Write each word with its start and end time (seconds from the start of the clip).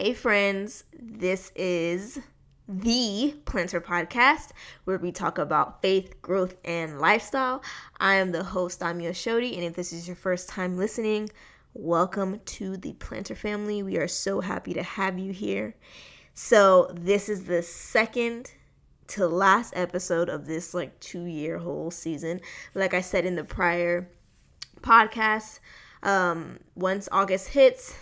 Hey, 0.00 0.14
friends, 0.14 0.84
this 0.96 1.50
is 1.56 2.20
the 2.68 3.34
Planter 3.46 3.80
Podcast, 3.80 4.50
where 4.84 4.96
we 4.96 5.10
talk 5.10 5.38
about 5.38 5.82
faith, 5.82 6.22
growth, 6.22 6.54
and 6.64 7.00
lifestyle. 7.00 7.64
I 7.98 8.14
am 8.14 8.30
the 8.30 8.44
host, 8.44 8.78
Amia 8.78 9.10
Shodi, 9.10 9.56
and 9.56 9.64
if 9.64 9.74
this 9.74 9.92
is 9.92 10.06
your 10.06 10.14
first 10.14 10.48
time 10.48 10.76
listening, 10.76 11.30
welcome 11.74 12.38
to 12.44 12.76
the 12.76 12.92
Planter 12.92 13.34
family. 13.34 13.82
We 13.82 13.96
are 13.96 14.06
so 14.06 14.40
happy 14.40 14.72
to 14.74 14.84
have 14.84 15.18
you 15.18 15.32
here. 15.32 15.74
So, 16.32 16.92
this 16.94 17.28
is 17.28 17.46
the 17.46 17.64
second 17.64 18.52
to 19.08 19.26
last 19.26 19.72
episode 19.74 20.28
of 20.28 20.46
this 20.46 20.74
like 20.74 21.00
two 21.00 21.24
year 21.24 21.58
whole 21.58 21.90
season. 21.90 22.40
Like 22.72 22.94
I 22.94 23.00
said 23.00 23.26
in 23.26 23.34
the 23.34 23.42
prior 23.42 24.08
podcast, 24.80 25.58
um, 26.04 26.60
once 26.76 27.08
August 27.10 27.48
hits, 27.48 27.96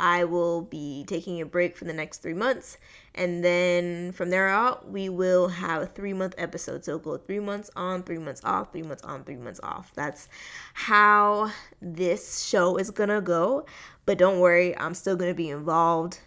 I 0.00 0.24
will 0.24 0.62
be 0.62 1.04
taking 1.06 1.42
a 1.42 1.46
break 1.46 1.76
for 1.76 1.84
the 1.84 1.92
next 1.92 2.22
three 2.22 2.32
months. 2.32 2.78
And 3.14 3.44
then 3.44 4.12
from 4.12 4.30
there 4.30 4.48
out, 4.48 4.88
we 4.88 5.10
will 5.10 5.48
have 5.48 5.82
a 5.82 5.86
three 5.86 6.14
month 6.14 6.34
episode. 6.38 6.86
So 6.86 6.98
go 6.98 7.18
three 7.18 7.38
months 7.38 7.70
on, 7.76 8.02
three 8.02 8.18
months 8.18 8.40
off, 8.42 8.72
three 8.72 8.82
months 8.82 9.02
on, 9.02 9.24
three 9.24 9.36
months 9.36 9.60
off. 9.62 9.92
That's 9.94 10.30
how 10.72 11.52
this 11.82 12.42
show 12.42 12.78
is 12.78 12.90
gonna 12.90 13.20
go. 13.20 13.66
But 14.06 14.16
don't 14.16 14.40
worry, 14.40 14.76
I'm 14.78 14.94
still 14.94 15.16
gonna 15.16 15.34
be 15.34 15.50
involved. 15.50 16.18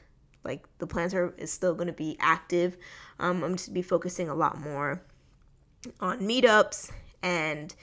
Like 0.43 0.65
the 0.77 0.85
planter 0.85 1.33
is 1.39 1.51
still 1.51 1.73
gonna 1.73 1.93
be 1.93 2.15
active. 2.19 2.77
Um, 3.17 3.43
I'm 3.43 3.55
just 3.55 3.73
be 3.73 3.81
focusing 3.81 4.29
a 4.29 4.35
lot 4.35 4.59
more 4.59 5.01
on 5.99 6.19
meetups 6.19 6.91
and 7.23 7.73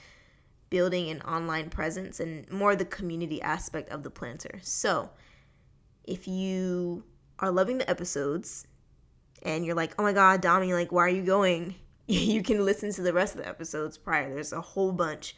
building 0.69 1.09
an 1.09 1.21
online 1.23 1.69
presence 1.69 2.21
and 2.21 2.49
more 2.49 2.77
the 2.77 2.85
community 2.85 3.41
aspect 3.41 3.89
of 3.89 4.03
the 4.03 4.09
planter. 4.09 4.59
So 4.61 5.09
if 6.03 6.27
you 6.27 7.03
are 7.39 7.51
loving 7.51 7.77
the 7.79 7.89
episodes 7.89 8.67
and 9.43 9.65
you're 9.65 9.75
like, 9.75 9.93
oh 9.97 10.03
my 10.03 10.13
God, 10.13 10.41
Dami, 10.41 10.73
like, 10.73 10.91
why 10.91 11.05
are 11.05 11.09
you 11.09 11.23
going? 11.23 11.75
you 12.07 12.43
can 12.43 12.63
listen 12.65 12.91
to 12.93 13.01
the 13.01 13.13
rest 13.13 13.35
of 13.35 13.41
the 13.41 13.47
episodes 13.47 13.97
prior. 13.97 14.33
There's 14.33 14.53
a 14.53 14.61
whole 14.61 14.91
bunch 14.91 15.35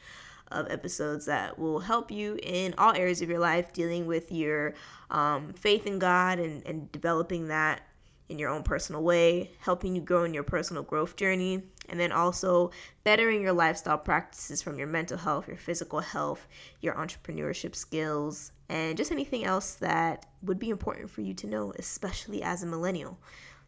of 0.51 0.69
episodes 0.69 1.25
that 1.25 1.57
will 1.57 1.79
help 1.79 2.11
you 2.11 2.37
in 2.43 2.75
all 2.77 2.93
areas 2.93 3.21
of 3.21 3.29
your 3.29 3.39
life, 3.39 3.73
dealing 3.73 4.05
with 4.05 4.31
your 4.31 4.73
um, 5.09 5.53
faith 5.53 5.85
in 5.87 5.99
God 5.99 6.39
and, 6.39 6.65
and 6.65 6.91
developing 6.91 7.47
that 7.47 7.81
in 8.29 8.39
your 8.39 8.49
own 8.49 8.63
personal 8.63 9.03
way, 9.03 9.51
helping 9.59 9.95
you 9.95 10.01
grow 10.01 10.23
in 10.23 10.33
your 10.33 10.43
personal 10.43 10.83
growth 10.83 11.15
journey, 11.15 11.63
and 11.89 11.99
then 11.99 12.11
also 12.11 12.71
bettering 13.03 13.41
your 13.41 13.53
lifestyle 13.53 13.97
practices 13.97 14.61
from 14.61 14.77
your 14.77 14.87
mental 14.87 15.17
health, 15.17 15.47
your 15.47 15.57
physical 15.57 15.99
health, 15.99 16.47
your 16.81 16.93
entrepreneurship 16.95 17.75
skills, 17.75 18.51
and 18.69 18.97
just 18.97 19.11
anything 19.11 19.45
else 19.45 19.75
that 19.75 20.25
would 20.41 20.59
be 20.59 20.69
important 20.69 21.09
for 21.09 21.21
you 21.21 21.33
to 21.33 21.47
know, 21.47 21.73
especially 21.77 22.41
as 22.41 22.63
a 22.63 22.65
millennial. 22.65 23.19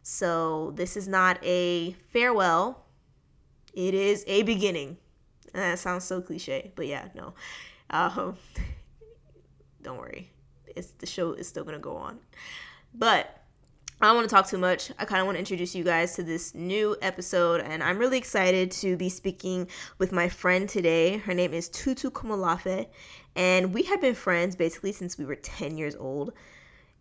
So, 0.02 0.72
this 0.76 0.96
is 0.96 1.08
not 1.08 1.38
a 1.42 1.92
farewell, 2.10 2.84
it 3.74 3.94
is 3.94 4.24
a 4.26 4.42
beginning. 4.42 4.96
And 5.52 5.62
that 5.62 5.78
sounds 5.78 6.04
so 6.04 6.20
cliche, 6.20 6.72
but 6.76 6.86
yeah, 6.86 7.08
no. 7.14 7.34
Um, 7.90 8.36
don't 9.82 9.98
worry, 9.98 10.30
it's 10.66 10.90
the 10.92 11.06
show 11.06 11.32
is 11.32 11.48
still 11.48 11.64
gonna 11.64 11.78
go 11.78 11.96
on. 11.96 12.18
But 12.94 13.45
I 13.98 14.08
don't 14.08 14.16
want 14.16 14.28
to 14.28 14.34
talk 14.34 14.46
too 14.46 14.58
much. 14.58 14.92
I 14.98 15.06
kind 15.06 15.20
of 15.20 15.26
want 15.26 15.36
to 15.36 15.38
introduce 15.38 15.74
you 15.74 15.82
guys 15.82 16.16
to 16.16 16.22
this 16.22 16.54
new 16.54 16.98
episode, 17.00 17.62
and 17.62 17.82
I'm 17.82 17.96
really 17.96 18.18
excited 18.18 18.70
to 18.72 18.94
be 18.94 19.08
speaking 19.08 19.68
with 19.96 20.12
my 20.12 20.28
friend 20.28 20.68
today. 20.68 21.16
Her 21.16 21.32
name 21.32 21.54
is 21.54 21.70
Tutu 21.70 22.10
Komolafe, 22.10 22.88
and 23.36 23.72
we 23.72 23.84
have 23.84 24.02
been 24.02 24.14
friends 24.14 24.54
basically 24.54 24.92
since 24.92 25.16
we 25.16 25.24
were 25.24 25.34
10 25.34 25.78
years 25.78 25.96
old, 25.96 26.34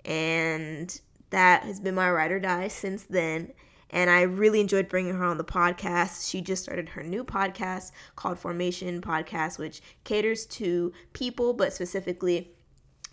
and 0.06 1.02
that 1.32 1.64
has 1.64 1.82
been 1.82 1.96
my 1.96 2.10
ride 2.10 2.32
or 2.32 2.40
die 2.40 2.70
since 2.70 3.04
then. 3.04 3.52
And 3.90 4.10
I 4.10 4.22
really 4.22 4.62
enjoyed 4.62 4.88
bringing 4.88 5.16
her 5.16 5.26
on 5.26 5.38
the 5.38 5.44
podcast. 5.44 6.30
She 6.30 6.40
just 6.40 6.64
started 6.64 6.88
her 6.90 7.04
new 7.04 7.26
podcast 7.26 7.92
called 8.16 8.40
Formation 8.40 9.02
Podcast, 9.02 9.60
which 9.60 9.82
caters 10.06 10.46
to 10.46 10.94
people, 11.12 11.52
but 11.52 11.74
specifically 11.74 12.55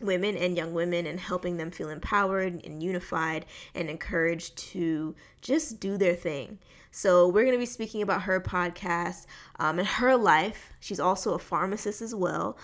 women 0.02 0.36
and 0.36 0.56
young 0.56 0.74
women 0.74 1.06
and 1.06 1.18
helping 1.18 1.56
them 1.56 1.70
feel 1.70 1.88
empowered 1.88 2.64
and 2.64 2.82
unified 2.82 3.46
and 3.74 3.88
encouraged 3.88 4.56
to 4.56 5.14
just 5.40 5.80
do 5.80 5.96
their 5.96 6.14
thing. 6.14 6.58
So, 6.90 7.26
we're 7.26 7.44
going 7.44 7.56
to 7.56 7.58
be 7.58 7.66
speaking 7.66 8.02
about 8.02 8.22
her 8.22 8.40
podcast 8.40 9.26
um, 9.58 9.78
and 9.78 9.88
her 9.88 10.16
life. 10.16 10.72
She's 10.78 11.00
also 11.00 11.34
a 11.34 11.38
pharmacist 11.38 12.02
as 12.02 12.14
well. 12.14 12.58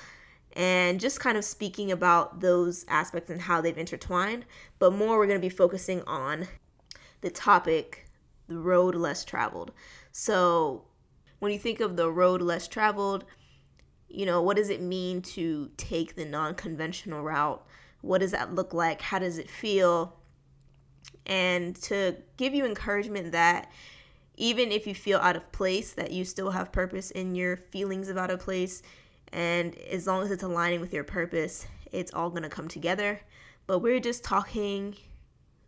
And 0.55 1.01
just 1.01 1.21
kind 1.21 1.39
of 1.39 1.45
speaking 1.45 1.93
about 1.93 2.41
those 2.41 2.85
aspects 2.89 3.31
and 3.31 3.41
how 3.41 3.61
they've 3.61 3.79
intertwined. 3.79 4.45
But 4.79 4.93
more, 4.93 5.19
we're 5.19 5.27
going 5.27 5.41
to 5.41 5.45
be 5.45 5.49
focusing 5.49 6.03
on 6.03 6.49
the 7.21 7.31
topic, 7.31 8.07
the 8.49 8.59
road 8.59 8.95
less 8.95 9.25
traveled. 9.25 9.73
So, 10.13 10.85
when 11.39 11.53
you 11.53 11.59
think 11.59 11.81
of 11.81 11.97
the 11.97 12.11
road 12.11 12.43
less 12.43 12.67
traveled, 12.67 13.25
you 14.09 14.27
know, 14.27 14.41
what 14.43 14.57
does 14.57 14.71
it 14.71 14.81
mean 14.81 15.23
to 15.23 15.71
take 15.77 16.17
the 16.17 16.25
non 16.25 16.55
conventional 16.55 17.23
route? 17.23 17.65
What 18.01 18.19
does 18.19 18.33
that 18.33 18.55
look 18.55 18.73
like? 18.73 19.03
How 19.03 19.19
does 19.19 19.39
it 19.39 19.51
feel? 19.51 20.17
And 21.27 21.77
to 21.83 22.17
give 22.37 22.55
you 22.55 22.65
encouragement 22.65 23.33
that 23.33 23.71
even 24.37 24.71
if 24.71 24.87
you 24.87 24.95
feel 24.95 25.19
out 25.19 25.37
of 25.37 25.51
place, 25.53 25.93
that 25.93 26.13
you 26.13 26.25
still 26.25 26.51
have 26.51 26.73
purpose 26.73 27.11
in 27.11 27.35
your 27.35 27.57
feelings 27.57 28.09
of 28.09 28.17
out 28.17 28.31
of 28.31 28.41
place. 28.41 28.83
And 29.33 29.77
as 29.79 30.07
long 30.07 30.23
as 30.23 30.31
it's 30.31 30.43
aligning 30.43 30.81
with 30.81 30.95
your 30.95 31.05
purpose, 31.05 31.67
it's 31.93 32.15
all 32.15 32.31
going 32.31 32.45
to 32.45 32.49
come 32.49 32.69
together. 32.69 33.21
But 33.67 33.81
we're 33.81 34.01
just 34.01 34.25
talking 34.25 34.97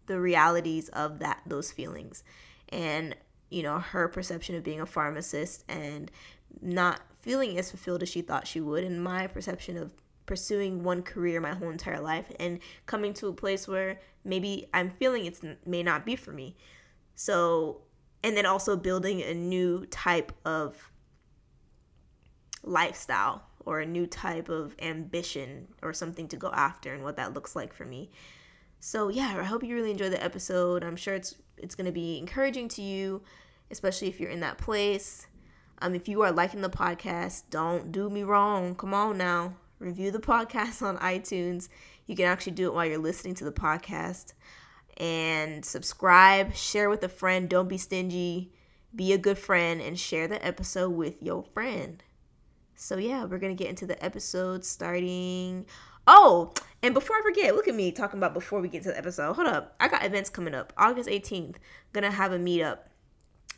the 0.07 0.21
realities 0.21 0.89
of 0.89 1.21
that 1.21 1.41
those 1.47 1.71
feelings 1.71 2.25
and 2.71 3.15
you 3.49 3.63
know 3.63 3.79
her 3.79 4.09
perception 4.09 4.57
of 4.57 4.65
being 4.65 4.81
a 4.81 4.87
pharmacist 4.87 5.63
and 5.69 6.11
not 6.61 7.01
feeling 7.21 7.59
as 7.59 7.71
fulfilled 7.71 8.03
as 8.03 8.09
she 8.09 8.23
thought 8.23 8.47
she 8.47 8.61
would, 8.61 8.85
and 8.85 9.03
my 9.03 9.27
perception 9.27 9.77
of 9.77 9.93
pursuing 10.27 10.83
one 10.85 11.03
career 11.03 11.41
my 11.41 11.55
whole 11.55 11.71
entire 11.71 12.01
life 12.01 12.31
and 12.39 12.61
coming 12.87 13.13
to 13.13 13.27
a 13.27 13.33
place 13.33 13.67
where 13.67 14.01
maybe 14.25 14.67
I'm 14.73 14.89
feeling 14.89 15.27
it 15.27 15.41
may 15.67 15.83
not 15.83 16.07
be 16.07 16.15
for 16.15 16.33
me. 16.33 16.57
So, 17.15 17.83
and 18.23 18.37
then 18.37 18.47
also 18.47 18.77
building 18.77 19.23
a 19.23 19.35
new 19.35 19.87
type 19.87 20.33
of 20.45 20.93
lifestyle 22.63 23.43
or 23.65 23.81
a 23.81 23.87
new 23.87 24.07
type 24.07 24.49
of 24.49 24.77
ambition 24.81 25.69
or 25.83 25.93
something 25.93 26.29
to 26.29 26.37
go 26.37 26.51
after 26.53 26.95
and 26.95 27.03
what 27.03 27.17
that 27.17 27.35
looks 27.35 27.57
like 27.57 27.73
for 27.73 27.85
me. 27.85 28.11
So, 28.79 29.09
yeah, 29.09 29.37
I 29.39 29.45
hope 29.45 29.63
you 29.63 29.75
really 29.75 29.91
enjoy 29.91 30.11
the 30.11 30.23
episode. 30.23 30.85
I'm 30.85 30.97
sure 30.97 31.15
it's 31.15 31.35
it's 31.59 31.75
going 31.75 31.87
to 31.87 31.93
be 31.93 32.19
encouraging 32.19 32.69
to 32.69 32.83
you, 32.83 33.23
especially 33.71 34.09
if 34.09 34.19
you're 34.19 34.31
in 34.31 34.41
that 34.41 34.59
place. 34.59 35.27
Um, 35.83 35.95
if 35.95 36.09
you 36.09 36.23
are 36.23 36.33
liking 36.33 36.61
the 36.61 36.69
podcast, 36.69 37.45
don't 37.49 37.91
do 37.91 38.11
me 38.11 38.23
wrong. 38.23 38.75
Come 38.75 38.93
on 38.93 39.17
now. 39.17 39.55
Review 39.79 40.11
the 40.11 40.19
podcast 40.21 40.83
on 40.83 40.99
iTunes. 40.99 41.69
You 42.07 42.17
can 42.17 42.27
actually 42.27 42.53
do 42.53 42.67
it 42.67 42.75
while 42.75 42.87
you're 42.87 42.99
listening 42.99 43.35
to 43.37 43.45
the 43.45 43.53
podcast. 43.53 44.35
And 44.99 45.65
subscribe, 45.65 46.55
share 46.55 46.91
with 46.91 47.03
a 47.03 47.09
friend. 47.09 47.49
Don't 47.49 47.69
be 47.69 47.79
stingy. 47.79 48.53
Be 48.95 49.13
a 49.13 49.19
good 49.19 49.39
friend 49.39 49.81
and 49.81 49.99
share 49.99 50.29
the 50.29 50.45
episode 50.45 50.91
with 50.91 51.23
your 51.23 51.43
friend. 51.43 52.03
So, 52.75 52.99
yeah, 52.99 53.25
we're 53.25 53.39
going 53.39 53.57
to 53.57 53.63
get 53.63 53.71
into 53.71 53.87
the 53.87 54.03
episode 54.05 54.65
starting. 54.65 55.65
Oh, 56.07 56.53
and 56.83 56.93
before 56.93 57.17
I 57.17 57.23
forget, 57.23 57.55
look 57.55 57.69
at 57.69 57.75
me 57.75 57.93
talking 57.93 58.19
about 58.19 58.35
before 58.35 58.61
we 58.61 58.69
get 58.69 58.83
to 58.83 58.89
the 58.89 58.99
episode. 58.99 59.35
Hold 59.35 59.49
up. 59.49 59.77
I 59.81 59.89
got 59.89 60.05
events 60.05 60.29
coming 60.29 60.55
up. 60.55 60.73
August 60.77 61.09
18th, 61.09 61.57
gonna 61.93 62.11
have 62.11 62.33
a 62.33 62.39
meetup 62.39 62.79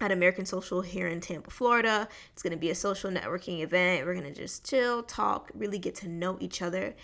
at 0.02 0.12
American 0.12 0.44
Social 0.44 0.82
here 0.82 1.06
in 1.06 1.20
Tampa, 1.20 1.50
Florida. 1.50 2.08
It's 2.32 2.42
going 2.42 2.52
to 2.52 2.58
be 2.58 2.70
a 2.70 2.74
social 2.74 3.10
networking 3.10 3.62
event. 3.62 4.04
We're 4.04 4.14
going 4.14 4.32
to 4.32 4.40
just 4.40 4.68
chill, 4.68 5.02
talk, 5.02 5.50
really 5.54 5.78
get 5.78 5.94
to 5.96 6.08
know 6.08 6.36
each 6.40 6.60
other. 6.60 6.94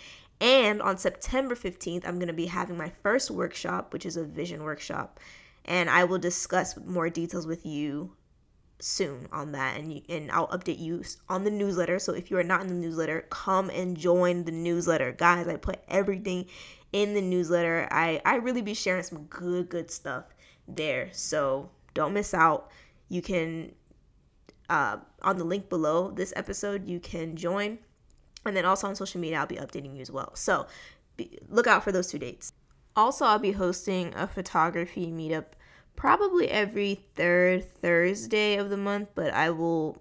And 0.41 0.81
on 0.81 0.97
September 0.97 1.55
15th, 1.55 2.05
I'm 2.05 2.15
going 2.15 2.27
to 2.27 2.33
be 2.33 2.45
having 2.45 2.77
my 2.77 2.89
first 2.89 3.31
workshop, 3.31 3.93
which 3.93 4.05
is 4.05 4.17
a 4.17 4.23
vision 4.23 4.63
workshop. 4.63 5.19
And 5.65 5.89
I 5.89 6.03
will 6.03 6.19
discuss 6.19 6.77
more 6.77 7.09
details 7.09 7.45
with 7.45 7.65
you 7.65 8.15
soon 8.81 9.27
on 9.31 9.51
that 9.51 9.77
and 9.77 9.93
you, 9.93 10.01
and 10.07 10.31
I'll 10.31 10.47
update 10.47 10.79
you 10.79 11.03
on 11.27 11.43
the 11.43 11.51
newsletter. 11.51 11.99
So 11.99 12.13
if 12.13 12.31
you 12.31 12.37
are 12.37 12.43
not 12.43 12.61
in 12.61 12.67
the 12.67 12.73
newsletter, 12.73 13.25
come 13.29 13.69
and 13.69 13.97
join 13.97 14.45
the 14.45 14.51
newsletter. 14.51 15.11
Guys, 15.11 15.47
I 15.47 15.57
put 15.57 15.79
everything 15.87 16.45
in 16.93 17.13
the 17.13 17.21
newsletter. 17.21 17.87
I 17.91 18.21
I 18.25 18.35
really 18.35 18.61
be 18.61 18.73
sharing 18.73 19.03
some 19.03 19.25
good 19.25 19.69
good 19.69 19.91
stuff 19.91 20.25
there. 20.67 21.09
So 21.11 21.69
don't 21.93 22.13
miss 22.13 22.33
out. 22.33 22.71
You 23.09 23.21
can 23.21 23.73
uh, 24.69 24.97
on 25.23 25.37
the 25.37 25.43
link 25.43 25.69
below 25.69 26.11
this 26.11 26.31
episode, 26.35 26.87
you 26.87 26.99
can 26.99 27.35
join. 27.35 27.79
And 28.45 28.55
then 28.55 28.65
also 28.65 28.87
on 28.87 28.95
social 28.95 29.19
media, 29.19 29.39
I'll 29.39 29.47
be 29.47 29.55
updating 29.55 29.95
you 29.95 30.01
as 30.01 30.11
well. 30.11 30.35
So 30.35 30.67
be, 31.17 31.39
look 31.49 31.67
out 31.67 31.83
for 31.83 31.91
those 31.91 32.07
two 32.07 32.19
dates. 32.19 32.53
Also, 32.95 33.25
I'll 33.25 33.39
be 33.39 33.51
hosting 33.51 34.13
a 34.15 34.27
photography 34.27 35.07
meetup 35.07 35.45
probably 35.95 36.49
every 36.49 37.01
third 37.15 37.69
Thursday 37.81 38.55
of 38.55 38.69
the 38.69 38.77
month, 38.77 39.09
but 39.15 39.33
I 39.33 39.49
will 39.49 39.97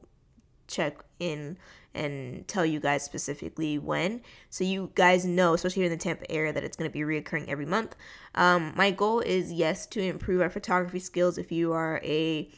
check 0.68 0.98
in 1.18 1.58
and 1.94 2.46
tell 2.46 2.64
you 2.64 2.78
guys 2.78 3.02
specifically 3.02 3.78
when. 3.78 4.20
So 4.50 4.62
you 4.62 4.92
guys 4.94 5.24
know, 5.24 5.54
especially 5.54 5.82
here 5.82 5.90
in 5.90 5.98
the 5.98 6.02
Tampa 6.02 6.30
area, 6.30 6.52
that 6.52 6.62
it's 6.62 6.76
going 6.76 6.88
to 6.88 6.92
be 6.92 7.00
reoccurring 7.00 7.48
every 7.48 7.66
month. 7.66 7.96
Um, 8.34 8.72
my 8.76 8.90
goal 8.90 9.20
is 9.20 9.50
yes 9.50 9.86
to 9.88 10.00
improve 10.00 10.40
our 10.40 10.50
photography 10.50 11.00
skills. 11.00 11.38
If 11.38 11.50
you 11.50 11.72
are 11.72 12.00
a, 12.04 12.48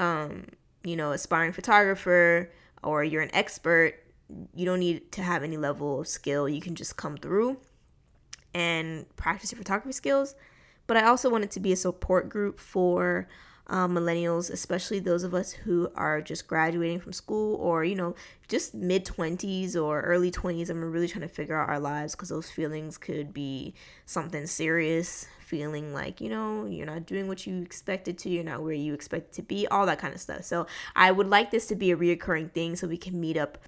um, 0.00 0.46
you 0.82 0.96
know, 0.96 1.12
aspiring 1.12 1.52
photographer 1.52 2.50
or 2.82 3.04
you're 3.04 3.22
an 3.22 3.30
expert, 3.34 3.94
you 4.54 4.64
don't 4.64 4.80
need 4.80 5.12
to 5.12 5.22
have 5.22 5.42
any 5.42 5.56
level 5.56 6.00
of 6.00 6.08
skill. 6.08 6.48
You 6.48 6.60
can 6.60 6.74
just 6.74 6.96
come 6.96 7.16
through 7.16 7.58
and 8.54 9.04
practice 9.16 9.52
your 9.52 9.58
photography 9.58 9.92
skills. 9.92 10.34
But 10.86 10.96
I 10.96 11.04
also 11.04 11.30
want 11.30 11.44
it 11.44 11.50
to 11.52 11.60
be 11.60 11.72
a 11.72 11.76
support 11.76 12.28
group 12.28 12.58
for 12.58 13.28
um, 13.70 13.94
millennials, 13.94 14.50
especially 14.50 14.98
those 14.98 15.22
of 15.22 15.32
us 15.32 15.52
who 15.52 15.88
are 15.94 16.20
just 16.20 16.48
graduating 16.48 16.98
from 16.98 17.12
school 17.12 17.54
or, 17.54 17.84
you 17.84 17.94
know, 17.94 18.16
just 18.48 18.74
mid 18.74 19.06
20s 19.06 19.80
or 19.80 20.00
early 20.00 20.30
20s 20.30 20.68
and 20.68 20.80
we're 20.80 20.88
really 20.88 21.06
trying 21.06 21.22
to 21.22 21.28
figure 21.28 21.58
out 21.58 21.68
our 21.68 21.78
lives 21.78 22.14
because 22.14 22.28
those 22.28 22.50
feelings 22.50 22.98
could 22.98 23.32
be 23.32 23.72
something 24.04 24.46
serious. 24.46 25.26
Feeling 25.40 25.92
like, 25.92 26.20
you 26.20 26.28
know, 26.28 26.66
you're 26.66 26.86
not 26.86 27.06
doing 27.06 27.26
what 27.26 27.46
you 27.46 27.62
expected 27.62 28.18
to, 28.18 28.28
you're 28.28 28.44
not 28.44 28.62
where 28.62 28.72
you 28.72 28.92
expect 28.92 29.32
to 29.34 29.42
be, 29.42 29.66
all 29.68 29.86
that 29.86 29.98
kind 29.98 30.14
of 30.14 30.20
stuff. 30.20 30.44
So 30.44 30.66
I 30.94 31.12
would 31.12 31.28
like 31.28 31.50
this 31.50 31.66
to 31.68 31.76
be 31.76 31.90
a 31.92 31.96
reoccurring 31.96 32.52
thing 32.52 32.76
so 32.76 32.86
we 32.86 32.96
can 32.96 33.20
meet 33.20 33.36
up 33.36 33.58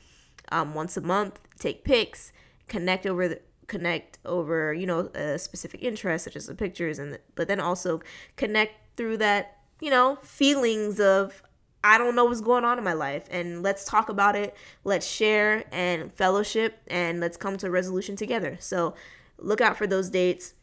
um, 0.51 0.75
once 0.75 0.97
a 0.97 1.01
month, 1.01 1.41
take 1.59 1.85
pics, 1.85 2.33
connect 2.69 3.07
over 3.07 3.29
the 3.29 3.41
connect 3.69 4.19
over 4.27 4.75
you 4.75 4.87
know 4.87 5.09
a 5.15 5.39
specific 5.39 5.83
interest 5.83 6.25
such 6.25 6.37
as 6.37 6.47
the 6.47 6.55
pictures 6.55 6.99
and 6.99 7.15
the, 7.15 7.21
but 7.37 7.49
then 7.49 7.59
also 7.59 8.03
connect 8.37 8.75
through 8.97 9.17
that 9.17 9.62
you 9.83 9.91
know 9.91 10.17
feelings 10.23 10.99
of 11.01 11.43
I 11.85 11.99
don't 11.99 12.15
know 12.15 12.25
what's 12.25 12.41
going 12.41 12.65
on 12.65 12.79
in 12.79 12.85
my 12.85 12.93
life 12.93 13.27
and 13.31 13.63
let's 13.63 13.85
talk 13.85 14.09
about 14.09 14.37
it 14.37 14.57
let's 14.85 15.07
share 15.07 15.65
and 15.73 16.13
fellowship 16.13 16.79
and 16.87 17.21
let's 17.21 17.37
come 17.37 17.59
to 17.59 17.67
a 17.67 17.71
resolution 17.71 18.17
together 18.17 18.57
so 18.61 18.95
look 19.39 19.61
out 19.61 19.77
for 19.77 19.87
those 19.87 20.09
dates 20.09 20.55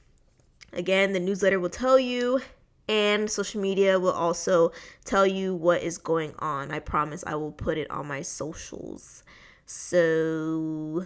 again 0.74 1.13
the 1.13 1.19
newsletter 1.19 1.60
will 1.60 1.69
tell 1.69 2.00
you 2.00 2.42
and 2.88 3.30
social 3.30 3.62
media 3.62 4.00
will 4.00 4.13
also 4.13 4.71
tell 5.06 5.27
you 5.27 5.54
what 5.54 5.83
is 5.83 5.98
going 5.98 6.33
on 6.39 6.71
I 6.71 6.80
promise 6.80 7.24
I 7.27 7.36
will 7.36 7.51
put 7.51 7.77
it 7.77 7.92
on 7.92 8.07
my 8.07 8.21
socials 8.21 9.24
so 9.66 11.06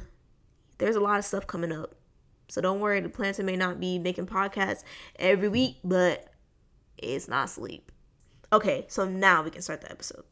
there's 0.77 0.95
a 0.95 0.99
lot 0.99 1.19
of 1.19 1.25
stuff 1.25 1.47
coming 1.47 1.71
up. 1.71 1.95
So 2.49 2.61
don't 2.61 2.79
worry, 2.79 2.99
the 2.99 3.09
planter 3.09 3.43
may 3.43 3.55
not 3.55 3.79
be 3.79 3.99
making 3.99 4.27
podcasts 4.27 4.83
every 5.17 5.47
week, 5.47 5.77
but 5.83 6.27
it's 6.97 7.27
not 7.27 7.49
sleep. 7.49 7.91
Okay, 8.53 8.85
so 8.87 9.03
now 9.03 9.41
we 9.41 9.49
can 9.49 9.63
start 9.63 9.81
the 9.81 9.91
episode. 9.91 10.25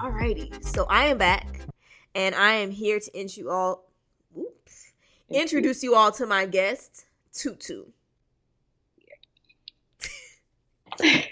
Alrighty, 0.00 0.64
so 0.64 0.84
I 0.90 1.04
am 1.04 1.18
back, 1.18 1.46
and 2.16 2.34
I 2.34 2.54
am 2.54 2.72
here 2.72 2.98
to 2.98 3.06
introduce 3.16 3.38
you 3.38 3.48
all. 3.48 3.84
Oops, 4.36 4.92
introduce 5.30 5.84
you 5.84 5.94
all 5.94 6.10
to 6.10 6.26
my 6.26 6.44
guest, 6.46 7.04
Tutu. 7.32 7.84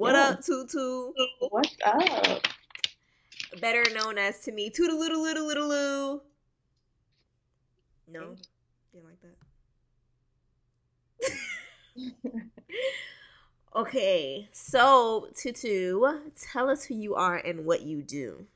what 0.00 0.14
up, 0.14 0.42
Tutu? 0.42 1.12
What's 1.50 1.76
up? 1.84 2.46
Better 3.60 3.84
known 3.92 4.16
as 4.16 4.40
to 4.40 4.52
me, 4.52 4.70
Toodaloo 4.70 5.20
Little 5.20 5.46
Little 5.46 5.68
Loo. 5.68 6.22
No, 8.08 8.34
didn't 8.92 9.04
like 9.04 9.20
that. 12.00 12.40
okay, 13.76 14.48
so 14.52 15.28
Tutu, 15.36 16.00
tell 16.50 16.70
us 16.70 16.84
who 16.84 16.94
you 16.94 17.14
are 17.14 17.36
and 17.36 17.66
what 17.66 17.82
you 17.82 18.02
do. 18.02 18.46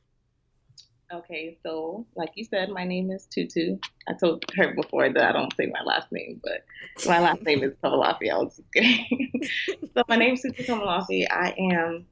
Okay, 1.14 1.56
so 1.62 2.04
like 2.16 2.30
you 2.34 2.44
said, 2.44 2.70
my 2.70 2.82
name 2.82 3.12
is 3.12 3.26
Tutu. 3.26 3.78
I 4.08 4.14
told 4.14 4.44
her 4.56 4.74
before 4.74 5.12
that 5.12 5.22
I 5.22 5.32
don't 5.32 5.54
say 5.54 5.66
my 5.66 5.82
last 5.84 6.10
name, 6.10 6.40
but 6.42 6.64
my 7.06 7.20
last 7.20 7.40
name 7.42 7.62
is 7.62 7.72
Komolafe. 7.84 8.32
I 8.32 8.36
was 8.36 8.56
just 8.56 8.72
kidding. 8.72 9.30
so 9.94 10.02
my 10.08 10.16
name 10.16 10.34
is 10.34 10.42
Tutu 10.42 10.64
Komolafe. 10.64 11.24
I 11.30 11.54
am, 11.56 12.04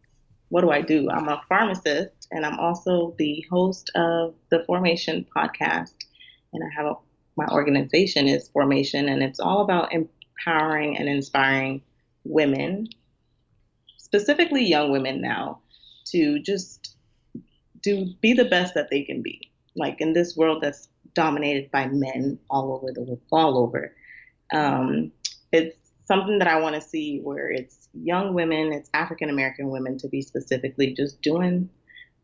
what 0.51 0.61
do 0.61 0.71
I 0.71 0.83
do? 0.83 1.11
I'm 1.11 1.29
a 1.29 1.43
pharmacist, 1.49 2.29
and 2.31 2.47
I'm 2.47 2.61
also 2.61 3.17
the 3.19 3.45
host 3.51 3.91
of 3.97 4.37
the 4.53 4.63
Formation 4.67 5.27
podcast. 5.37 5.95
And 6.53 6.63
I 6.63 6.69
have 6.77 6.87
a, 6.87 6.95
my 7.37 7.47
organization 7.49 8.29
is 8.29 8.51
Formation, 8.51 9.09
and 9.09 9.21
it's 9.21 9.41
all 9.41 9.63
about 9.63 9.93
empowering 9.93 10.97
and 10.97 11.09
inspiring 11.09 11.83
women, 12.23 12.87
specifically 13.97 14.65
young 14.65 14.93
women 14.93 15.21
now, 15.21 15.59
to 16.13 16.39
just 16.39 16.92
do 17.83 18.07
be 18.21 18.33
the 18.33 18.45
best 18.45 18.75
that 18.75 18.91
they 18.91 19.03
can 19.03 19.23
be. 19.23 19.51
Like 19.75 20.01
in 20.01 20.13
this 20.13 20.37
world 20.37 20.63
that's 20.63 20.89
dominated 21.15 21.71
by 21.71 21.87
men 21.87 22.39
all 22.51 22.75
over 22.75 22.93
the 22.93 23.03
world, 23.03 23.21
all 23.31 23.59
over. 23.59 23.95
Um, 24.53 25.13
it's 25.53 25.77
something 26.05 26.39
that 26.39 26.49
I 26.49 26.61
want 26.61 26.75
to 26.75 26.81
see 26.81 27.21
where 27.21 27.51
it's 27.51 27.89
young 27.95 28.35
women, 28.35 28.73
it's 28.73 28.91
African 28.95 29.31
American 29.31 29.71
women 29.71 29.99
to 29.99 30.09
be 30.09 30.23
specifically 30.23 30.95
just 30.95 31.21
doing 31.23 31.69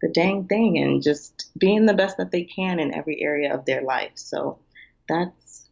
the 0.00 0.08
dang 0.08 0.46
thing 0.46 0.78
and 0.78 1.02
just 1.02 1.50
being 1.58 1.86
the 1.86 1.94
best 1.94 2.16
that 2.18 2.30
they 2.30 2.44
can 2.44 2.78
in 2.78 2.94
every 2.94 3.20
area 3.20 3.52
of 3.52 3.64
their 3.64 3.82
life. 3.82 4.12
So 4.14 4.58
that's 5.08 5.68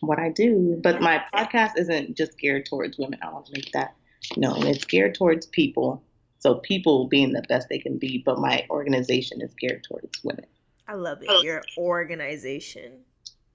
what 0.00 0.18
I 0.18 0.30
do. 0.30 0.78
But 0.82 1.00
my 1.00 1.22
podcast 1.32 1.72
isn't 1.76 2.16
just 2.16 2.38
geared 2.38 2.66
towards 2.66 2.98
women. 2.98 3.20
I 3.22 3.32
want 3.32 3.46
to 3.46 3.52
make 3.52 3.72
that 3.72 3.94
known. 4.36 4.66
It's 4.66 4.84
geared 4.84 5.14
towards 5.14 5.46
people 5.46 6.02
so 6.42 6.56
people 6.56 7.06
being 7.06 7.32
the 7.32 7.42
best 7.42 7.68
they 7.68 7.78
can 7.78 7.98
be, 7.98 8.20
but 8.26 8.36
my 8.36 8.66
organization 8.68 9.40
is 9.40 9.54
geared 9.54 9.84
towards 9.84 10.24
women. 10.24 10.44
I 10.88 10.94
love 10.94 11.22
it. 11.22 11.28
Oh. 11.30 11.40
Your 11.40 11.62
organization. 11.78 13.04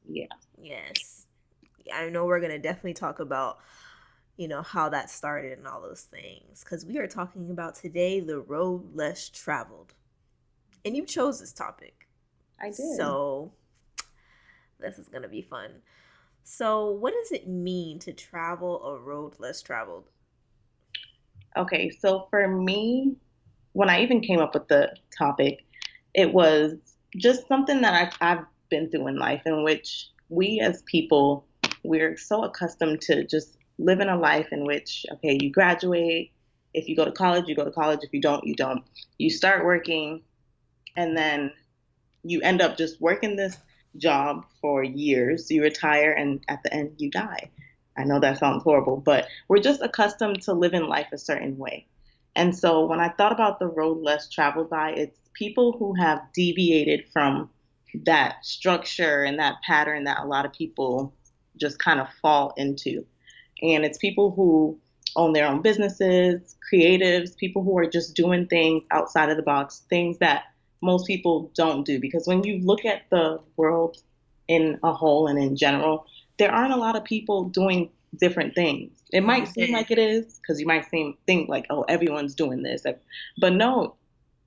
Yeah. 0.08 0.28
Yes. 0.58 1.26
I 1.94 2.08
know 2.08 2.26
we're 2.26 2.40
gonna 2.40 2.58
definitely 2.58 2.94
talk 2.94 3.20
about, 3.20 3.60
you 4.38 4.48
know, 4.48 4.62
how 4.62 4.88
that 4.88 5.10
started 5.10 5.58
and 5.58 5.68
all 5.68 5.82
those 5.82 6.04
things. 6.04 6.64
Cause 6.64 6.86
we 6.86 6.98
are 6.98 7.08
talking 7.08 7.52
about 7.52 7.76
today 7.76 8.22
the 8.22 8.40
road 8.40 8.96
less 8.96 9.28
traveled. 9.28 9.94
And 10.86 10.96
you 10.96 11.06
chose 11.06 11.42
this 11.42 11.52
topic. 11.52 12.08
I 12.58 12.68
did. 12.68 12.96
So 12.96 13.52
this 14.80 14.98
is 14.98 15.10
gonna 15.10 15.28
be 15.28 15.42
fun. 15.42 15.82
So 16.46 16.90
what 16.90 17.14
does 17.14 17.34
it 17.34 17.50
mean 17.50 18.00
to 18.00 18.14
travel 18.14 18.82
a 18.86 18.98
road 18.98 19.34
less 19.40 19.62
traveled? 19.62 20.06
Okay, 21.58 21.90
so 21.90 22.28
for 22.30 22.48
me, 22.48 23.16
when 23.74 23.90
I 23.90 24.02
even 24.02 24.22
came 24.22 24.40
up 24.40 24.54
with 24.54 24.68
the 24.68 24.96
topic, 25.18 25.66
it 26.14 26.34
was 26.34 26.76
just 27.18 27.48
something 27.48 27.82
that 27.82 28.14
I, 28.22 28.32
I've 28.32 28.46
been 28.70 28.90
through 28.90 29.08
in 29.08 29.18
life 29.18 29.42
in 29.46 29.64
which 29.64 30.10
we 30.30 30.60
as 30.60 30.84
people, 30.84 31.46
we're 31.84 32.18
so 32.18 32.44
accustomed 32.44 33.02
to 33.02 33.24
just 33.26 33.58
living 33.80 34.10
a 34.10 34.18
life 34.18 34.48
in 34.52 34.66
which, 34.66 35.06
okay, 35.14 35.38
you 35.42 35.52
graduate. 35.52 36.32
If 36.74 36.88
you 36.88 36.96
go 36.96 37.06
to 37.06 37.12
college, 37.12 37.46
you 37.48 37.56
go 37.56 37.66
to 37.66 37.72
college. 37.72 38.00
If 38.04 38.14
you 38.14 38.22
don't, 38.22 38.46
you 38.46 38.56
don't. 38.56 38.84
You 39.18 39.30
start 39.30 39.66
working, 39.66 40.22
and 40.96 41.18
then 41.18 41.52
you 42.24 42.42
end 42.42 42.62
up 42.62 42.78
just 42.78 43.02
working 43.02 43.36
this 43.36 43.58
job 43.98 44.46
for 44.62 44.84
years. 44.84 45.50
You 45.50 45.64
retire, 45.64 46.12
and 46.12 46.44
at 46.50 46.62
the 46.64 46.74
end, 46.74 46.96
you 46.98 47.10
die. 47.10 47.50
I 47.98 48.04
know 48.04 48.20
that 48.20 48.38
sounds 48.38 48.64
horrible, 48.64 48.98
but 48.98 49.28
we're 49.48 49.60
just 49.60 49.82
accustomed 49.82 50.42
to 50.44 50.54
living 50.54 50.84
life 50.84 51.08
a 51.12 51.18
certain 51.18 51.58
way. 51.58 51.88
And 52.36 52.56
so 52.56 52.86
when 52.86 53.00
I 53.00 53.10
thought 53.10 53.32
about 53.32 53.60
the 53.60 53.68
road 53.68 53.98
less 54.04 54.30
traveled 54.30 54.70
by, 54.70 54.92
it's 54.92 55.18
people 55.34 55.76
who 55.78 55.96
have 55.96 56.22
deviated 56.34 57.06
from 57.12 57.50
that 58.06 58.46
structure 58.46 59.24
and 59.24 59.40
that 59.40 59.56
pattern 59.66 60.04
that 60.04 60.20
a 60.22 60.28
lot 60.28 60.46
of 60.46 60.54
people 60.54 61.14
just 61.60 61.80
kind 61.80 62.00
of 62.00 62.08
fall 62.22 62.54
into. 62.58 63.06
And 63.62 63.84
it's 63.84 63.98
people 63.98 64.32
who 64.32 64.80
own 65.16 65.34
their 65.34 65.48
own 65.48 65.62
businesses, 65.62 66.56
creatives, 66.72 67.36
people 67.36 67.64
who 67.64 67.78
are 67.78 67.90
just 67.90 68.16
doing 68.16 68.46
things 68.46 68.84
outside 68.92 69.30
of 69.30 69.38
the 69.38 69.44
box, 69.44 69.84
things 69.90 70.20
that 70.20 70.44
most 70.82 71.08
people 71.08 71.52
don't 71.56 71.86
do 71.86 72.00
because 72.00 72.28
when 72.28 72.44
you 72.44 72.60
look 72.60 72.86
at 72.86 73.10
the 73.10 73.40
world 73.56 73.98
in 74.48 74.80
a 74.84 74.94
whole 74.94 75.28
and 75.28 75.40
in 75.40 75.56
general, 75.56 76.06
there 76.38 76.52
aren't 76.52 76.74
a 76.74 76.78
lot 76.78 76.96
of 76.96 77.04
people 77.04 77.46
doing 77.46 77.90
different 78.20 78.56
things. 78.56 78.92
It 79.12 79.24
might 79.24 79.48
seem 79.48 79.74
like 79.74 79.92
it 79.92 80.00
is 80.00 80.40
because 80.40 80.60
you 80.60 80.66
might 80.66 80.90
seem 80.90 81.18
think 81.26 81.50
like, 81.50 81.66
oh, 81.70 81.84
everyone's 81.84 82.36
doing 82.36 82.64
this, 82.64 82.86
but 83.40 83.54
no, 83.54 83.96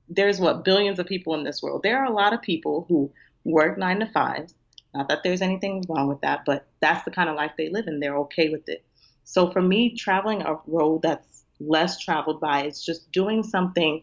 there's 0.08 0.40
what 0.40 0.64
billions 0.64 0.98
of 0.98 1.06
people 1.06 1.34
in 1.34 1.44
this 1.44 1.62
world. 1.62 1.82
There 1.82 1.98
are 1.98 2.06
a 2.06 2.12
lot 2.12 2.32
of 2.32 2.42
people 2.42 2.84
who 2.88 3.12
work 3.44 3.78
nine 3.78 4.00
to 4.00 4.06
five. 4.06 4.52
Not 4.92 5.08
that 5.08 5.22
there's 5.22 5.40
anything 5.40 5.84
wrong 5.88 6.08
with 6.08 6.20
that, 6.22 6.44
but 6.44 6.66
that's 6.80 7.04
the 7.04 7.12
kind 7.12 7.30
of 7.30 7.36
life 7.36 7.52
they 7.56 7.68
live 7.68 7.86
and 7.86 8.02
they're 8.02 8.18
okay 8.18 8.48
with 8.48 8.68
it. 8.68 8.84
So 9.24 9.50
for 9.52 9.62
me, 9.62 9.94
traveling 9.94 10.42
a 10.42 10.58
road 10.66 11.02
that's 11.02 11.44
less 11.60 12.00
traveled 12.00 12.40
by 12.40 12.64
is 12.64 12.84
just 12.84 13.12
doing 13.12 13.44
something 13.44 14.02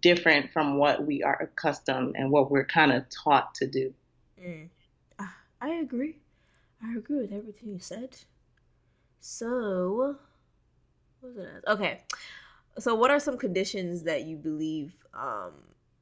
different 0.00 0.50
from 0.52 0.76
what 0.78 1.06
we 1.06 1.22
are 1.22 1.40
accustomed 1.40 2.16
and 2.16 2.30
what 2.30 2.50
we're 2.50 2.64
kind 2.64 2.90
of 2.92 3.04
taught 3.10 3.54
to 3.56 3.66
do. 3.66 3.94
Mm. 4.42 4.68
I 5.60 5.70
agree. 5.74 6.16
I 6.84 6.96
agree 6.96 7.18
with 7.18 7.32
everything 7.32 7.72
you 7.72 7.78
said. 7.78 8.16
So, 9.20 10.16
what 11.20 11.34
was 11.34 11.46
it? 11.46 11.64
Okay. 11.66 12.02
So, 12.78 12.94
what 12.94 13.10
are 13.10 13.18
some 13.18 13.38
conditions 13.38 14.02
that 14.02 14.24
you 14.24 14.36
believe, 14.36 14.94
um, 15.14 15.52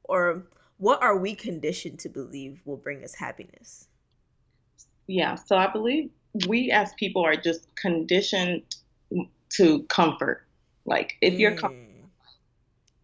or 0.03 0.43
what 0.77 1.01
are 1.01 1.17
we 1.17 1.35
conditioned 1.35 1.99
to 1.99 2.09
believe 2.09 2.61
will 2.65 2.77
bring 2.77 3.03
us 3.03 3.15
happiness? 3.15 3.87
Yeah. 5.07 5.35
So, 5.35 5.55
I 5.55 5.67
believe 5.71 6.09
we 6.47 6.71
as 6.71 6.93
people 6.95 7.23
are 7.23 7.35
just 7.35 7.73
conditioned 7.75 8.63
to 9.53 9.83
comfort. 9.83 10.45
Like, 10.85 11.13
if 11.21 11.35
mm. 11.35 11.39
you're 11.39 11.55
comfortable, 11.55 12.09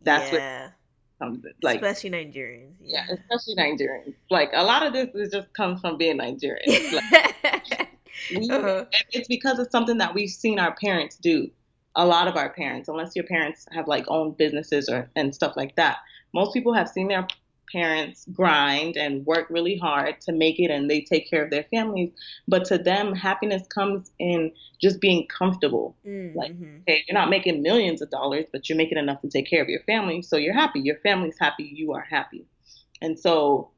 that's 0.03 0.33
yeah. 0.33 0.63
what 0.63 0.73
comes 1.19 1.45
like 1.61 1.81
especially 1.81 2.09
Nigerians. 2.11 2.73
Yeah. 2.81 3.05
yeah. 3.07 3.15
especially 3.15 3.55
Nigerians. 3.55 4.15
Like 4.29 4.51
a 4.53 4.63
lot 4.63 4.85
of 4.85 4.93
this 4.93 5.09
is 5.13 5.31
just 5.31 5.53
comes 5.53 5.81
from 5.81 5.97
being 5.97 6.17
Nigerian. 6.17 6.93
Like, 6.93 7.03
we, 8.31 8.49
uh-huh. 8.49 8.85
It's 9.11 9.27
because 9.27 9.59
it's 9.59 9.71
something 9.71 9.97
that 9.97 10.13
we've 10.13 10.29
seen 10.29 10.59
our 10.59 10.75
parents 10.75 11.17
do. 11.17 11.49
A 11.95 12.05
lot 12.05 12.27
of 12.27 12.35
our 12.35 12.49
parents, 12.49 12.87
unless 12.87 13.15
your 13.15 13.25
parents 13.25 13.65
have 13.71 13.87
like 13.87 14.05
owned 14.07 14.37
businesses 14.37 14.87
or 14.89 15.09
and 15.15 15.33
stuff 15.33 15.53
like 15.55 15.75
that, 15.75 15.97
most 16.33 16.53
people 16.53 16.73
have 16.73 16.87
seen 16.87 17.07
their 17.07 17.27
parents 17.71 18.25
grind 18.33 18.97
and 18.97 19.25
work 19.25 19.47
really 19.49 19.77
hard 19.77 20.19
to 20.21 20.31
make 20.31 20.59
it 20.59 20.71
and 20.71 20.89
they 20.89 21.01
take 21.01 21.29
care 21.29 21.43
of 21.43 21.51
their 21.51 21.65
families. 21.71 22.11
But 22.47 22.65
to 22.65 22.77
them, 22.77 23.13
happiness 23.13 23.67
comes 23.67 24.11
in 24.19 24.51
just 24.81 24.99
being 24.99 25.27
comfortable. 25.27 25.95
Mm-hmm. 26.05 26.37
Like, 26.37 26.51
okay, 26.51 27.03
you're 27.07 27.13
not 27.17 27.29
making 27.29 27.61
millions 27.61 28.01
of 28.01 28.09
dollars, 28.09 28.45
but 28.51 28.69
you're 28.69 28.77
making 28.77 28.97
enough 28.97 29.21
to 29.21 29.29
take 29.29 29.49
care 29.49 29.61
of 29.61 29.69
your 29.69 29.81
family. 29.81 30.21
So 30.21 30.37
you're 30.37 30.53
happy. 30.53 30.79
Your 30.79 30.97
family's 30.97 31.37
happy. 31.39 31.63
You 31.63 31.93
are 31.93 32.05
happy. 32.09 32.45
And 33.01 33.19
so 33.19 33.71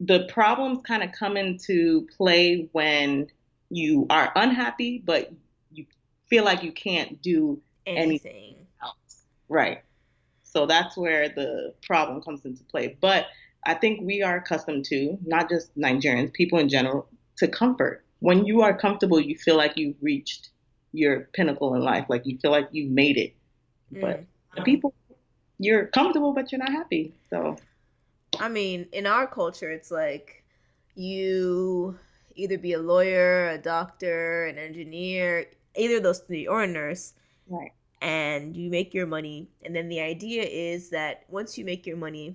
the 0.00 0.26
problems 0.28 0.80
kind 0.86 1.02
of 1.02 1.12
come 1.12 1.36
into 1.36 2.06
play 2.16 2.68
when 2.72 3.28
you 3.68 4.06
are 4.10 4.32
unhappy, 4.34 5.02
but 5.04 5.30
you 5.70 5.86
feel 6.28 6.44
like 6.44 6.62
you 6.62 6.72
can't 6.72 7.20
do 7.22 7.60
anything, 7.86 8.02
anything 8.02 8.56
else. 8.82 9.24
Right. 9.48 9.82
So 10.42 10.66
that's 10.66 10.96
where 10.96 11.28
the 11.28 11.74
problem 11.86 12.22
comes 12.22 12.44
into 12.44 12.64
play. 12.64 12.96
But 13.00 13.26
I 13.64 13.74
think 13.74 14.00
we 14.02 14.22
are 14.22 14.36
accustomed 14.36 14.86
to, 14.86 15.18
not 15.24 15.48
just 15.48 15.76
Nigerians, 15.78 16.32
people 16.32 16.58
in 16.58 16.68
general, 16.68 17.06
to 17.36 17.46
comfort. 17.46 18.04
When 18.20 18.44
you 18.46 18.62
are 18.62 18.76
comfortable, 18.76 19.20
you 19.20 19.36
feel 19.36 19.56
like 19.56 19.76
you've 19.76 19.96
reached 20.00 20.50
your 20.92 21.28
pinnacle 21.34 21.74
in 21.74 21.82
life, 21.82 22.06
like 22.08 22.26
you 22.26 22.38
feel 22.38 22.50
like 22.50 22.68
you 22.72 22.88
made 22.88 23.16
it. 23.16 23.34
Mm. 23.94 24.00
But 24.00 24.24
the 24.56 24.62
people, 24.62 24.94
you're 25.58 25.86
comfortable, 25.86 26.32
but 26.32 26.50
you're 26.50 26.58
not 26.58 26.72
happy. 26.72 27.14
So, 27.28 27.56
I 28.38 28.48
mean, 28.48 28.86
in 28.92 29.06
our 29.06 29.26
culture, 29.26 29.70
it's 29.70 29.90
like 29.90 30.44
you 30.94 31.98
either 32.36 32.58
be 32.58 32.74
a 32.74 32.78
lawyer, 32.80 33.48
a 33.48 33.58
doctor, 33.58 34.46
an 34.46 34.58
engineer, 34.58 35.46
either 35.76 36.00
those 36.00 36.20
three, 36.20 36.46
or 36.46 36.62
a 36.62 36.66
nurse. 36.66 37.14
Right 37.48 37.72
and 38.00 38.56
you 38.56 38.70
make 38.70 38.94
your 38.94 39.06
money. 39.06 39.48
And 39.62 39.74
then 39.74 39.88
the 39.88 40.00
idea 40.00 40.42
is 40.42 40.90
that 40.90 41.24
once 41.28 41.58
you 41.58 41.64
make 41.64 41.86
your 41.86 41.96
money, 41.96 42.34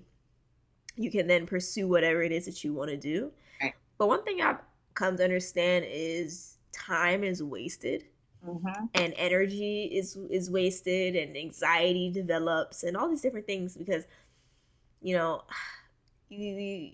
you 0.96 1.10
can 1.12 1.28
then 1.28 1.46
pursue 1.46 1.88
whatever 1.88 2.22
it 2.22 2.32
is 2.32 2.46
that 2.46 2.64
you 2.64 2.74
want 2.74 2.92
to 2.92 2.98
do. 2.98 3.32
Right. 3.62 3.74
But 3.98 4.08
one 4.08 4.24
thing 4.24 4.42
I've 4.42 4.60
come 4.94 5.18
to 5.18 5.24
understand 5.24 5.86
is 5.88 6.58
time 6.72 7.24
is 7.24 7.42
wasted. 7.42 8.06
Mm-hmm. 8.48 8.86
And 8.94 9.14
energy 9.18 9.86
is 9.86 10.18
is 10.30 10.52
wasted, 10.52 11.16
and 11.16 11.36
anxiety 11.36 12.12
develops, 12.12 12.84
and 12.84 12.96
all 12.96 13.10
these 13.10 13.22
different 13.22 13.48
things 13.48 13.76
because, 13.76 14.04
you 15.02 15.16
know, 15.16 15.42
you 16.30 16.94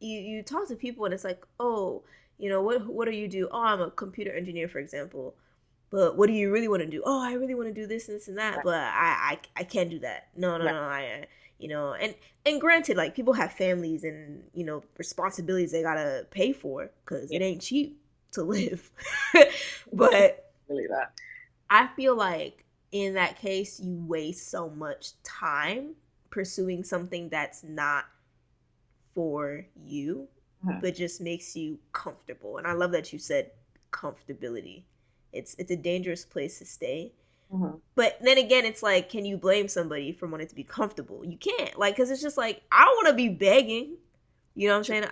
you 0.00 0.20
you 0.20 0.42
talk 0.42 0.68
to 0.68 0.76
people 0.76 1.04
and 1.04 1.14
it's 1.14 1.24
like, 1.24 1.44
oh, 1.60 2.02
you 2.38 2.48
know, 2.48 2.62
what 2.62 2.86
what 2.86 3.06
do 3.06 3.12
you 3.12 3.28
do? 3.28 3.48
Oh, 3.50 3.62
I'm 3.62 3.80
a 3.80 3.90
computer 3.90 4.32
engineer, 4.32 4.68
for 4.68 4.78
example 4.78 5.34
but 5.92 6.16
what 6.16 6.26
do 6.26 6.32
you 6.32 6.50
really 6.50 6.68
want 6.68 6.80
to 6.80 6.88
do? 6.88 7.02
Oh, 7.04 7.22
I 7.22 7.34
really 7.34 7.54
want 7.54 7.68
to 7.68 7.74
do 7.74 7.86
this 7.86 8.08
and 8.08 8.16
this 8.16 8.26
and 8.26 8.38
that, 8.38 8.56
right. 8.56 8.64
but 8.64 8.74
I, 8.74 9.36
I 9.36 9.38
I 9.56 9.64
can't 9.64 9.90
do 9.90 9.98
that. 10.00 10.28
No, 10.34 10.56
no, 10.56 10.64
right. 10.64 10.72
no. 10.72 10.80
I 10.80 11.20
uh, 11.20 11.24
you 11.58 11.68
know, 11.68 11.92
and 11.92 12.14
and 12.46 12.58
granted, 12.58 12.96
like 12.96 13.14
people 13.14 13.34
have 13.34 13.52
families 13.52 14.02
and 14.02 14.42
you 14.54 14.64
know 14.64 14.82
responsibilities 14.96 15.70
they 15.70 15.82
gotta 15.82 16.26
pay 16.30 16.54
for 16.54 16.90
because 17.04 17.30
yeah. 17.30 17.40
it 17.40 17.42
ain't 17.42 17.60
cheap 17.60 18.00
to 18.32 18.42
live. 18.42 18.90
but 19.92 20.50
really 20.66 20.86
that 20.88 21.12
I 21.68 21.88
feel 21.88 22.16
like 22.16 22.64
in 22.90 23.14
that 23.14 23.38
case 23.38 23.78
you 23.78 23.94
waste 24.06 24.50
so 24.50 24.70
much 24.70 25.12
time 25.22 25.94
pursuing 26.30 26.84
something 26.84 27.28
that's 27.28 27.62
not 27.62 28.06
for 29.14 29.66
you, 29.76 30.28
mm-hmm. 30.64 30.80
but 30.80 30.94
just 30.94 31.20
makes 31.20 31.56
you 31.56 31.78
comfortable. 31.92 32.58
And 32.58 32.66
I 32.66 32.72
love 32.72 32.92
that 32.92 33.12
you 33.12 33.18
said 33.18 33.50
comfortability 33.92 34.84
it's 35.32 35.56
it's 35.58 35.70
a 35.70 35.76
dangerous 35.76 36.24
place 36.24 36.58
to 36.58 36.66
stay. 36.66 37.12
Mm-hmm. 37.52 37.76
But 37.94 38.18
then 38.22 38.38
again, 38.38 38.64
it's 38.64 38.82
like, 38.82 39.10
can 39.10 39.24
you 39.24 39.36
blame 39.36 39.68
somebody 39.68 40.12
for 40.12 40.26
wanting 40.26 40.46
to 40.46 40.54
be 40.54 40.64
comfortable? 40.64 41.24
You 41.24 41.36
can't, 41.36 41.78
like, 41.78 41.96
because 41.96 42.10
it's 42.10 42.22
just 42.22 42.38
like 42.38 42.62
I 42.70 42.84
don't 42.84 42.96
want 42.96 43.08
to 43.08 43.14
be 43.14 43.28
begging. 43.28 43.96
You 44.54 44.68
know 44.68 44.74
what 44.74 44.78
I'm 44.78 44.84
saying? 44.84 45.04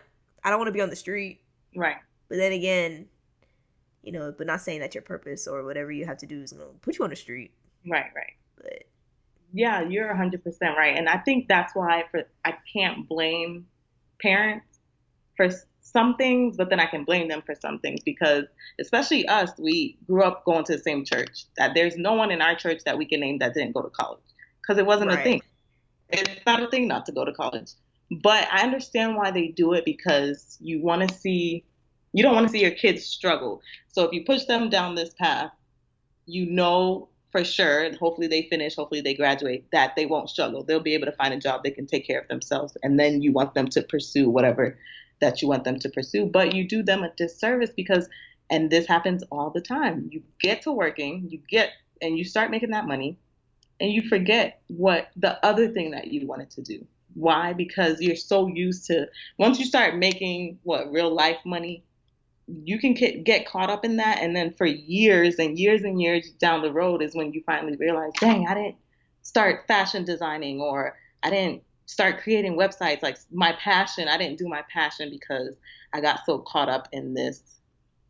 I 0.45 0.51
don't 0.51 0.59
want 0.59 0.69
to 0.69 0.73
be 0.73 0.81
on 0.81 0.91
the 0.91 0.97
street. 0.97 1.41
Right. 1.77 1.97
But 2.29 2.37
then 2.37 2.53
again, 2.53 3.07
you 4.03 4.13
know, 4.13 4.33
but 4.37 4.47
not 4.47 4.61
saying 4.61 4.81
that 4.81 4.95
your 4.95 5.03
purpose 5.03 5.47
or 5.47 5.65
whatever 5.65 5.91
you 5.91 6.07
have 6.07 6.19
to 6.19 6.27
do 6.27 6.41
is 6.43 6.53
going 6.53 6.67
to 6.67 6.79
put 6.79 6.99
you 6.99 7.05
on 7.05 7.11
the 7.11 7.17
street. 7.17 7.53
Right, 7.87 8.11
right. 8.15 8.33
But 8.57 8.85
yeah, 9.53 9.83
you're 9.83 10.15
100% 10.15 10.43
right. 10.77 10.97
And 10.97 11.09
I 11.09 11.19
think 11.19 11.49
that's 11.49 11.75
why 11.75 12.05
for 12.11 12.23
I 12.45 12.55
can't 12.73 13.09
blame 13.09 13.67
parents 14.23 14.67
for 15.37 15.49
some 15.81 16.17
things, 16.17 16.57
but 16.57 16.71
then 16.71 16.81
I 16.81 16.87
can 16.87 17.05
blame 17.05 17.29
them 17.29 17.43
for 17.45 17.55
some 17.55 17.79
things 17.81 18.01
because, 18.05 18.45
especially 18.81 19.27
us, 19.27 19.51
we 19.59 19.99
grew 20.07 20.23
up 20.23 20.45
going 20.45 20.65
to 20.65 20.77
the 20.77 20.83
same 20.83 21.05
church. 21.05 21.47
That 21.57 21.75
there's 21.75 21.97
no 21.97 22.15
one 22.15 22.31
in 22.31 22.41
our 22.41 22.55
church 22.55 22.83
that 22.85 22.97
we 22.97 23.07
can 23.07 23.21
name 23.21 23.39
that 23.39 23.55
didn't 23.55 23.73
go 23.73 23.83
to 23.83 23.91
college 23.91 24.21
because 24.63 24.79
it 24.79 24.87
wasn't 24.87 25.11
right. 25.11 25.21
a 25.21 25.23
thing. 25.23 25.43
It's 26.11 26.47
not 26.47 26.63
a 26.63 26.69
thing 26.69 26.89
not 26.89 27.07
to 27.07 27.13
go 27.13 27.25
to 27.25 27.33
college. 27.33 27.73
But 28.23 28.49
I 28.51 28.63
understand 28.63 29.17
why 29.17 29.31
they 29.31 29.49
do 29.49 29.73
it 29.73 29.85
because 29.85 30.59
you 30.61 30.83
want 30.83 31.09
to 31.09 31.15
see, 31.15 31.65
you 32.13 32.23
don't 32.23 32.35
want 32.35 32.47
to 32.47 32.53
see 32.53 32.61
your 32.61 32.73
kids 32.73 33.05
struggle. 33.05 33.63
So 33.93 34.05
if 34.05 34.13
you 34.13 34.25
push 34.25 34.45
them 34.47 34.69
down 34.69 34.97
this 34.97 35.15
path, 35.15 35.53
you 36.27 36.51
know 36.51 37.10
for 37.31 37.45
sure, 37.45 37.83
and 37.83 37.97
hopefully 37.97 38.27
they 38.27 38.43
finish, 38.51 38.77
hopefully 38.77 39.01
they 39.01 39.15
graduate, 39.15 39.65
that 39.73 39.95
they 39.97 40.07
won't 40.07 40.31
struggle. 40.31 40.65
They'll 40.65 40.81
be 40.81 40.95
able 40.95 41.07
to 41.07 41.13
find 41.13 41.33
a 41.33 41.39
job, 41.39 41.63
they 41.63 41.71
can 41.71 41.87
take 41.87 42.07
care 42.07 42.21
of 42.21 42.29
themselves, 42.29 42.77
and 42.83 42.99
then 42.99 43.23
you 43.23 43.33
want 43.33 43.55
them 43.55 43.69
to 43.69 43.83
pursue 43.83 44.29
whatever 44.29 44.79
that 45.21 45.43
you 45.43 45.49
want 45.49 45.65
them 45.65 45.79
to 45.79 45.89
pursue, 45.89 46.27
but 46.27 46.55
you 46.55 46.67
do 46.67 46.83
them 46.83 47.03
a 47.03 47.11
disservice 47.17 47.71
because, 47.77 48.09
and 48.49 48.71
this 48.71 48.87
happens 48.87 49.23
all 49.31 49.51
the 49.51 49.61
time, 49.61 50.09
you 50.11 50.23
get 50.41 50.63
to 50.63 50.73
working, 50.73 51.27
you 51.29 51.41
get, 51.49 51.71
and 52.03 52.19
you 52.19 52.25
start 52.25 52.51
making 52.51 52.71
that 52.71 52.87
money, 52.87 53.19
and 53.81 53.93
you 53.93 54.09
forget 54.09 54.63
what 54.69 55.11
the 55.17 55.45
other 55.45 55.69
thing 55.69 55.91
that 55.93 56.09
you 56.09 56.27
wanted 56.27 56.51
to 56.51 56.63
do. 56.63 56.87
Why? 57.15 57.53
Because 57.53 58.01
you're 58.01 58.17
so 58.17 58.47
used 58.47 58.87
to, 58.87 59.09
once 59.39 59.59
you 59.59 59.65
start 59.65 59.97
making 59.97 60.59
what 60.63 60.91
real 60.93 61.13
life 61.13 61.39
money, 61.45 61.85
you 62.65 62.79
can 62.79 62.95
get, 62.95 63.25
get 63.25 63.47
caught 63.47 63.71
up 63.71 63.85
in 63.85 63.97
that. 63.97 64.21
And 64.21 64.35
then 64.35 64.53
for 64.53 64.67
years 64.67 65.39
and 65.39 65.59
years 65.59 65.83
and 65.83 66.01
years 66.01 66.31
down 66.33 66.63
the 66.63 66.73
road 66.73 67.03
is 67.03 67.15
when 67.15 67.33
you 67.33 67.43
finally 67.47 67.77
realize, 67.77 68.13
dang, 68.19 68.47
I 68.47 68.55
didn't 68.55 68.77
start 69.23 69.67
fashion 69.69 70.05
designing 70.05 70.61
or 70.61 70.97
I 71.23 71.31
didn't 71.31 71.63
start 71.91 72.23
creating 72.23 72.57
websites 72.57 73.03
like 73.03 73.19
my 73.33 73.53
passion 73.59 74.07
i 74.07 74.17
didn't 74.17 74.39
do 74.39 74.47
my 74.47 74.63
passion 74.73 75.11
because 75.11 75.57
i 75.93 76.01
got 76.01 76.21
so 76.25 76.39
caught 76.39 76.69
up 76.69 76.87
in 76.93 77.15
this 77.15 77.43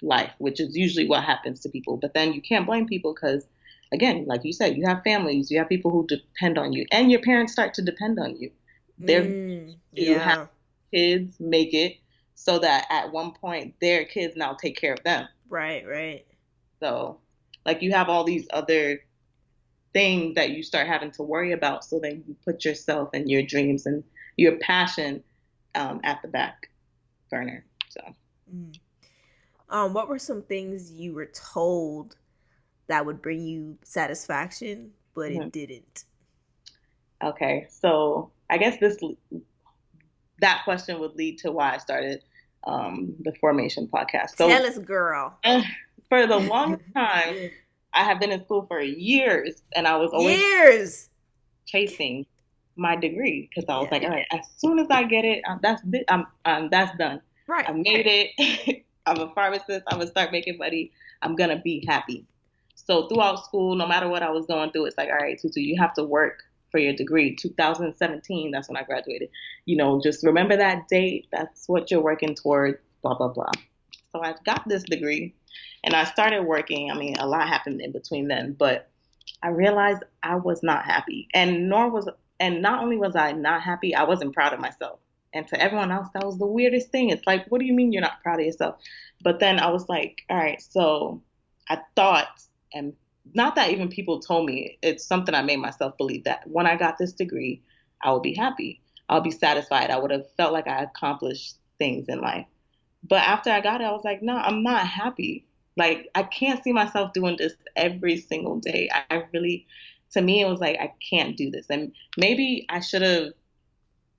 life 0.03 0.33
which 0.37 0.61
is 0.61 0.77
usually 0.77 1.09
what 1.09 1.25
happens 1.25 1.61
to 1.61 1.69
people 1.71 1.97
but 1.97 2.13
then 2.13 2.35
you 2.35 2.43
can't 2.43 2.67
blame 2.67 2.87
people 2.87 3.15
because 3.15 3.47
again 3.91 4.27
like 4.27 4.45
you 4.45 4.53
said 4.53 4.77
you 4.77 4.87
have 4.87 5.03
families 5.03 5.51
you 5.51 5.59
have 5.59 5.67
people 5.67 5.91
who 5.91 6.07
depend 6.09 6.59
on 6.59 6.75
you 6.75 6.85
and 6.93 7.11
your 7.11 7.23
parents 7.23 7.55
start 7.55 7.73
to 7.73 7.81
depend 7.81 8.19
on 8.19 8.37
you 8.37 8.51
they're 8.99 9.23
mm, 9.23 9.75
yeah. 9.93 10.11
you 10.11 10.19
have 10.19 10.49
kids 10.93 11.41
make 11.41 11.73
it 11.73 11.97
so 12.43 12.59
that 12.59 12.87
at 12.91 13.13
one 13.13 13.33
point 13.33 13.75
their 13.81 14.05
kids 14.05 14.37
now 14.37 14.55
take 14.55 14.77
care 14.77 14.93
of 14.93 15.03
them 15.05 15.27
right 15.49 15.87
right 15.87 16.27
so 16.81 17.19
like 17.67 17.83
you 17.83 17.93
have 17.93 18.09
all 18.09 18.25
these 18.25 18.47
other 18.53 19.01
things 19.93 20.35
that 20.35 20.51
you 20.51 20.63
start 20.63 20.87
having 20.87 21.11
to 21.13 21.23
worry 21.23 21.53
about. 21.53 21.85
So 21.85 21.99
then 21.99 22.23
you 22.27 22.37
put 22.45 22.65
yourself 22.65 23.11
and 23.13 23.31
your 23.31 23.43
dreams 23.43 23.87
and 23.87 24.05
your 24.37 24.57
passion 24.59 25.23
um, 25.75 26.01
at 26.05 26.23
the 26.23 26.29
back 26.29 26.71
burner. 27.31 27.65
So, 27.89 28.01
mm. 28.55 28.79
um, 29.69 29.93
what 29.93 30.09
were 30.09 30.19
some 30.19 30.43
things 30.43 30.93
you 30.93 31.15
were 31.15 31.31
told 31.35 32.17
that 32.87 33.05
would 33.05 33.23
bring 33.23 33.47
you 33.47 33.79
satisfaction, 33.85 34.93
but 35.15 35.31
mm-hmm. 35.31 35.43
it 35.43 35.53
didn't? 35.53 36.05
Okay, 37.23 37.67
so 37.69 38.31
I 38.49 38.59
guess 38.59 38.79
this 38.79 38.97
that 40.41 40.63
question 40.65 40.99
would 40.99 41.15
lead 41.17 41.39
to 41.39 41.53
why 41.53 41.75
I 41.75 41.79
started 41.79 42.23
um, 42.64 43.14
the 43.21 43.33
Formation 43.40 43.88
podcast. 43.88 44.37
So, 44.37 44.49
Tell 44.49 44.64
us, 44.67 44.79
girl. 44.79 45.38
For 46.09 46.26
the 46.26 46.38
longest 46.38 46.85
time, 46.95 47.50
I 47.93 48.05
have 48.05 48.21
been 48.21 48.31
in 48.31 48.45
school 48.45 48.67
for 48.67 48.81
years, 48.81 49.62
and 49.75 49.87
I 49.87 49.97
was 49.97 50.11
always 50.12 50.38
years 50.38 51.09
chasing 51.67 52.26
my 52.76 52.97
degree 52.97 53.49
because 53.49 53.69
I 53.69 53.79
was 53.79 53.88
yeah. 53.90 53.99
like, 53.99 54.02
all 54.05 54.11
right, 54.11 54.26
as 54.33 54.47
soon 54.57 54.79
as 54.79 54.87
I 54.90 55.05
get 55.05 55.25
it, 55.25 55.43
that's 55.62 55.83
I'm, 56.09 56.26
um, 56.45 56.69
that's 56.71 56.97
done. 56.99 57.21
Right. 57.47 57.69
I 57.69 57.73
made 57.73 58.07
it. 58.07 58.85
I'm 59.07 59.19
a 59.19 59.33
pharmacist. 59.35 59.85
I'm 59.88 59.99
gonna 59.99 60.11
start 60.11 60.33
making 60.33 60.59
money. 60.59 60.93
I'm 61.23 61.35
gonna 61.35 61.61
be 61.61 61.85
happy. 61.87 62.26
So 62.75 63.09
throughout 63.09 63.45
school, 63.45 63.75
no 63.76 63.87
matter 63.87 64.09
what 64.09 64.23
I 64.23 64.31
was 64.31 64.47
going 64.47 64.71
through, 64.73 64.87
it's 64.87 64.97
like, 64.97 65.09
all 65.09 65.17
right, 65.17 65.38
Tutu, 65.40 65.61
you 65.61 65.76
have 65.79 65.93
to 65.95 66.05
work 66.05 66.45
for 66.71 66.79
your 66.79 66.93
degree. 66.93 67.35
2017, 67.37 68.50
that's 68.50 68.69
when 68.69 68.77
I 68.77 68.83
graduated. 68.83 69.31
You 69.65 69.77
know, 69.77 70.00
just 70.03 70.25
remember 70.25 70.57
that 70.57 70.89
date. 70.89 71.29
That's 71.33 71.69
what 71.69 71.91
you're 71.91 72.03
working 72.03 72.35
towards. 72.35 72.79
Blah 73.03 73.17
blah 73.17 73.29
blah. 73.29 73.50
So 74.12 74.23
I 74.23 74.35
got 74.45 74.69
this 74.69 74.83
degree, 74.83 75.35
and 75.85 75.95
I 75.95 76.05
started 76.05 76.43
working. 76.43 76.91
I 76.91 76.95
mean, 76.95 77.17
a 77.19 77.27
lot 77.27 77.49
happened 77.49 77.81
in 77.81 77.93
between 77.93 78.29
then, 78.29 78.55
but 78.59 78.91
I 79.43 79.49
realized 79.49 80.03
I 80.23 80.37
was 80.37 80.62
not 80.62 80.85
happy, 80.85 81.29
and 81.33 81.69
nor 81.69 81.91
was 81.91 82.09
and 82.39 82.62
not 82.62 82.83
only 82.83 82.97
was 82.97 83.15
I 83.15 83.33
not 83.33 83.62
happy, 83.62 83.95
I 83.95 84.05
wasn't 84.05 84.35
proud 84.35 84.53
of 84.53 84.61
myself. 84.61 84.99
And 85.33 85.47
to 85.49 85.61
everyone 85.61 85.93
else, 85.93 86.09
that 86.15 86.27
was 86.27 86.39
the 86.39 86.47
weirdest 86.47 86.91
thing. 86.91 87.11
It's 87.11 87.27
like, 87.27 87.47
what 87.49 87.61
do 87.61 87.67
you 87.67 87.75
mean 87.75 87.93
you're 87.93 88.03
not 88.03 88.23
proud 88.23 88.41
of 88.41 88.47
yourself? 88.47 88.81
But 89.23 89.39
then 89.39 89.61
I 89.61 89.71
was 89.71 89.89
like, 89.89 90.23
all 90.29 90.37
right, 90.37 90.61
so 90.61 91.23
I 91.69 91.79
thought, 91.95 92.29
and 92.73 92.95
not 93.35 93.55
that 93.57 93.71
even 93.71 93.89
people 93.89 94.21
told 94.21 94.47
me, 94.47 94.79
it's 94.83 95.05
something 95.05 95.35
I 95.35 95.43
made 95.43 95.59
myself 95.59 95.97
believe 95.97 96.25
that 96.25 96.43
when 96.47 96.67
I 96.67 96.77
got 96.77 96.99
this 96.99 97.12
degree, 97.12 97.62
I 98.03 98.12
would 98.12 98.23
be 98.23 98.35
happy. 98.35 98.81
I'll 99.09 99.21
be 99.21 99.31
satisfied. 99.31 99.91
I 99.91 99.99
would 99.99 100.11
have 100.11 100.31
felt 100.37 100.53
like 100.53 100.69
I 100.69 100.83
accomplished 100.83 101.57
things 101.79 102.07
in 102.09 102.21
life. 102.21 102.47
But 103.03 103.23
after 103.23 103.50
I 103.50 103.61
got 103.61 103.81
it, 103.81 103.85
I 103.85 103.93
was 103.93 104.05
like, 104.05 104.23
no, 104.23 104.37
I'm 104.37 104.62
not 104.62 104.87
happy. 104.87 105.47
Like, 105.77 106.09
I 106.15 106.23
can't 106.25 106.62
see 106.62 106.73
myself 106.73 107.12
doing 107.12 107.37
this 107.39 107.55
every 107.77 108.17
single 108.17 108.59
day. 108.59 108.89
I 108.93 109.25
really 109.33 109.67
to 110.12 110.21
me 110.21 110.41
it 110.41 110.49
was 110.49 110.61
like 110.61 110.79
I 110.79 110.93
can't 111.09 111.37
do 111.37 111.50
this. 111.50 111.67
And 111.71 111.93
maybe 112.17 112.67
I 112.69 112.81
should 112.81 113.03
have 113.03 113.33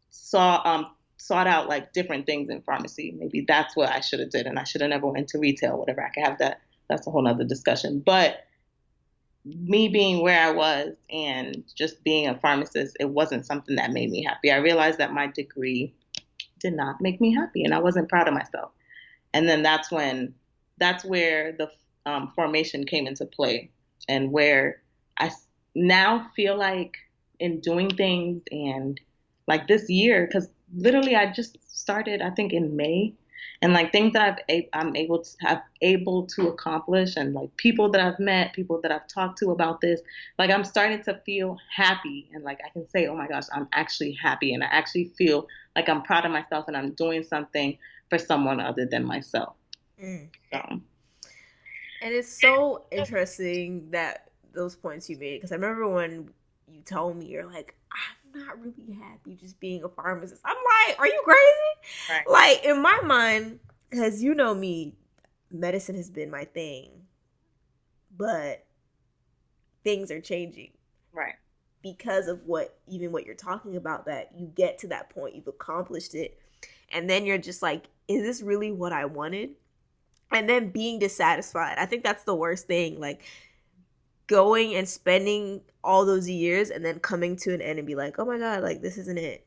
saw 0.10 0.62
um 0.66 0.88
sought 1.18 1.48
out 1.48 1.70
like 1.70 1.94
different 1.94 2.26
things 2.26 2.50
in 2.50 2.62
pharmacy. 2.62 3.16
Maybe 3.18 3.46
that's 3.48 3.76
what 3.76 3.90
I 3.90 4.00
should 4.00 4.20
have 4.20 4.32
did 4.32 4.48
and 4.48 4.58
I 4.58 4.64
should 4.64 4.82
have 4.82 4.90
never 4.90 5.08
went 5.08 5.28
to 5.30 5.40
retail, 5.40 5.78
whatever. 5.78 6.04
I 6.04 6.10
could 6.10 6.26
have 6.26 6.40
that 6.40 6.62
that's 6.90 7.08
a 7.08 7.12
whole 7.12 7.22
nother 7.22 7.44
discussion. 7.44 8.02
But 8.06 8.46
me 9.46 9.88
being 9.88 10.22
where 10.22 10.40
I 10.40 10.52
was 10.52 10.94
and 11.10 11.64
just 11.76 12.04
being 12.04 12.28
a 12.28 12.38
pharmacist, 12.40 12.98
it 13.00 13.10
wasn't 13.10 13.46
something 13.46 13.76
that 13.76 13.92
made 13.92 14.12
me 14.12 14.24
happy. 14.24 14.52
I 14.52 14.58
realized 14.58 15.00
that 15.00 15.14
my 15.14 15.28
degree 15.28 15.94
did 16.60 16.74
not 16.74 17.02
make 17.02 17.20
me 17.20 17.34
happy 17.34 17.64
and 17.64 17.74
I 17.74 17.80
wasn't 17.80 18.10
proud 18.10 18.28
of 18.28 18.34
myself. 18.34 18.72
And 19.34 19.50
then 19.50 19.64
that's 19.64 19.92
when 19.92 20.34
that's 20.78 21.04
where 21.04 21.54
the 21.54 21.72
um, 22.06 22.32
formation 22.36 22.86
came 22.86 23.08
into 23.08 23.26
play 23.26 23.70
and 24.08 24.32
where 24.32 24.82
I 25.20 25.32
now 25.76 26.28
feel 26.36 26.58
like 26.58 26.98
in 27.40 27.60
doing 27.60 27.90
things 27.90 28.42
and 28.52 29.00
like 29.48 29.68
this 29.68 29.90
year, 29.90 30.28
because 30.28 30.50
literally 30.76 31.16
I 31.16 31.32
just 31.32 31.58
started, 31.68 32.22
I 32.22 32.30
think 32.32 32.54
in 32.54 32.76
May, 32.76 33.14
and 33.62 33.74
like 33.74 33.92
things 33.92 34.14
that 34.14 34.44
I've 34.50 34.64
I'm 34.74 34.96
able 34.96 35.20
to 35.24 35.30
have 35.42 35.62
able 35.82 36.26
to 36.28 36.48
accomplish, 36.48 37.16
and 37.16 37.34
like 37.34 37.56
people 37.58 37.90
that 37.92 38.02
I've 38.02 38.20
met, 38.20 38.54
people 38.54 38.80
that 38.82 38.92
I've 38.92 39.08
talked 39.08 39.38
to 39.40 39.52
about 39.52 39.82
this, 39.82 40.02
like 40.40 40.50
I'm 40.50 40.64
starting 40.64 41.04
to 41.04 41.22
feel 41.26 41.58
happy, 41.76 42.30
and 42.34 42.44
like 42.44 42.60
I 42.66 42.70
can 42.70 42.88
say, 42.90 43.08
oh 43.08 43.16
my 43.16 43.28
gosh, 43.28 43.46
I'm 43.54 43.68
actually 43.74 44.14
happy, 44.14 44.54
and 44.54 44.64
I 44.64 44.68
actually 44.68 45.12
feel 45.18 45.48
like 45.76 45.90
I'm 45.90 46.02
proud 46.02 46.26
of 46.26 46.32
myself, 46.32 46.68
and 46.68 46.78
I'm 46.78 46.92
doing 46.92 47.24
something 47.24 47.78
for 48.10 48.18
someone 48.18 48.60
other 48.60 48.86
than 48.86 49.06
myself. 49.06 49.56
Mm. 50.02 50.30
So. 50.52 50.82
And 52.04 52.16
it's 52.16 52.42
so 52.42 52.86
interesting 52.92 53.92
that 53.92 54.32
those 54.54 54.76
points 54.76 55.10
you 55.10 55.18
made 55.18 55.38
because 55.38 55.52
I 55.52 55.56
remember 55.56 55.88
when 55.88 56.30
you 56.68 56.82
told 56.82 57.18
me 57.18 57.26
you're 57.26 57.46
like 57.46 57.76
I'm 57.92 58.21
not 58.34 58.60
really 58.60 58.98
happy 59.00 59.36
just 59.36 59.60
being 59.60 59.84
a 59.84 59.90
pharmacist. 59.90 60.42
I'm 60.46 60.56
like, 60.88 61.00
are 61.00 61.08
you 61.08 61.22
crazy? 61.24 62.10
Right. 62.10 62.30
Like 62.30 62.66
in 62.66 62.82
my 62.82 63.00
mind, 63.04 63.60
because 63.90 64.24
you 64.24 64.34
know 64.34 64.54
me, 64.54 64.96
medicine 65.52 65.96
has 65.96 66.10
been 66.10 66.32
my 66.32 66.46
thing, 66.46 66.90
but 68.18 68.66
things 69.84 70.12
are 70.12 70.22
changing. 70.22 70.72
Right. 71.14 71.36
Because 71.82 72.28
of 72.28 72.46
what 72.46 72.78
even 72.88 73.12
what 73.12 73.26
you're 73.26 73.36
talking 73.36 73.76
about, 73.76 74.06
that 74.06 74.32
you 74.36 74.46
get 74.48 74.78
to 74.80 74.88
that 74.88 75.10
point, 75.10 75.36
you've 75.36 75.48
accomplished 75.48 76.14
it, 76.14 76.40
and 76.92 77.10
then 77.10 77.26
you're 77.26 77.38
just 77.38 77.62
like, 77.62 77.86
is 78.08 78.22
this 78.22 78.42
really 78.42 78.72
what 78.72 78.94
I 78.94 79.06
wanted? 79.06 79.52
And 80.32 80.48
then 80.48 80.70
being 80.70 81.00
dissatisfied. 81.00 81.78
I 81.78 81.86
think 81.86 82.04
that's 82.04 82.24
the 82.24 82.36
worst 82.36 82.68
thing. 82.68 83.00
Like 83.00 83.24
going 84.32 84.74
and 84.76 84.88
spending 84.88 85.60
all 85.84 86.06
those 86.06 86.30
years 86.30 86.70
and 86.70 86.86
then 86.86 87.00
coming 87.00 87.36
to 87.36 87.54
an 87.54 87.62
end 87.62 87.78
and 87.78 87.86
be 87.86 87.96
like, 87.96 88.18
oh 88.18 88.24
my 88.24 88.38
God, 88.38 88.64
like 88.64 88.82
this 88.82 88.98
isn't 88.98 89.18
it. 89.18 89.46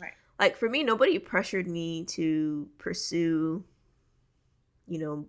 Right. 0.00 0.12
Like 0.38 0.56
for 0.56 0.68
me, 0.68 0.84
nobody 0.84 1.18
pressured 1.18 1.66
me 1.66 2.04
to 2.04 2.68
pursue, 2.78 3.64
you 4.86 4.98
know, 5.00 5.26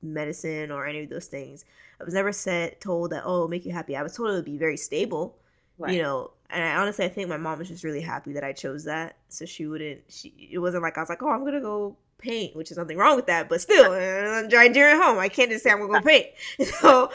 medicine 0.00 0.70
or 0.70 0.86
any 0.86 1.02
of 1.02 1.10
those 1.10 1.26
things. 1.26 1.64
I 2.00 2.04
was 2.04 2.14
never 2.14 2.30
said 2.30 2.80
told 2.80 3.10
that, 3.10 3.24
oh, 3.26 3.48
make 3.48 3.66
you 3.66 3.72
happy. 3.72 3.96
I 3.96 4.02
was 4.04 4.14
told 4.14 4.30
it 4.30 4.34
would 4.34 4.44
be 4.44 4.58
very 4.58 4.76
stable. 4.76 5.36
Right. 5.76 5.94
You 5.94 6.02
know, 6.02 6.30
and 6.50 6.62
I 6.62 6.76
honestly 6.76 7.04
I 7.04 7.08
think 7.08 7.28
my 7.28 7.36
mom 7.36 7.58
was 7.58 7.66
just 7.66 7.82
really 7.82 8.00
happy 8.00 8.32
that 8.34 8.44
I 8.44 8.52
chose 8.52 8.84
that. 8.84 9.16
So 9.28 9.44
she 9.44 9.66
wouldn't 9.66 10.02
she 10.08 10.32
it 10.52 10.58
wasn't 10.58 10.84
like 10.84 10.96
I 10.96 11.00
was 11.00 11.08
like, 11.08 11.22
Oh, 11.22 11.30
I'm 11.30 11.44
gonna 11.44 11.60
go 11.60 11.96
paint, 12.18 12.54
which 12.54 12.70
is 12.70 12.76
nothing 12.76 12.96
wrong 12.96 13.16
with 13.16 13.26
that, 13.26 13.48
but 13.48 13.60
still, 13.60 13.92
I'm 13.92 14.48
trying 14.48 14.72
to 14.72 14.80
at 14.80 15.02
home. 15.02 15.18
I 15.18 15.28
can't 15.28 15.50
just 15.50 15.64
say 15.64 15.72
I'm 15.72 15.80
gonna 15.80 16.00
go 16.00 16.06
paint. 16.06 16.26
So 16.80 17.10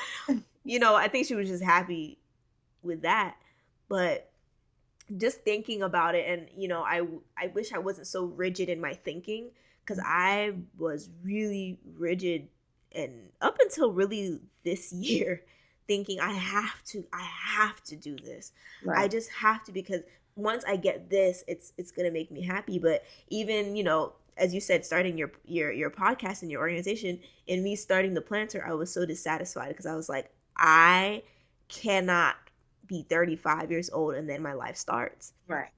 you 0.64 0.80
know, 0.80 0.96
I 0.96 1.08
think 1.08 1.28
she 1.28 1.36
was 1.36 1.50
just 1.50 1.64
happy 1.64 2.20
with 2.82 3.02
that. 3.02 3.36
But 3.90 4.32
just 5.18 5.42
thinking 5.42 5.82
about 5.82 6.16
it, 6.16 6.28
and 6.28 6.48
you 6.56 6.68
know, 6.68 6.84
I 6.84 7.02
I 7.38 7.48
wish 7.48 7.74
I 7.74 7.80
wasn't 7.80 8.08
so 8.08 8.26
rigid 8.26 8.70
in 8.70 8.80
my 8.80 8.94
thinking 8.94 9.52
because 9.86 10.02
I 10.04 10.54
was 10.78 11.10
really 11.24 11.80
rigid, 11.98 12.48
and 12.94 13.30
up 13.42 13.58
until 13.60 13.92
really 13.92 14.40
this 14.64 14.94
year, 14.94 15.44
thinking 15.88 16.20
I 16.20 16.32
have 16.32 16.84
to, 16.86 17.06
I 17.12 17.22
have 17.22 17.84
to 17.86 17.96
do 17.96 18.16
this. 18.16 18.54
Right. 18.84 19.00
I 19.00 19.08
just 19.08 19.30
have 19.32 19.64
to 19.66 19.72
because 19.72 20.02
once 20.36 20.64
I 20.68 20.78
get 20.78 21.10
this, 21.10 21.44
it's 21.48 21.74
it's 21.78 21.92
gonna 21.92 22.12
make 22.12 22.32
me 22.32 22.44
happy. 22.44 22.80
But 22.80 23.04
even 23.30 23.76
you 23.76 23.84
know, 23.84 24.14
as 24.38 24.54
you 24.54 24.62
said, 24.62 24.86
starting 24.86 25.18
your 25.18 25.32
your 25.46 25.72
your 25.72 25.92
podcast 25.92 26.42
and 26.42 26.50
your 26.50 26.62
organization, 26.62 27.20
and 27.48 27.64
me 27.64 27.76
starting 27.76 28.14
the 28.14 28.22
planter, 28.22 28.66
I 28.66 28.74
was 28.74 28.92
so 28.92 29.06
dissatisfied 29.06 29.70
because 29.70 29.86
I 29.86 29.96
was 29.96 30.10
like, 30.10 30.32
I 30.58 31.24
cannot 31.68 32.36
be 32.88 33.06
35 33.10 33.72
years 33.72 33.90
old 33.90 34.16
and 34.16 34.30
then 34.30 34.42
my 34.42 34.54
life 34.54 34.78
starts. 34.78 35.34
Right. 35.48 35.70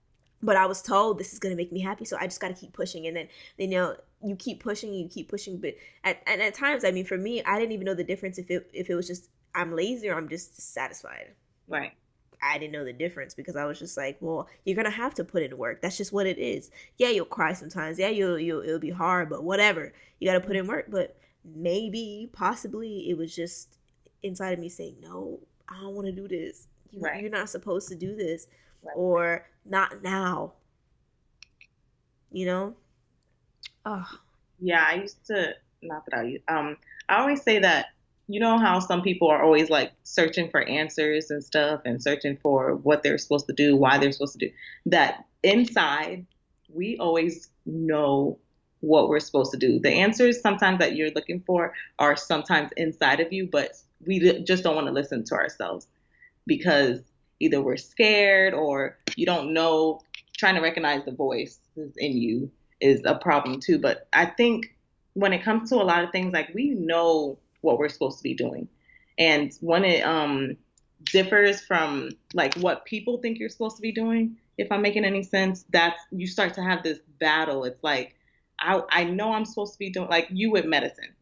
But 0.42 0.58
I 0.58 0.66
was 0.66 0.82
told 0.82 1.18
this 1.18 1.34
is 1.34 1.40
going 1.40 1.52
to 1.52 1.58
make 1.58 1.72
me 1.72 1.80
happy, 1.80 2.06
so 2.06 2.18
I 2.20 2.26
just 2.26 2.40
got 2.40 2.50
to 2.50 2.54
keep 2.54 2.74
pushing. 2.74 3.08
And 3.08 3.16
then, 3.16 3.28
you 3.58 3.68
know, 3.68 3.96
you 4.24 4.36
keep 4.36 4.62
pushing, 4.62 4.94
you 4.94 5.08
keep 5.08 5.30
pushing. 5.30 5.58
But 5.58 5.76
at, 6.04 6.22
and 6.28 6.42
at 6.42 6.54
times, 6.54 6.84
I 6.84 6.92
mean, 6.92 7.06
for 7.06 7.18
me, 7.18 7.44
I 7.44 7.58
didn't 7.58 7.72
even 7.72 7.86
know 7.86 7.94
the 7.94 8.04
difference 8.04 8.38
if 8.38 8.52
it 8.52 8.70
if 8.74 8.90
it 8.90 8.96
was 8.96 9.08
just 9.08 9.30
I'm 9.54 9.76
lazy 9.76 10.10
or 10.10 10.16
I'm 10.16 10.30
just 10.30 10.60
satisfied. 10.74 11.34
Right. 11.68 11.94
I 12.44 12.58
didn't 12.58 12.74
know 12.74 12.86
the 12.86 12.94
difference 12.94 13.34
because 13.34 13.56
I 13.56 13.66
was 13.66 13.80
just 13.80 13.98
like, 13.98 14.18
well, 14.20 14.48
you're 14.66 14.76
gonna 14.76 14.90
have 14.90 15.16
to 15.16 15.24
put 15.24 15.42
in 15.42 15.58
work. 15.58 15.82
That's 15.82 15.98
just 15.98 16.14
what 16.14 16.28
it 16.28 16.38
is. 16.38 16.70
Yeah, 16.98 17.10
you'll 17.10 17.26
cry 17.26 17.54
sometimes. 17.54 17.98
Yeah, 17.98 18.10
you'll 18.10 18.38
you'll 18.38 18.62
it'll 18.62 18.80
be 18.80 18.92
hard, 18.92 19.30
but 19.30 19.44
whatever. 19.44 19.94
You 20.20 20.30
got 20.30 20.34
to 20.34 20.46
put 20.46 20.56
in 20.56 20.68
work. 20.68 20.88
But 20.90 21.18
maybe, 21.44 22.30
possibly, 22.34 23.10
it 23.10 23.18
was 23.18 23.36
just 23.36 23.78
inside 24.24 24.52
of 24.52 24.60
me 24.60 24.70
saying, 24.70 24.98
no, 25.02 25.40
I 25.68 25.82
don't 25.82 25.96
want 25.96 26.08
to 26.08 26.12
do 26.12 26.28
this. 26.28 26.68
You, 26.92 27.02
right. 27.02 27.22
You're 27.22 27.30
not 27.30 27.50
supposed 27.50 27.88
to 27.90 27.96
do 27.96 28.16
this. 28.16 28.48
Right. 28.84 28.94
Or 28.96 29.48
not 29.66 30.04
now. 30.04 30.54
You 32.32 32.46
know? 32.46 32.76
Oh. 33.86 34.08
Yeah, 34.60 34.84
I 34.88 34.96
used 34.96 35.26
to, 35.28 35.54
not 35.82 36.06
that 36.06 36.18
I, 36.18 36.40
um, 36.48 36.78
I 37.10 37.20
always 37.20 37.42
say 37.42 37.60
that, 37.60 37.88
you 38.28 38.40
know 38.40 38.58
how 38.58 38.80
some 38.80 39.04
people 39.04 39.28
are 39.28 39.44
always 39.44 39.70
like 39.70 39.92
searching 40.02 40.50
for 40.50 40.64
answers 40.64 41.30
and 41.30 41.44
stuff 41.44 41.82
and 41.86 42.02
searching 42.02 42.38
for 42.42 42.76
what 42.78 43.04
they're 43.04 43.20
supposed 43.20 43.46
to 43.46 43.54
do, 43.54 43.76
why 43.76 44.00
they're 44.00 44.12
supposed 44.12 44.40
to 44.40 44.48
do. 44.48 44.52
That 44.88 45.26
inside, 45.44 46.26
we 46.74 46.98
always 46.98 47.50
know 47.68 48.40
what 48.86 49.10
we're 49.10 49.20
supposed 49.20 49.52
to 49.52 49.58
do. 49.58 49.80
The 49.80 49.90
answers 49.90 50.42
sometimes 50.42 50.80
that 50.80 50.96
you're 50.96 51.12
looking 51.12 51.42
for 51.42 51.74
are 51.98 52.16
sometimes 52.16 52.72
inside 52.78 53.20
of 53.20 53.34
you, 53.34 53.48
but 53.48 53.72
we 54.06 54.44
just 54.44 54.64
don't 54.64 54.76
want 54.76 54.88
to 54.88 54.94
listen 54.94 55.24
to 55.26 55.36
ourselves 55.36 55.88
because 56.46 57.00
either 57.40 57.62
we're 57.62 57.78
scared 57.78 58.54
or 58.54 58.98
you 59.16 59.26
don't 59.26 59.54
know 59.54 60.02
trying 60.38 60.56
to 60.56 60.62
recognize 60.62 61.04
the 61.06 61.12
voice 61.12 61.60
in 61.98 62.18
you 62.18 62.52
is 62.80 63.02
a 63.06 63.16
problem 63.16 63.60
too. 63.60 63.80
But 63.80 64.08
I 64.14 64.28
think 64.28 64.76
when 65.14 65.34
it 65.34 65.44
comes 65.44 65.70
to 65.70 65.76
a 65.76 65.84
lot 65.84 66.04
of 66.04 66.12
things, 66.12 66.34
like 66.34 66.54
we 66.54 66.70
know 66.70 67.40
what 67.62 67.80
we're 67.80 67.90
supposed 67.90 68.18
to 68.18 68.24
be 68.24 68.36
doing, 68.36 68.68
and 69.18 69.52
when 69.62 69.84
it 69.84 70.06
um 70.06 70.58
differs 71.06 71.62
from 71.62 72.10
like 72.34 72.54
what 72.56 72.86
people 72.86 73.18
think 73.18 73.40
you're 73.40 73.50
supposed 73.50 73.78
to 73.78 73.82
be 73.82 73.92
doing, 73.92 74.38
if 74.58 74.72
I'm 74.72 74.82
making 74.84 75.06
any 75.06 75.24
sense, 75.24 75.66
that's 75.72 76.02
you 76.12 76.28
start 76.28 76.54
to 76.56 76.62
have 76.62 76.84
this 76.84 77.00
battle. 77.20 77.64
It's 77.64 77.84
like 77.84 78.16
I 78.60 78.82
I 78.90 79.04
know 79.06 79.34
I'm 79.34 79.46
supposed 79.46 79.74
to 79.74 79.80
be 79.80 79.90
doing 79.90 80.10
like 80.10 80.28
you 80.32 80.52
with 80.52 80.66
medicine. 80.66 81.14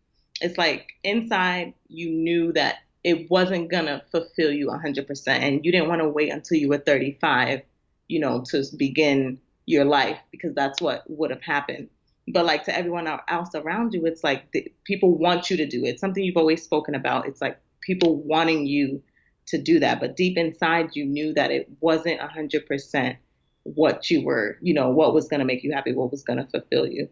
It's 0.42 0.58
like 0.58 0.94
inside 1.04 1.74
you 1.88 2.10
knew 2.10 2.54
that 2.54 2.78
it 3.04 3.30
wasn't 3.30 3.70
gonna 3.70 4.04
fulfill 4.12 4.52
you 4.52 4.68
100%, 4.68 5.28
and 5.28 5.66
you 5.66 5.72
didn't 5.72 5.90
want 5.90 6.02
to 6.02 6.10
wait 6.10 6.32
until 6.32 6.58
you 6.58 6.70
were 6.70 6.78
35, 6.78 7.62
you 8.08 8.20
know, 8.20 8.44
to 8.48 8.64
begin 8.78 9.40
your 9.66 9.86
life 9.86 10.20
because 10.32 10.54
that's 10.56 10.82
what 10.82 11.04
would 11.10 11.32
have 11.32 11.42
happened. 11.42 11.90
But 12.28 12.46
like 12.46 12.64
to 12.66 12.78
everyone 12.78 13.08
else 13.28 13.54
around 13.56 13.94
you, 13.94 14.06
it's 14.06 14.24
like 14.24 14.52
the, 14.52 14.72
people 14.86 15.18
want 15.18 15.50
you 15.50 15.58
to 15.58 15.68
do 15.68 15.84
it. 15.84 15.90
It's 15.90 16.02
something 16.02 16.24
you've 16.24 16.38
always 16.38 16.64
spoken 16.64 16.96
about. 16.96 17.28
It's 17.28 17.42
like 17.42 17.60
people 17.82 18.22
wanting 18.24 18.66
you 18.66 19.02
to 19.48 19.62
do 19.62 19.80
that, 19.80 20.00
but 20.00 20.16
deep 20.16 20.38
inside 20.38 20.96
you 20.96 21.06
knew 21.06 21.34
that 21.34 21.52
it 21.52 21.70
wasn't 21.82 22.22
100% 22.22 23.18
what 23.64 24.10
you 24.10 24.24
were, 24.24 24.58
you 24.62 24.74
know, 24.74 24.90
what 24.90 25.14
was 25.14 25.28
going 25.28 25.40
to 25.40 25.46
make 25.46 25.64
you 25.64 25.74
happy, 25.74 25.94
what 25.94 26.12
was 26.12 26.24
going 26.24 26.40
to 26.40 26.48
fulfill 26.48 26.88
you. 26.88 27.10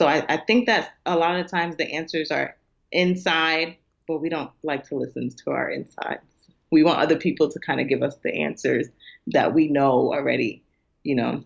So 0.00 0.06
I, 0.06 0.24
I 0.30 0.38
think 0.38 0.64
that 0.64 0.94
a 1.04 1.14
lot 1.14 1.38
of 1.38 1.46
times 1.46 1.76
the 1.76 1.92
answers 1.92 2.30
are 2.30 2.56
inside, 2.90 3.76
but 4.08 4.22
we 4.22 4.30
don't 4.30 4.50
like 4.62 4.88
to 4.88 4.94
listen 4.94 5.28
to 5.28 5.50
our 5.50 5.68
insides. 5.68 6.22
We 6.72 6.82
want 6.82 7.00
other 7.00 7.16
people 7.16 7.50
to 7.50 7.58
kind 7.60 7.82
of 7.82 7.88
give 7.88 8.02
us 8.02 8.16
the 8.24 8.32
answers 8.34 8.88
that 9.26 9.52
we 9.52 9.68
know 9.68 10.10
already, 10.14 10.64
you 11.02 11.16
know, 11.16 11.44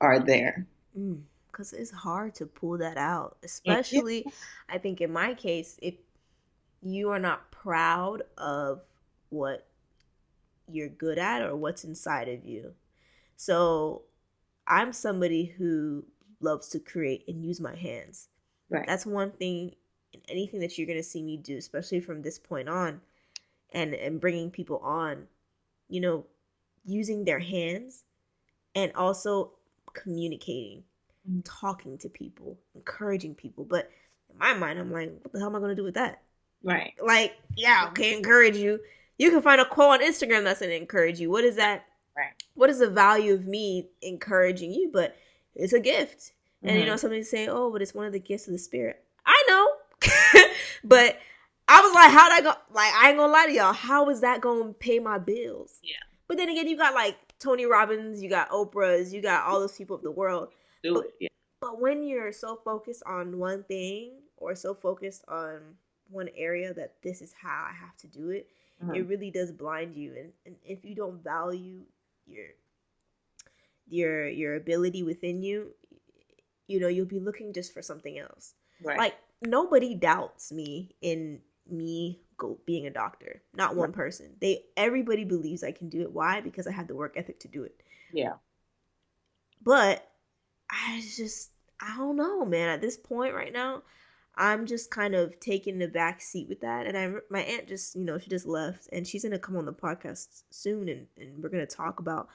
are 0.00 0.18
there. 0.18 0.66
Because 0.92 1.72
mm, 1.72 1.78
it's 1.78 1.92
hard 1.92 2.34
to 2.34 2.46
pull 2.46 2.78
that 2.78 2.96
out, 2.96 3.36
especially, 3.44 4.26
I 4.68 4.78
think 4.78 5.00
in 5.00 5.12
my 5.12 5.34
case, 5.34 5.78
if 5.80 5.94
you 6.82 7.10
are 7.10 7.20
not 7.20 7.52
proud 7.52 8.24
of 8.36 8.80
what 9.28 9.68
you're 10.66 10.88
good 10.88 11.18
at 11.18 11.40
or 11.40 11.54
what's 11.54 11.84
inside 11.84 12.28
of 12.28 12.44
you. 12.44 12.72
So 13.36 14.02
I'm 14.66 14.92
somebody 14.92 15.54
who 15.56 16.04
loves 16.42 16.68
to 16.68 16.78
create 16.78 17.24
and 17.28 17.44
use 17.44 17.60
my 17.60 17.74
hands. 17.74 18.28
Right. 18.70 18.86
That's 18.86 19.06
one 19.06 19.30
thing 19.32 19.74
in 20.12 20.20
anything 20.28 20.60
that 20.60 20.76
you're 20.76 20.86
going 20.86 20.98
to 20.98 21.02
see 21.02 21.22
me 21.22 21.36
do, 21.36 21.56
especially 21.56 22.00
from 22.00 22.22
this 22.22 22.38
point 22.38 22.68
on 22.68 23.00
and 23.72 23.94
and 23.94 24.20
bringing 24.20 24.50
people 24.50 24.78
on, 24.78 25.26
you 25.88 26.00
know, 26.00 26.26
using 26.84 27.24
their 27.24 27.38
hands 27.38 28.04
and 28.74 28.92
also 28.94 29.52
communicating, 29.92 30.84
mm-hmm. 31.28 31.40
talking 31.40 31.98
to 31.98 32.08
people, 32.08 32.58
encouraging 32.74 33.34
people. 33.34 33.64
But 33.64 33.90
in 34.30 34.38
my 34.38 34.54
mind, 34.54 34.78
I'm 34.78 34.92
like, 34.92 35.12
what 35.22 35.32
the 35.32 35.38
hell 35.38 35.48
am 35.48 35.56
I 35.56 35.58
going 35.58 35.70
to 35.70 35.76
do 35.76 35.84
with 35.84 35.94
that? 35.94 36.22
Right. 36.64 36.94
Like, 37.04 37.34
yeah, 37.56 37.86
okay, 37.88 38.16
encourage 38.16 38.56
you. 38.56 38.80
You 39.18 39.30
can 39.30 39.42
find 39.42 39.60
a 39.60 39.64
quote 39.64 40.00
on 40.00 40.06
Instagram 40.06 40.44
that's 40.44 40.60
gonna 40.60 40.72
encourage 40.72 41.20
you. 41.20 41.30
What 41.30 41.44
is 41.44 41.56
that? 41.56 41.84
Right. 42.16 42.32
What 42.54 42.70
is 42.70 42.78
the 42.78 42.90
value 42.90 43.34
of 43.34 43.46
me 43.46 43.88
encouraging 44.00 44.72
you? 44.72 44.90
But 44.92 45.16
it's 45.54 45.72
a 45.72 45.80
gift. 45.80 46.32
And 46.62 46.72
mm-hmm. 46.72 46.80
you 46.80 46.86
know, 46.86 46.96
somebody 46.96 47.22
say, 47.22 47.48
Oh, 47.48 47.70
but 47.70 47.82
it's 47.82 47.94
one 47.94 48.06
of 48.06 48.12
the 48.12 48.20
gifts 48.20 48.46
of 48.46 48.52
the 48.52 48.58
spirit. 48.58 49.02
I 49.26 49.44
know. 49.48 49.68
but 50.84 51.18
I 51.68 51.80
was 51.80 51.94
like, 51.94 52.10
how'd 52.10 52.32
I 52.32 52.40
go 52.40 52.52
like 52.74 52.92
I 52.94 53.08
ain't 53.08 53.18
gonna 53.18 53.32
lie 53.32 53.46
to 53.46 53.52
y'all, 53.52 53.72
how 53.72 54.08
is 54.10 54.20
that 54.20 54.40
gonna 54.40 54.72
pay 54.72 54.98
my 54.98 55.18
bills? 55.18 55.78
Yeah. 55.82 55.96
But 56.28 56.36
then 56.36 56.48
again, 56.48 56.66
you 56.68 56.76
got 56.76 56.94
like 56.94 57.16
Tony 57.38 57.66
Robbins, 57.66 58.22
you 58.22 58.28
got 58.28 58.50
Oprah's, 58.50 59.12
you 59.12 59.20
got 59.20 59.46
all 59.46 59.60
those 59.60 59.76
people 59.76 59.96
of 59.96 60.02
the 60.02 60.10
world. 60.10 60.48
Do 60.82 60.94
but, 60.94 61.04
it, 61.04 61.14
yeah. 61.20 61.28
But 61.60 61.80
when 61.80 62.02
you're 62.02 62.32
so 62.32 62.60
focused 62.64 63.02
on 63.06 63.38
one 63.38 63.64
thing 63.64 64.12
or 64.36 64.54
so 64.54 64.74
focused 64.74 65.24
on 65.28 65.60
one 66.10 66.28
area 66.36 66.74
that 66.74 66.94
this 67.02 67.22
is 67.22 67.32
how 67.40 67.66
I 67.70 67.72
have 67.72 67.96
to 67.98 68.06
do 68.06 68.30
it, 68.30 68.48
mm-hmm. 68.82 68.94
it 68.94 69.06
really 69.06 69.30
does 69.30 69.52
blind 69.52 69.94
you. 69.94 70.14
And, 70.18 70.32
and 70.44 70.56
if 70.64 70.84
you 70.84 70.94
don't 70.94 71.22
value 71.22 71.82
your 72.26 72.46
your 73.88 74.28
your 74.28 74.54
ability 74.56 75.02
within 75.02 75.42
you, 75.42 75.74
you 76.66 76.80
know, 76.80 76.88
you'll 76.88 77.06
be 77.06 77.20
looking 77.20 77.52
just 77.52 77.72
for 77.72 77.82
something 77.82 78.18
else. 78.18 78.54
Right. 78.82 78.98
Like 78.98 79.14
nobody 79.42 79.94
doubts 79.94 80.52
me 80.52 80.96
in 81.00 81.40
me 81.70 82.20
go 82.36 82.58
being 82.66 82.86
a 82.86 82.90
doctor. 82.90 83.42
Not 83.54 83.76
one 83.76 83.90
right. 83.90 83.96
person. 83.96 84.36
They 84.40 84.64
everybody 84.76 85.24
believes 85.24 85.62
I 85.62 85.72
can 85.72 85.88
do 85.88 86.02
it. 86.02 86.12
Why? 86.12 86.40
Because 86.40 86.66
I 86.66 86.72
have 86.72 86.88
the 86.88 86.96
work 86.96 87.14
ethic 87.16 87.40
to 87.40 87.48
do 87.48 87.62
it. 87.64 87.82
Yeah. 88.12 88.34
But 89.62 90.08
I 90.70 91.02
just 91.16 91.50
I 91.80 91.96
don't 91.96 92.16
know, 92.16 92.44
man. 92.44 92.68
At 92.68 92.80
this 92.80 92.96
point 92.96 93.34
right 93.34 93.52
now, 93.52 93.82
I'm 94.34 94.66
just 94.66 94.90
kind 94.90 95.14
of 95.14 95.38
taking 95.40 95.78
the 95.78 95.88
back 95.88 96.22
seat 96.22 96.48
with 96.48 96.60
that. 96.60 96.86
And 96.86 96.96
I, 96.96 97.12
my 97.28 97.40
aunt 97.40 97.68
just, 97.68 97.94
you 97.94 98.04
know, 98.04 98.18
she 98.18 98.30
just 98.30 98.46
left 98.46 98.88
and 98.92 99.06
she's 99.06 99.22
going 99.22 99.32
to 99.32 99.38
come 99.38 99.56
on 99.56 99.66
the 99.66 99.72
podcast 99.72 100.44
soon 100.50 100.88
and, 100.88 101.06
and 101.18 101.42
we're 101.42 101.50
going 101.50 101.66
to 101.66 101.76
talk 101.76 102.00
about, 102.00 102.28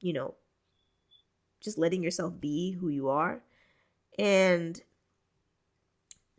you 0.00 0.12
know, 0.12 0.34
just 1.64 1.78
letting 1.78 2.02
yourself 2.02 2.38
be 2.40 2.72
who 2.72 2.88
you 2.88 3.08
are. 3.08 3.42
And 4.18 4.80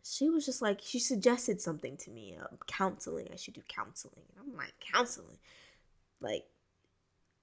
she 0.04 0.30
was 0.30 0.46
just 0.46 0.62
like, 0.62 0.80
she 0.82 0.98
suggested 0.98 1.60
something 1.60 1.96
to 1.98 2.10
me, 2.10 2.36
uh, 2.40 2.46
counseling. 2.66 3.28
I 3.32 3.36
should 3.36 3.54
do 3.54 3.62
counseling. 3.68 4.22
And 4.30 4.46
I'm 4.46 4.56
like, 4.56 4.74
counseling? 4.80 5.38
Like, 6.20 6.44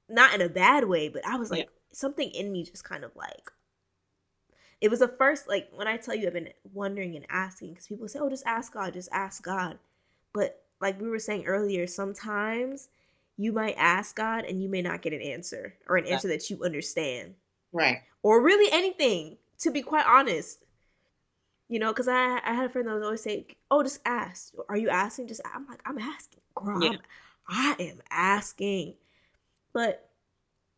not 0.10 0.34
in 0.34 0.42
a 0.42 0.50
bad 0.50 0.86
way, 0.86 1.10
but 1.10 1.26
I 1.28 1.36
was 1.36 1.52
like, 1.52 1.60
yeah. 1.60 1.70
something 1.92 2.30
in 2.30 2.52
me 2.52 2.64
just 2.64 2.84
kind 2.84 3.04
of 3.04 3.16
like, 3.16 3.52
it 4.84 4.90
was 4.90 5.00
the 5.00 5.08
first 5.08 5.48
like 5.48 5.70
when 5.74 5.88
I 5.88 5.96
tell 5.96 6.14
you 6.14 6.28
I've 6.28 6.34
been 6.34 6.50
wondering 6.74 7.16
and 7.16 7.26
asking 7.30 7.70
because 7.70 7.88
people 7.88 8.06
say, 8.10 8.20
"Oh, 8.20 8.30
just 8.30 8.46
ask 8.46 8.74
God, 8.74 8.92
just 8.92 9.08
ask 9.14 9.42
God," 9.42 9.80
but 10.34 10.64
like 10.82 11.00
we 11.00 11.08
were 11.08 11.20
saying 11.20 11.46
earlier, 11.46 11.88
sometimes 11.88 12.90
you 13.38 13.54
might 13.54 13.76
ask 13.78 14.14
God 14.14 14.44
and 14.44 14.62
you 14.62 14.68
may 14.68 14.82
not 14.82 15.02
get 15.02 15.14
an 15.14 15.22
answer 15.22 15.76
or 15.88 15.96
an 15.96 16.06
answer 16.06 16.28
that 16.28 16.50
you 16.50 16.62
understand, 16.66 17.36
right? 17.74 18.02
Or 18.22 18.42
really 18.42 18.72
anything. 18.72 19.38
To 19.60 19.72
be 19.72 19.82
quite 19.82 20.06
honest, 20.06 20.64
you 21.70 21.80
know, 21.80 21.92
because 21.94 22.08
I 22.08 22.42
I 22.44 22.54
had 22.54 22.66
a 22.66 22.70
friend 22.70 22.88
that 22.88 22.94
would 22.96 23.04
always 23.04 23.24
say, 23.24 23.48
"Oh, 23.72 23.84
just 23.84 24.02
ask. 24.06 24.54
Are 24.68 24.78
you 24.78 24.90
asking? 24.90 25.28
Just 25.28 25.42
I'm 25.54 25.66
like 25.68 25.82
I'm 25.86 25.98
asking, 25.98 26.42
girl. 26.56 26.84
Yeah. 26.84 26.90
I'm, 26.92 27.00
I 27.48 27.76
am 27.80 28.02
asking, 28.10 28.96
but." 29.74 30.10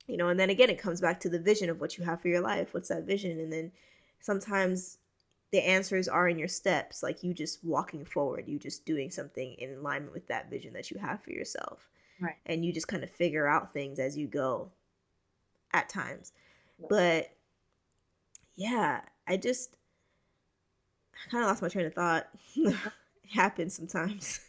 You 0.07 0.17
know, 0.17 0.27
and 0.27 0.39
then 0.39 0.51
again, 0.51 0.69
it 0.69 0.79
comes 0.79 1.01
back 1.01 1.19
to 1.21 1.29
the 1.29 1.39
vision 1.39 1.67
of 1.67 1.81
what 1.81 1.97
you 1.97 2.03
have 2.03 2.21
for 2.21 2.27
your 2.27 2.39
life. 2.39 2.75
What's 2.75 2.89
that 2.89 3.05
vision? 3.05 3.39
And 3.39 3.51
then 3.51 3.71
sometimes 4.19 4.99
the 5.51 5.65
answers 5.65 6.07
are 6.07 6.27
in 6.27 6.37
your 6.37 6.47
steps, 6.47 7.01
like 7.01 7.23
you 7.23 7.33
just 7.33 7.63
walking 7.63 8.03
forward, 8.05 8.47
you 8.47 8.59
just 8.59 8.85
doing 8.85 9.09
something 9.09 9.53
in 9.53 9.75
alignment 9.75 10.13
with 10.13 10.27
that 10.27 10.49
vision 10.49 10.73
that 10.73 10.91
you 10.91 10.99
have 10.99 11.23
for 11.23 11.31
yourself. 11.31 11.87
Right. 12.19 12.35
And 12.45 12.65
you 12.65 12.73
just 12.73 12.87
kind 12.87 13.03
of 13.03 13.09
figure 13.09 13.47
out 13.47 13.73
things 13.73 13.97
as 13.97 14.17
you 14.17 14.27
go 14.27 14.71
at 15.73 15.89
times. 15.89 16.33
But 16.89 17.31
yeah, 18.55 19.01
I 19.27 19.37
just 19.37 19.75
I 21.13 21.31
kind 21.31 21.43
of 21.43 21.49
lost 21.49 21.61
my 21.61 21.69
train 21.69 21.85
of 21.85 21.93
thought. 21.93 22.27
it 22.55 22.75
happens 23.33 23.75
sometimes. 23.75 24.39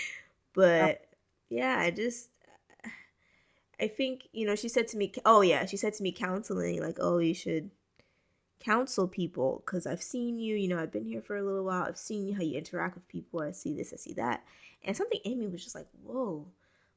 but 0.54 1.06
yeah, 1.48 1.78
I 1.78 1.90
just 1.90 2.28
I 3.80 3.88
think, 3.88 4.28
you 4.32 4.46
know, 4.46 4.54
she 4.54 4.68
said 4.68 4.88
to 4.88 4.96
me, 4.96 5.12
oh 5.24 5.40
yeah, 5.40 5.64
she 5.64 5.76
said 5.76 5.94
to 5.94 6.02
me 6.02 6.12
counseling 6.12 6.82
like, 6.82 6.98
"Oh, 7.00 7.18
you 7.18 7.32
should 7.34 7.70
counsel 8.60 9.08
people 9.08 9.62
because 9.64 9.86
I've 9.86 10.02
seen 10.02 10.38
you, 10.38 10.54
you 10.54 10.68
know, 10.68 10.78
I've 10.78 10.92
been 10.92 11.06
here 11.06 11.22
for 11.22 11.36
a 11.36 11.42
little 11.42 11.64
while. 11.64 11.84
I've 11.84 11.98
seen 11.98 12.34
how 12.34 12.42
you 12.42 12.58
interact 12.58 12.94
with 12.94 13.08
people. 13.08 13.40
I 13.40 13.52
see 13.52 13.74
this, 13.74 13.92
I 13.92 13.96
see 13.96 14.12
that. 14.14 14.44
And 14.84 14.96
something 14.96 15.20
Amy 15.24 15.46
was 15.46 15.64
just 15.64 15.74
like, 15.74 15.86
whoa, 16.04 16.46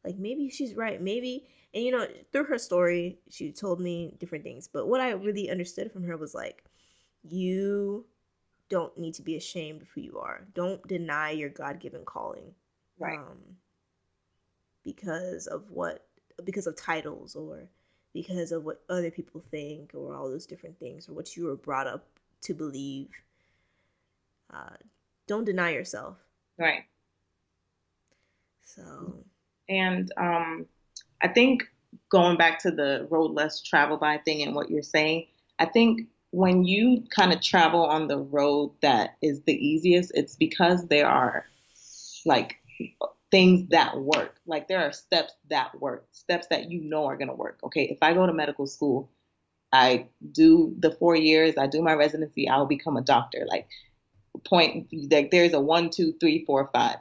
like 0.03 0.17
maybe 0.17 0.49
she's 0.49 0.75
right. 0.75 1.01
Maybe, 1.01 1.47
and 1.73 1.83
you 1.83 1.91
know, 1.91 2.07
through 2.31 2.45
her 2.45 2.57
story, 2.57 3.19
she 3.29 3.51
told 3.51 3.79
me 3.79 4.15
different 4.19 4.43
things. 4.43 4.67
But 4.67 4.87
what 4.87 5.01
I 5.01 5.11
really 5.11 5.49
understood 5.49 5.91
from 5.91 6.03
her 6.03 6.17
was 6.17 6.33
like, 6.33 6.63
you 7.23 8.05
don't 8.69 8.97
need 8.97 9.13
to 9.15 9.21
be 9.21 9.35
ashamed 9.35 9.81
of 9.81 9.89
who 9.89 10.01
you 10.01 10.19
are. 10.19 10.45
Don't 10.53 10.85
deny 10.87 11.31
your 11.31 11.49
God 11.49 11.79
given 11.79 12.03
calling. 12.05 12.53
Right. 12.99 13.17
Um, 13.17 13.37
because 14.83 15.47
of 15.47 15.69
what, 15.69 16.05
because 16.43 16.67
of 16.67 16.75
titles 16.75 17.35
or 17.35 17.69
because 18.13 18.51
of 18.51 18.65
what 18.65 18.83
other 18.89 19.09
people 19.09 19.43
think 19.49 19.91
or 19.93 20.13
all 20.15 20.29
those 20.29 20.45
different 20.45 20.77
things 20.79 21.07
or 21.07 21.13
what 21.13 21.35
you 21.35 21.45
were 21.45 21.55
brought 21.55 21.87
up 21.87 22.05
to 22.41 22.53
believe. 22.53 23.09
Uh, 24.53 24.75
don't 25.27 25.45
deny 25.45 25.71
yourself. 25.71 26.17
Right. 26.57 26.83
So. 28.65 29.23
And 29.69 30.11
um, 30.17 30.65
I 31.21 31.27
think 31.27 31.63
going 32.09 32.37
back 32.37 32.59
to 32.59 32.71
the 32.71 33.07
road 33.09 33.31
less 33.31 33.61
traveled 33.61 33.99
by 33.99 34.17
thing 34.17 34.41
and 34.43 34.55
what 34.55 34.69
you're 34.69 34.81
saying, 34.81 35.27
I 35.59 35.65
think 35.65 36.07
when 36.31 36.63
you 36.63 37.03
kind 37.15 37.31
of 37.31 37.41
travel 37.41 37.85
on 37.85 38.07
the 38.07 38.17
road 38.17 38.73
that 38.81 39.17
is 39.21 39.41
the 39.43 39.53
easiest, 39.53 40.11
it's 40.15 40.35
because 40.35 40.87
there 40.87 41.07
are 41.07 41.45
like 42.25 42.57
things 43.29 43.69
that 43.69 43.99
work. 43.99 44.35
Like 44.45 44.67
there 44.67 44.79
are 44.79 44.91
steps 44.91 45.33
that 45.49 45.79
work, 45.79 46.07
steps 46.11 46.47
that 46.49 46.71
you 46.71 46.81
know 46.81 47.05
are 47.05 47.17
going 47.17 47.29
to 47.29 47.35
work. 47.35 47.59
Okay, 47.63 47.83
if 47.83 47.99
I 48.01 48.13
go 48.13 48.25
to 48.25 48.33
medical 48.33 48.67
school, 48.67 49.09
I 49.71 50.07
do 50.31 50.75
the 50.79 50.91
four 50.91 51.15
years, 51.15 51.55
I 51.57 51.67
do 51.67 51.81
my 51.81 51.93
residency, 51.93 52.47
I'll 52.47 52.65
become 52.65 52.97
a 52.97 53.01
doctor. 53.01 53.45
Like 53.47 53.67
point 54.45 54.87
like 55.11 55.31
there's 55.31 55.53
a 55.53 55.59
one, 55.59 55.89
two, 55.89 56.13
three, 56.19 56.45
four, 56.45 56.69
five. 56.73 56.97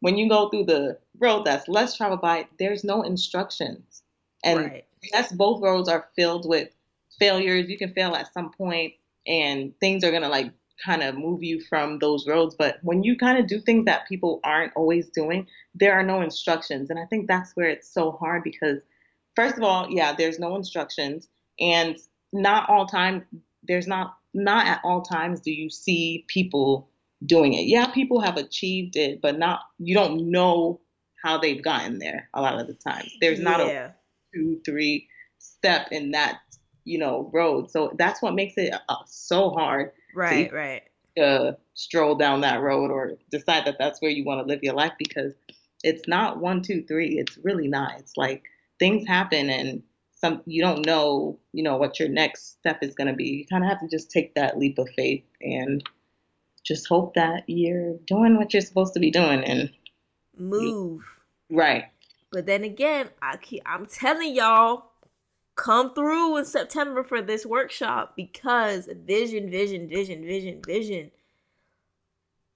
When 0.00 0.16
you 0.16 0.28
go 0.28 0.48
through 0.48 0.64
the 0.64 0.98
road 1.18 1.44
that's 1.44 1.68
less 1.68 1.96
traveled 1.96 2.20
by, 2.20 2.46
there's 2.58 2.84
no 2.84 3.02
instructions. 3.02 4.02
And 4.44 4.60
right. 4.60 4.84
yes, 5.12 5.32
both 5.32 5.62
roads 5.62 5.88
are 5.88 6.08
filled 6.16 6.48
with 6.48 6.68
failures. 7.18 7.68
You 7.68 7.78
can 7.78 7.92
fail 7.92 8.14
at 8.14 8.32
some 8.32 8.52
point 8.52 8.94
and 9.26 9.72
things 9.80 10.04
are 10.04 10.12
gonna 10.12 10.28
like 10.28 10.52
kind 10.84 11.02
of 11.02 11.16
move 11.16 11.42
you 11.42 11.60
from 11.60 11.98
those 11.98 12.26
roads. 12.26 12.54
But 12.58 12.78
when 12.82 13.02
you 13.02 13.16
kind 13.16 13.38
of 13.38 13.46
do 13.46 13.60
things 13.60 13.84
that 13.86 14.06
people 14.06 14.40
aren't 14.44 14.72
always 14.76 15.08
doing, 15.08 15.46
there 15.74 15.94
are 15.94 16.02
no 16.02 16.20
instructions. 16.20 16.90
And 16.90 16.98
I 16.98 17.06
think 17.06 17.26
that's 17.26 17.52
where 17.52 17.68
it's 17.68 17.88
so 17.88 18.12
hard 18.12 18.42
because, 18.44 18.78
first 19.34 19.56
of 19.56 19.62
all, 19.62 19.88
yeah, 19.90 20.14
there's 20.14 20.38
no 20.38 20.56
instructions. 20.56 21.28
And 21.58 21.96
not 22.32 22.68
all 22.68 22.86
time, 22.86 23.24
there's 23.62 23.86
not, 23.86 24.16
not 24.34 24.66
at 24.66 24.80
all 24.84 25.02
times 25.02 25.40
do 25.40 25.50
you 25.50 25.70
see 25.70 26.24
people 26.28 26.88
doing 27.24 27.54
it. 27.54 27.66
Yeah, 27.66 27.86
people 27.86 28.20
have 28.20 28.36
achieved 28.36 28.96
it, 28.96 29.22
but 29.22 29.38
not, 29.38 29.60
you 29.78 29.94
don't 29.94 30.30
know 30.30 30.80
how 31.26 31.38
they've 31.38 31.62
gotten 31.62 31.98
there 31.98 32.28
a 32.34 32.40
lot 32.40 32.60
of 32.60 32.68
the 32.68 32.74
times. 32.74 33.12
There's 33.20 33.40
not 33.40 33.58
yeah. 33.60 33.88
a 33.88 33.90
two, 34.32 34.60
three 34.64 35.08
step 35.38 35.88
in 35.90 36.12
that, 36.12 36.38
you 36.84 36.98
know, 36.98 37.28
road. 37.32 37.70
So 37.70 37.92
that's 37.98 38.22
what 38.22 38.34
makes 38.34 38.54
it 38.56 38.72
uh, 38.88 38.96
so 39.06 39.50
hard 39.50 39.90
Right, 40.14 40.48
to, 40.48 40.56
right. 40.56 40.82
Uh, 41.20 41.52
stroll 41.74 42.14
down 42.14 42.42
that 42.42 42.60
road 42.60 42.90
or 42.90 43.18
decide 43.30 43.66
that 43.66 43.76
that's 43.78 44.00
where 44.00 44.10
you 44.10 44.24
want 44.24 44.40
to 44.40 44.46
live 44.46 44.60
your 44.62 44.74
life 44.74 44.92
because 44.98 45.34
it's 45.82 46.06
not 46.06 46.38
one, 46.38 46.62
two, 46.62 46.84
three. 46.86 47.18
It's 47.18 47.38
really 47.42 47.68
not. 47.68 47.98
It's 47.98 48.16
like 48.16 48.44
things 48.78 49.06
happen 49.06 49.50
and 49.50 49.82
some 50.12 50.42
you 50.46 50.62
don't 50.62 50.86
know, 50.86 51.38
you 51.52 51.62
know, 51.62 51.76
what 51.76 51.98
your 51.98 52.08
next 52.08 52.58
step 52.58 52.78
is 52.82 52.94
going 52.94 53.08
to 53.08 53.14
be. 53.14 53.24
You 53.24 53.46
kind 53.46 53.64
of 53.64 53.68
have 53.68 53.80
to 53.80 53.88
just 53.88 54.10
take 54.10 54.34
that 54.34 54.58
leap 54.58 54.78
of 54.78 54.88
faith 54.96 55.24
and 55.40 55.82
just 56.64 56.86
hope 56.88 57.14
that 57.14 57.44
you're 57.48 57.96
doing 58.06 58.36
what 58.36 58.54
you're 58.54 58.60
supposed 58.62 58.94
to 58.94 59.00
be 59.00 59.10
doing 59.10 59.44
and 59.44 59.70
move. 60.38 60.62
You, 60.62 61.02
right. 61.50 61.86
But 62.32 62.46
then 62.46 62.64
again, 62.64 63.10
I 63.22 63.36
keep, 63.36 63.62
I'm 63.66 63.86
telling 63.86 64.34
y'all, 64.34 64.90
come 65.56 65.94
through 65.94 66.36
in 66.36 66.44
September 66.44 67.02
for 67.02 67.22
this 67.22 67.44
workshop 67.46 68.12
because 68.14 68.88
vision, 69.04 69.50
vision, 69.50 69.88
vision, 69.88 70.22
vision, 70.24 70.62
vision. 70.64 71.10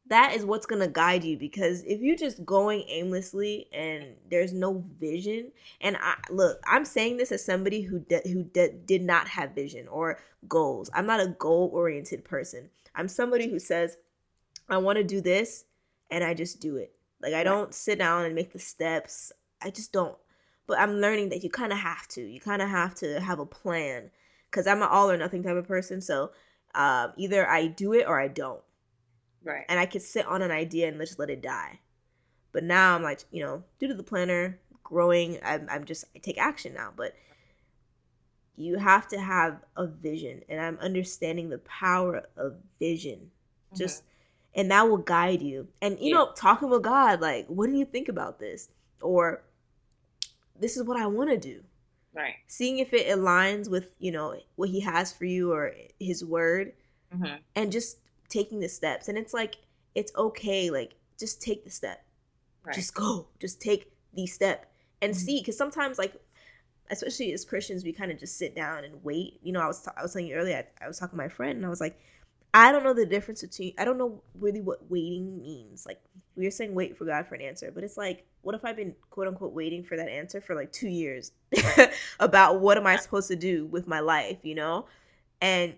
That 0.07 0.35
is 0.35 0.45
what's 0.45 0.67
going 0.67 0.83
to 0.83 0.89
guide 0.89 1.25
you 1.25 1.39
because 1.39 1.83
if 1.85 2.01
you're 2.01 2.17
just 2.17 2.45
going 2.45 2.85
aimlessly 2.89 3.69
and 3.73 4.17
there's 4.29 4.53
no 4.53 4.85
vision 4.99 5.53
and 5.81 5.97
I 5.97 6.15
look, 6.31 6.59
I'm 6.67 6.85
saying 6.85 7.17
this 7.17 7.33
as 7.33 7.45
somebody 7.45 7.83
who 7.83 8.01
de- 8.01 8.29
who 8.29 8.43
de- 8.43 8.73
did 8.73 9.03
not 9.03 9.29
have 9.29 9.55
vision 9.55 9.87
or 9.89 10.19
goals. 10.49 10.91
I'm 10.93 11.07
not 11.07 11.21
a 11.21 11.29
goal-oriented 11.29 12.25
person. 12.25 12.71
I'm 12.95 13.07
somebody 13.07 13.49
who 13.49 13.61
says 13.61 13.97
I 14.69 14.79
want 14.79 14.99
to 14.99 15.05
do 15.05 15.21
this 15.21 15.65
and 16.11 16.25
I 16.25 16.35
just 16.35 16.61
do 16.61 16.77
it. 16.77 16.93
Like 17.23 17.35
I 17.35 17.45
don't 17.45 17.75
sit 17.75 17.99
down 17.99 18.25
and 18.25 18.35
make 18.35 18.53
the 18.53 18.59
steps. 18.59 19.33
I 19.63 19.71
just 19.71 19.93
don't 19.93 20.17
but 20.71 20.79
I'm 20.79 21.01
learning 21.01 21.31
that 21.31 21.43
you 21.43 21.51
kind 21.51 21.73
of 21.73 21.81
have 21.81 22.07
to. 22.11 22.21
You 22.21 22.41
kind 22.41 22.63
of 22.63 22.69
have 22.69 22.95
to 22.97 23.19
have 23.21 23.41
a 23.41 23.45
plan 23.45 24.13
because 24.49 24.69
I'm 24.69 24.83
an 24.83 24.89
all 24.89 25.11
or 25.11 25.17
nothing 25.17 25.43
type 25.43 25.57
of 25.57 25.67
person. 25.67 26.01
So 26.01 26.31
um, 26.77 27.13
either 27.17 27.45
I 27.45 27.67
do 27.67 27.93
it 27.93 28.07
or 28.07 28.21
I 28.21 28.29
don't. 28.29 28.63
Right. 29.43 29.65
And 29.69 29.81
I 29.81 29.87
could 29.87 30.01
sit 30.01 30.27
on 30.27 30.43
an 30.43 30.53
idea 30.53 30.87
and 30.87 30.97
just 31.01 31.19
let 31.19 31.29
it 31.29 31.43
die. 31.43 31.81
But 32.53 32.63
now 32.63 32.95
I'm 32.95 33.03
like, 33.03 33.25
you 33.33 33.43
know, 33.43 33.65
due 33.81 33.89
to 33.89 33.95
the 33.95 34.05
planter 34.05 34.61
growing, 34.85 35.41
I'm, 35.45 35.67
I'm 35.69 35.85
just, 35.85 36.05
I 36.15 36.21
take 36.21 36.39
action 36.39 36.73
now. 36.73 36.93
But 36.97 37.15
you 38.55 38.79
have 38.79 39.09
to 39.09 39.21
have 39.21 39.65
a 39.77 39.89
vision. 39.89 40.43
And 40.49 40.61
I'm 40.61 40.79
understanding 40.79 41.49
the 41.49 41.59
power 41.59 42.29
of 42.37 42.59
vision. 42.79 43.33
Mm-hmm. 43.73 43.77
Just, 43.77 44.05
and 44.55 44.71
that 44.71 44.89
will 44.89 44.99
guide 44.99 45.43
you. 45.43 45.69
And, 45.81 45.99
you 46.01 46.11
yeah. 46.11 46.17
know, 46.17 46.33
talking 46.35 46.71
with 46.71 46.83
God, 46.83 47.21
like, 47.21 47.47
what 47.47 47.69
do 47.69 47.77
you 47.77 47.85
think 47.85 48.09
about 48.09 48.39
this? 48.39 48.69
Or, 49.01 49.45
this 50.59 50.77
is 50.77 50.83
what 50.83 51.01
I 51.01 51.07
want 51.07 51.31
to 51.31 51.39
do. 51.39 51.63
Right. 52.13 52.35
Seeing 52.49 52.81
if 52.81 52.93
it 52.93 53.07
aligns 53.07 53.71
with, 53.71 53.95
you 53.99 54.13
know, 54.13 54.35
what 54.57 54.69
he 54.69 54.81
has 54.81 55.13
for 55.13 55.25
you 55.25 55.53
or 55.53 55.73
his 55.99 56.25
word 56.25 56.73
mm-hmm. 57.15 57.37
and 57.55 57.73
just 57.73 57.99
taking 58.29 58.61
the 58.61 58.69
steps. 58.69 59.09
And 59.09 59.17
it's 59.17 59.33
like, 59.33 59.57
it's 59.95 60.13
okay. 60.17 60.71
Like, 60.71 60.97
just 61.19 61.41
take 61.41 61.65
the 61.65 61.71
step. 61.71 62.05
Right. 62.65 62.75
Just 62.75 62.95
go. 62.95 63.29
Just 63.39 63.61
take 63.61 63.93
the 64.13 64.27
step 64.27 64.71
and 65.01 65.13
mm-hmm. 65.13 65.21
see. 65.21 65.39
Because 65.41 65.57
sometimes, 65.57 65.99
like, 65.99 66.15
especially 66.91 67.33
as 67.33 67.45
Christians, 67.45 67.85
we 67.85 67.93
kind 67.93 68.11
of 68.11 68.19
just 68.19 68.37
sit 68.37 68.55
down 68.55 68.85
and 68.85 69.03
wait. 69.05 69.39
You 69.43 69.53
know, 69.53 69.61
I 69.61 69.67
was, 69.69 69.81
t- 69.81 69.93
I 69.97 70.03
was 70.03 70.13
telling 70.13 70.27
you 70.27 70.35
earlier, 70.35 70.67
I, 70.83 70.85
I 70.85 70.89
was 70.89 70.99
talking 70.99 71.17
to 71.17 71.25
my 71.25 71.29
friend 71.29 71.57
and 71.57 71.65
I 71.65 71.71
was 71.71 71.81
like, 71.81 71.99
I 72.53 72.73
don't 72.73 72.83
know 72.83 72.95
the 72.95 73.07
difference 73.07 73.43
between, 73.43 73.75
I 73.79 73.85
don't 73.85 73.99
know 73.99 74.23
really 74.35 74.61
what 74.61 74.91
waiting 74.91 75.39
means. 75.39 75.87
Like, 75.87 76.01
we 76.37 76.45
were 76.45 76.51
saying 76.51 76.75
wait 76.75 76.97
for 76.97 77.05
God 77.05 77.27
for 77.27 77.35
an 77.35 77.43
answer, 77.43 77.71
but 77.73 77.85
it's 77.85 77.97
like, 77.97 78.27
what 78.43 78.55
if 78.55 78.65
I've 78.65 78.77
been 78.77 78.95
quote 79.11 79.29
unquote 79.29 79.53
waiting 79.53 79.85
for 79.85 79.97
that 79.97 80.09
answer 80.09 80.41
for 80.41 80.55
like 80.55 80.73
two 80.73 80.89
years 80.89 81.33
about 82.21 82.61
what 82.61 82.77
am 82.77 82.87
I 82.87 82.97
supposed 82.97 83.29
to 83.29 83.37
do 83.37 83.67
with 83.67 83.87
my 83.87 84.01
life, 84.01 84.39
you 84.43 84.55
know? 84.55 84.87
And 85.41 85.75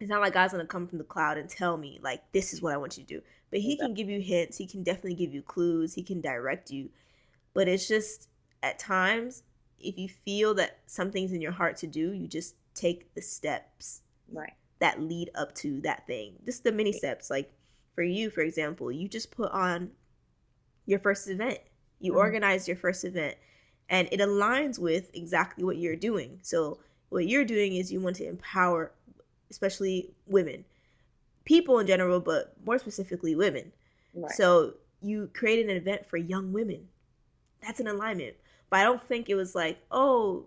it's 0.00 0.10
not 0.10 0.20
like 0.20 0.34
God's 0.34 0.52
gonna 0.52 0.66
come 0.66 0.86
from 0.86 0.98
the 0.98 1.04
cloud 1.04 1.38
and 1.38 1.48
tell 1.48 1.76
me 1.76 2.00
like 2.02 2.22
this 2.32 2.52
is 2.52 2.62
what 2.62 2.72
I 2.72 2.76
want 2.76 2.96
you 2.96 3.04
to 3.04 3.08
do. 3.16 3.22
But 3.50 3.60
he 3.60 3.76
can 3.76 3.94
give 3.94 4.08
you 4.08 4.20
hints, 4.20 4.56
he 4.56 4.66
can 4.66 4.82
definitely 4.82 5.14
give 5.14 5.32
you 5.32 5.42
clues, 5.42 5.94
he 5.94 6.02
can 6.02 6.20
direct 6.20 6.70
you. 6.70 6.90
But 7.52 7.68
it's 7.68 7.86
just 7.86 8.28
at 8.62 8.78
times, 8.78 9.42
if 9.78 9.98
you 9.98 10.08
feel 10.08 10.54
that 10.54 10.80
something's 10.86 11.32
in 11.32 11.40
your 11.40 11.52
heart 11.52 11.76
to 11.78 11.86
do, 11.86 12.12
you 12.12 12.26
just 12.26 12.56
take 12.74 13.14
the 13.14 13.22
steps. 13.22 14.02
Right. 14.32 14.54
That 14.80 15.00
lead 15.00 15.30
up 15.34 15.54
to 15.56 15.80
that 15.82 16.06
thing. 16.06 16.34
Just 16.44 16.64
the 16.64 16.72
mini 16.72 16.92
steps. 16.92 17.30
Like 17.30 17.52
for 17.94 18.02
you, 18.02 18.30
for 18.30 18.40
example, 18.40 18.90
you 18.90 19.08
just 19.08 19.30
put 19.30 19.50
on 19.52 19.90
your 20.86 20.98
first 20.98 21.28
event 21.28 21.58
you 22.04 22.12
mm-hmm. 22.12 22.20
organize 22.20 22.68
your 22.68 22.76
first 22.76 23.04
event 23.04 23.34
and 23.88 24.08
it 24.12 24.20
aligns 24.20 24.78
with 24.78 25.10
exactly 25.14 25.64
what 25.64 25.78
you're 25.78 25.96
doing. 25.96 26.38
So, 26.42 26.78
what 27.08 27.26
you're 27.26 27.44
doing 27.44 27.76
is 27.76 27.92
you 27.92 28.00
want 28.00 28.16
to 28.16 28.26
empower, 28.26 28.92
especially 29.50 30.14
women, 30.26 30.64
people 31.44 31.78
in 31.78 31.86
general, 31.86 32.20
but 32.20 32.54
more 32.64 32.78
specifically 32.78 33.34
women. 33.34 33.72
Right. 34.14 34.30
So, 34.32 34.74
you 35.00 35.30
created 35.34 35.70
an 35.70 35.76
event 35.76 36.06
for 36.06 36.16
young 36.16 36.52
women. 36.52 36.88
That's 37.62 37.80
an 37.80 37.88
alignment. 37.88 38.36
But 38.70 38.80
I 38.80 38.82
don't 38.84 39.06
think 39.06 39.28
it 39.28 39.34
was 39.34 39.54
like, 39.54 39.78
oh, 39.90 40.46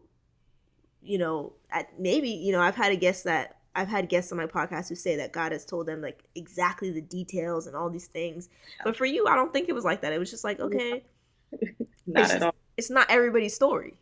you 1.02 1.18
know, 1.18 1.54
maybe, 1.98 2.30
you 2.30 2.52
know, 2.52 2.62
I've 2.62 2.76
had 2.76 2.92
a 2.92 2.96
guess 2.96 3.24
that 3.24 3.57
I've 3.78 3.88
had 3.88 4.10
guests 4.10 4.32
on 4.32 4.40
my 4.40 4.48
podcast 4.48 4.90
who 4.90 4.96
say 4.96 5.16
that 5.18 5.32
God 5.32 5.52
has 5.52 5.63
told 5.63 5.86
them 5.86 6.02
like 6.02 6.24
exactly 6.34 6.90
the 6.90 7.00
details 7.00 7.68
and 7.68 7.76
all 7.76 7.92
these 7.92 8.08
things. 8.08 8.50
Yeah. 8.52 8.84
But 8.86 8.98
for 8.98 9.06
you, 9.06 9.28
I 9.28 9.36
don't 9.36 9.54
think 9.54 9.70
it 9.70 9.74
was 9.74 9.86
like 9.86 10.02
that. 10.02 10.12
It 10.12 10.18
was 10.18 10.32
just 10.32 10.44
like, 10.44 10.60
okay, 10.60 11.04
not 12.08 12.24
it's, 12.24 12.34
at 12.34 12.42
all. 12.42 12.56
It's 12.76 12.90
not 12.90 13.10
everybody's 13.12 13.54
story. 13.54 13.94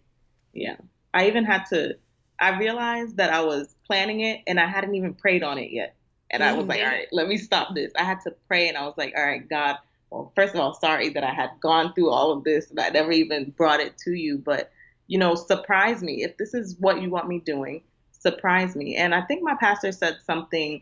Yeah. 0.54 0.78
I 1.14 1.28
even 1.28 1.44
had 1.44 1.66
to, 1.72 1.98
I 2.40 2.58
realized 2.58 3.18
that 3.18 3.34
I 3.34 3.42
was 3.42 3.76
planning 3.86 4.22
it 4.22 4.42
and 4.48 4.62
I 4.62 4.66
hadn't 4.66 4.96
even 4.96 5.14
prayed 5.14 5.44
on 5.44 5.58
it 5.58 5.72
yet. 5.72 5.94
And 6.32 6.42
mm-hmm. 6.42 6.56
I 6.56 6.58
was 6.58 6.68
like, 6.68 6.80
mm-hmm. 6.80 6.88
all 6.88 6.98
right, 6.98 7.08
let 7.12 7.28
me 7.28 7.38
stop 7.38 7.76
this. 7.76 7.92
I 7.98 8.06
had 8.06 8.22
to 8.22 8.34
pray 8.48 8.70
and 8.70 8.78
I 8.78 8.86
was 8.86 8.96
like, 8.98 9.14
all 9.18 9.26
right, 9.26 9.48
God, 9.48 9.76
well, 10.10 10.32
first 10.38 10.54
of 10.54 10.62
all, 10.62 10.74
sorry 10.74 11.10
that 11.10 11.24
I 11.26 11.34
had 11.34 11.50
gone 11.62 11.94
through 11.94 12.12
all 12.12 12.32
of 12.32 12.46
this 12.46 12.70
and 12.70 12.80
I 12.80 12.90
never 12.90 13.12
even 13.12 13.54
brought 13.58 13.82
it 13.82 13.98
to 14.06 14.14
you, 14.14 14.38
but, 14.38 14.72
you 15.08 15.20
know, 15.20 15.36
surprise 15.36 16.02
me. 16.02 16.24
If 16.24 16.38
this 16.38 16.54
is 16.54 16.78
what 16.80 17.02
you 17.02 17.10
want 17.10 17.28
me 17.28 17.40
doing, 17.40 17.82
surprise 18.26 18.76
me. 18.76 18.96
And 18.96 19.14
I 19.14 19.22
think 19.22 19.44
my 19.44 19.56
pastor 19.60 19.92
said 19.92 20.18
something 20.26 20.82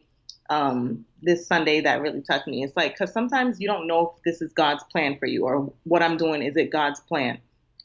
um, 0.50 1.06
this 1.22 1.46
Sunday 1.46 1.82
that 1.82 2.02
really 2.02 2.22
touched 2.22 2.48
me. 2.48 2.64
It's 2.64 2.76
like, 2.78 2.94
because 2.94 3.12
sometimes 3.12 3.60
you 3.60 3.68
don't 3.68 3.86
know 3.86 4.14
if 4.16 4.24
this 4.24 4.42
is 4.42 4.54
God's 4.54 4.84
plan 4.86 5.18
for 5.18 5.26
you 5.26 5.44
or 5.44 5.74
what 5.84 6.02
I'm 6.02 6.16
doing, 6.16 6.42
is 6.42 6.56
it 6.56 6.72
God's 6.72 7.02
plan? 7.02 7.40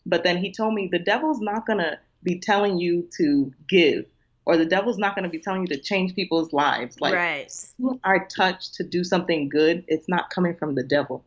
But 0.07 0.23
then 0.23 0.37
he 0.38 0.53
told 0.53 0.75
me 0.75 0.88
the 0.90 0.99
devil's 0.99 1.40
not 1.40 1.66
going 1.66 1.81
to 1.81 1.99
be 2.23 2.38
telling 2.38 2.79
you 2.79 3.09
to 3.18 3.53
give 3.68 4.05
or 4.49 4.57
the 4.57 4.64
devil's 4.64 4.97
not 4.97 5.14
going 5.14 5.25
to 5.25 5.29
be 5.29 5.38
telling 5.38 5.61
you 5.61 5.66
to 5.68 5.79
change 5.79 6.14
people's 6.14 6.55
lives. 6.55 7.01
Like, 7.03 7.14
right. 7.14 7.53
you 7.79 8.01
are 8.03 8.27
touched 8.29 8.77
to 8.77 8.83
do 8.83 9.05
something 9.05 9.51
good, 9.51 9.85
it's 9.88 10.09
not 10.09 10.31
coming 10.31 10.55
from 10.55 10.75
the 10.75 10.83
devil. 10.83 11.23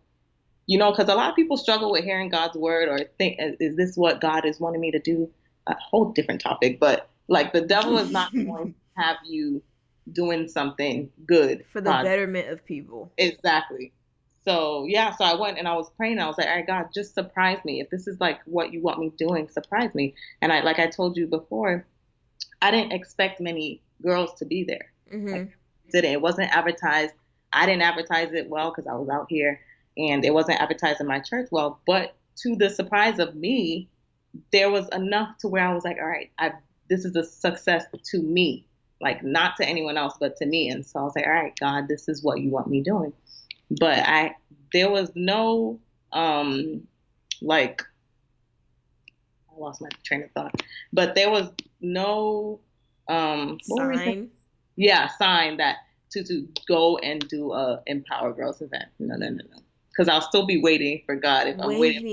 You 0.65 0.79
know, 0.79 0.89
because 0.91 1.07
a 1.07 1.13
lot 1.15 1.29
of 1.29 1.35
people 1.35 1.57
struggle 1.57 1.91
with 1.91 2.03
hearing 2.03 2.29
God's 2.29 2.57
word 2.57 2.89
or 2.89 2.97
think, 3.19 3.37
is 3.59 3.75
this 3.75 3.95
what 3.95 4.21
God 4.21 4.45
is 4.45 4.59
wanting 4.59 4.81
me 4.81 4.89
to 4.89 4.99
do? 4.99 5.29
A 5.67 5.75
whole 5.75 6.11
different 6.11 6.41
topic. 6.41 6.79
But 6.79 7.10
like, 7.31 7.53
the 7.53 7.61
devil 7.61 7.97
is 7.97 8.11
not 8.11 8.33
going 8.33 8.73
to 8.73 9.01
have 9.01 9.17
you 9.25 9.63
doing 10.11 10.47
something 10.47 11.09
good 11.25 11.65
for 11.71 11.81
the 11.81 11.89
betterment 11.89 12.49
of 12.49 12.65
people. 12.65 13.11
Exactly. 13.17 13.93
So 14.43 14.85
yeah, 14.87 15.15
so 15.15 15.23
I 15.23 15.35
went 15.35 15.59
and 15.59 15.67
I 15.67 15.75
was 15.75 15.89
praying. 15.91 16.19
I 16.19 16.27
was 16.27 16.37
like, 16.37 16.47
all 16.47 16.55
right, 16.55 16.65
God, 16.65 16.87
just 16.93 17.13
surprise 17.13 17.59
me. 17.63 17.79
If 17.79 17.89
this 17.89 18.07
is 18.07 18.19
like 18.19 18.39
what 18.45 18.73
you 18.73 18.81
want 18.81 18.99
me 18.99 19.11
doing, 19.17 19.47
surprise 19.47 19.93
me. 19.93 20.15
And 20.41 20.51
I, 20.51 20.61
like 20.61 20.79
I 20.79 20.87
told 20.87 21.15
you 21.15 21.27
before, 21.27 21.85
I 22.61 22.71
didn't 22.71 22.91
expect 22.91 23.39
many 23.39 23.81
girls 24.01 24.33
to 24.35 24.45
be 24.45 24.63
there. 24.63 24.91
Mm-hmm. 25.13 25.31
Like, 25.31 25.57
did 25.91 26.05
it? 26.05 26.21
Wasn't 26.21 26.55
advertised. 26.55 27.13
I 27.53 27.65
didn't 27.65 27.83
advertise 27.83 28.33
it 28.33 28.49
well 28.49 28.71
because 28.71 28.87
I 28.87 28.95
was 28.95 29.09
out 29.09 29.27
here, 29.29 29.59
and 29.97 30.23
it 30.25 30.33
wasn't 30.33 30.61
advertised 30.61 31.01
in 31.01 31.07
my 31.07 31.19
church 31.19 31.49
well. 31.51 31.79
But 31.85 32.15
to 32.37 32.55
the 32.55 32.69
surprise 32.69 33.19
of 33.19 33.35
me, 33.35 33.89
there 34.51 34.71
was 34.71 34.87
enough 34.89 35.37
to 35.39 35.47
where 35.47 35.67
I 35.67 35.73
was 35.73 35.83
like, 35.83 35.97
all 35.97 36.07
right, 36.07 36.31
I 36.39 36.53
this 36.91 37.05
is 37.05 37.15
a 37.15 37.23
success 37.23 37.85
to 38.03 38.21
me, 38.21 38.65
like 38.99 39.23
not 39.23 39.55
to 39.55 39.65
anyone 39.65 39.97
else, 39.97 40.15
but 40.19 40.35
to 40.35 40.45
me. 40.45 40.67
And 40.67 40.85
so 40.85 40.99
I 40.99 41.03
was 41.03 41.13
like, 41.15 41.25
all 41.25 41.31
right, 41.31 41.57
God, 41.57 41.87
this 41.87 42.09
is 42.09 42.21
what 42.21 42.41
you 42.41 42.49
want 42.49 42.67
me 42.67 42.81
doing. 42.81 43.13
But 43.79 43.99
I, 43.99 44.35
there 44.73 44.91
was 44.91 45.09
no, 45.15 45.79
um, 46.11 46.85
like, 47.41 47.81
I 49.49 49.57
lost 49.57 49.81
my 49.81 49.87
train 50.03 50.23
of 50.23 50.31
thought, 50.31 50.61
but 50.91 51.15
there 51.15 51.31
was 51.31 51.49
no, 51.79 52.59
um, 53.07 53.57
sign. 53.63 54.29
Yeah, 54.75 55.07
sign 55.17 55.57
that 55.57 55.77
to 56.11 56.23
to 56.23 56.47
go 56.67 56.97
and 56.97 57.25
do 57.29 57.53
a 57.53 57.81
Empower 57.87 58.33
Girls 58.33 58.61
event. 58.61 58.85
No, 58.99 59.15
no, 59.15 59.29
no, 59.29 59.43
no. 59.49 59.61
Because 59.89 60.09
I'll 60.09 60.21
still 60.21 60.45
be 60.45 60.61
waiting 60.61 61.03
for 61.05 61.15
God 61.15 61.47
if 61.47 61.57
I'm 61.59 61.79
waiting. 61.79 62.03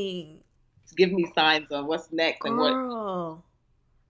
Give 0.96 1.12
me 1.12 1.26
signs 1.34 1.70
on 1.72 1.86
what's 1.86 2.12
next 2.12 2.42
Girl, 2.42 2.52
and 2.52 2.60
what. 2.60 3.47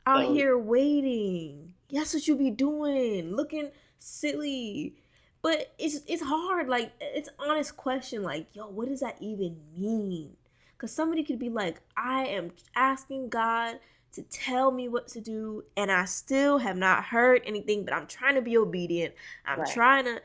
Out 0.09 0.25
so, 0.25 0.33
here 0.33 0.57
waiting. 0.57 1.75
That's 1.93 2.15
what 2.15 2.27
you 2.27 2.35
be 2.35 2.51
doing, 2.51 3.31
looking 3.37 3.71
silly. 3.99 4.95
But 5.43 5.75
it's 5.79 6.01
it's 6.07 6.23
hard. 6.23 6.67
Like 6.67 6.93
it's 6.99 7.29
honest 7.39 7.77
question. 7.77 8.23
Like, 8.23 8.47
yo, 8.55 8.69
what 8.69 8.89
does 8.89 9.01
that 9.01 9.19
even 9.21 9.59
mean? 9.77 10.31
Because 10.73 10.93
somebody 10.93 11.25
could 11.25 11.39
be 11.39 11.51
like, 11.51 11.83
I 11.95 12.25
am 12.25 12.53
asking 12.75 13.29
God 13.29 13.81
to 14.13 14.23
tell 14.23 14.71
me 14.71 14.89
what 14.89 15.09
to 15.09 15.21
do 15.21 15.63
and 15.77 15.93
I 15.93 16.07
still 16.07 16.57
have 16.57 16.79
not 16.79 17.05
heard 17.05 17.43
anything 17.45 17.85
but 17.85 17.93
I'm 17.93 18.07
trying 18.07 18.37
to 18.37 18.41
be 18.41 18.57
obedient. 18.57 19.15
I'm 19.45 19.61
right. 19.61 19.71
trying 19.71 20.07
to 20.07 20.23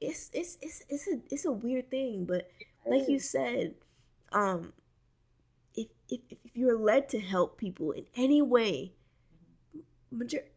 it's 0.00 0.30
it's 0.32 0.56
it's 0.62 0.82
it's 0.88 1.06
a 1.08 1.20
it's 1.28 1.44
a 1.44 1.52
weird 1.52 1.90
thing, 1.90 2.24
but 2.24 2.48
like 2.86 3.06
you 3.06 3.18
said, 3.18 3.74
um 4.32 4.72
if 5.74 5.88
if 6.08 6.20
if 6.30 6.38
you're 6.54 6.78
led 6.78 7.10
to 7.10 7.20
help 7.20 7.58
people 7.58 7.92
in 7.92 8.06
any 8.16 8.40
way, 8.40 8.94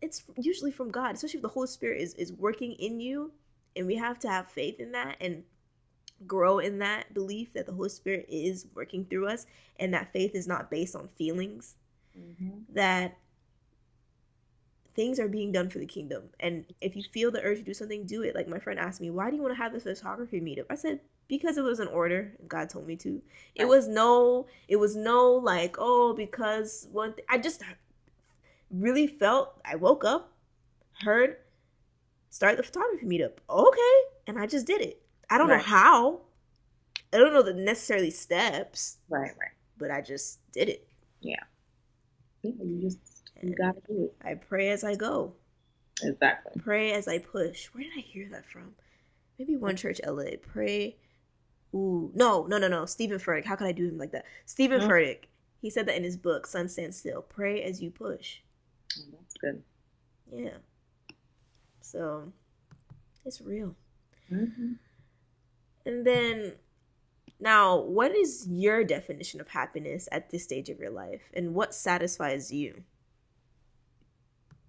it's 0.02 0.24
usually 0.38 0.72
from 0.72 0.92
God, 0.92 1.16
especially 1.16 1.40
if 1.40 1.44
the 1.44 1.50
Holy 1.50 1.68
Spirit 1.68 2.02
is 2.02 2.14
is 2.16 2.34
working 2.34 2.74
in 2.74 3.00
you 3.00 3.32
and 3.76 3.88
we 3.88 3.96
have 3.96 4.20
to 4.20 4.30
have 4.30 4.50
faith 4.50 4.80
in 4.80 4.92
that 4.92 5.18
and 5.20 5.44
grow 6.28 6.60
in 6.60 6.80
that 6.80 7.14
belief 7.14 7.54
that 7.54 7.66
the 7.66 7.74
Holy 7.74 7.90
Spirit 7.90 8.26
is 8.30 8.68
working 8.76 9.06
through 9.06 9.28
us 9.28 9.46
and 9.80 9.94
that 9.94 10.12
faith 10.12 10.36
is 10.36 10.48
not 10.48 10.70
based 10.70 10.96
on 10.96 11.08
feelings 11.18 11.76
mm-hmm. 12.18 12.60
that 12.74 13.18
things 14.96 15.20
are 15.20 15.30
being 15.30 15.52
done 15.52 15.70
for 15.70 15.80
the 15.80 15.86
kingdom. 15.86 16.24
And 16.40 16.66
if 16.82 16.96
you 16.96 17.04
feel 17.04 17.32
the 17.32 17.42
urge 17.42 17.60
to 17.60 17.64
do 17.64 17.74
something, 17.74 18.06
do 18.06 18.24
it. 18.24 18.36
Like 18.36 18.48
my 18.48 18.60
friend 18.60 18.80
asked 18.80 19.00
me, 19.00 19.10
why 19.10 19.30
do 19.30 19.36
you 19.38 19.42
want 19.42 19.56
to 19.56 19.62
have 19.62 19.72
this 19.72 19.84
photography 19.84 20.42
meetup? 20.42 20.66
I 20.70 20.76
said, 20.76 21.00
because 21.28 21.58
it 21.58 21.64
was 21.64 21.80
an 21.80 21.88
order 21.88 22.34
God 22.48 22.70
told 22.70 22.88
me 22.88 22.96
to. 22.98 23.22
It 23.56 23.68
was 23.68 23.88
no, 23.88 24.48
it 24.68 24.76
was 24.76 24.96
no 24.96 25.32
like, 25.32 25.78
oh, 25.80 26.14
because 26.14 26.88
one, 26.92 27.14
th- 27.14 27.26
I 27.30 27.38
just 27.38 27.62
really 28.72 29.08
felt, 29.08 29.60
I 29.66 29.76
woke 29.76 30.04
up, 30.04 30.34
heard, 31.02 31.38
start 32.30 32.58
the 32.58 32.64
photography 32.64 33.06
meetup. 33.06 33.38
Okay. 33.50 33.98
And 34.28 34.38
I 34.40 34.46
just 34.46 34.68
did 34.68 34.82
it. 34.82 35.02
I 35.30 35.38
don't 35.38 35.50
right. 35.50 35.58
know 35.58 35.64
how. 35.64 36.22
I 37.12 37.18
don't 37.18 37.34
know 37.34 37.44
the 37.44 37.54
necessarily 37.54 38.12
steps. 38.12 38.98
Right, 39.10 39.32
right. 39.40 39.52
But 39.78 39.92
I 39.92 40.02
just 40.02 40.40
did 40.52 40.70
it. 40.70 40.88
Yeah 41.22 41.36
Yeah, 42.44 42.52
you 42.64 42.82
just 42.82 43.00
you 43.42 43.56
gotta 43.56 43.82
do 43.88 44.06
it. 44.06 44.16
I 44.24 44.36
pray 44.36 44.70
as 44.70 44.84
I 44.84 44.96
go. 44.96 45.34
Exactly. 46.02 46.62
Pray 46.62 46.92
as 46.92 47.08
I 47.08 47.18
push. 47.20 47.68
Where 47.68 47.84
did 47.84 47.94
I 47.98 48.02
hear 48.02 48.28
that 48.32 48.46
from? 48.46 48.76
Maybe 49.38 49.56
One 49.56 49.76
Church 49.76 50.00
LA. 50.06 50.32
Pray. 50.42 50.98
Ooh, 51.74 52.12
no, 52.14 52.46
no, 52.46 52.58
no, 52.58 52.68
no. 52.68 52.86
Steven 52.86 53.20
Furtick. 53.20 53.46
How 53.46 53.56
could 53.56 53.68
I 53.68 53.72
do 53.72 53.88
him 53.88 53.98
like 53.98 54.12
that? 54.12 54.26
Steven 54.46 54.82
mm-hmm. 54.82 54.90
Furtick. 54.90 55.26
He 55.62 55.70
said 55.70 55.86
that 55.88 55.98
in 55.98 56.04
his 56.04 56.18
book, 56.18 56.48
Sun 56.48 56.70
Stand 56.70 56.96
Still. 56.96 57.22
Pray 57.22 57.62
as 57.62 57.82
you 57.82 57.92
push. 57.92 58.40
Oh, 58.98 59.04
that's 59.12 59.36
good. 59.36 59.62
Yeah. 60.32 60.58
So, 61.82 62.32
it's 63.26 63.42
real. 63.42 63.76
Mm-hmm. 64.32 64.74
And 65.86 66.06
then 66.06 66.54
now, 67.40 67.78
what 67.78 68.16
is 68.16 68.48
your 68.50 68.84
definition 68.84 69.40
of 69.40 69.48
happiness 69.48 70.10
at 70.12 70.30
this 70.30 70.44
stage 70.44 70.70
of 70.70 70.80
your 70.80 70.90
life, 70.90 71.22
and 71.34 71.54
what 71.54 71.74
satisfies 71.74 72.52
you? 72.52 72.84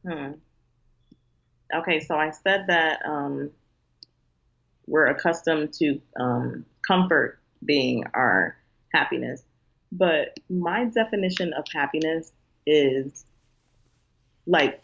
Hmm. 0.06 0.32
Okay, 1.74 2.00
so 2.00 2.14
I 2.16 2.30
said 2.30 2.66
that 2.68 3.04
um, 3.04 3.50
we're 4.86 5.06
accustomed 5.06 5.72
to 5.74 6.00
um, 6.18 6.64
comfort 6.86 7.40
being 7.64 8.04
our 8.14 8.56
happiness, 8.94 9.42
but 9.90 10.38
my 10.48 10.84
definition 10.84 11.52
of 11.54 11.64
happiness 11.72 12.32
is 12.66 13.24
like 14.46 14.82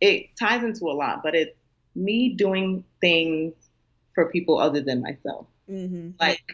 it 0.00 0.36
ties 0.38 0.62
into 0.62 0.86
a 0.86 0.94
lot, 0.94 1.22
but 1.22 1.34
it's 1.34 1.56
me 1.94 2.30
doing 2.30 2.84
things 3.00 3.54
for 4.14 4.30
people 4.30 4.58
other 4.58 4.80
than 4.80 5.02
myself. 5.02 5.46
Mm-hmm. 5.70 6.10
Like 6.20 6.44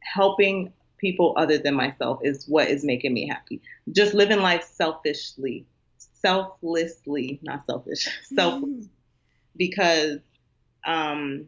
helping 0.00 0.72
people 0.98 1.34
other 1.36 1.58
than 1.58 1.74
myself 1.74 2.20
is 2.22 2.46
what 2.46 2.68
is 2.68 2.84
making 2.84 3.14
me 3.14 3.26
happy. 3.26 3.60
Just 3.90 4.14
living 4.14 4.40
life 4.40 4.64
selfishly, 4.64 5.66
selflessly, 6.14 7.40
not 7.42 7.64
selfish, 7.66 8.08
selfless. 8.34 8.86
Mm. 8.86 8.88
Because, 9.56 10.18
um, 10.86 11.46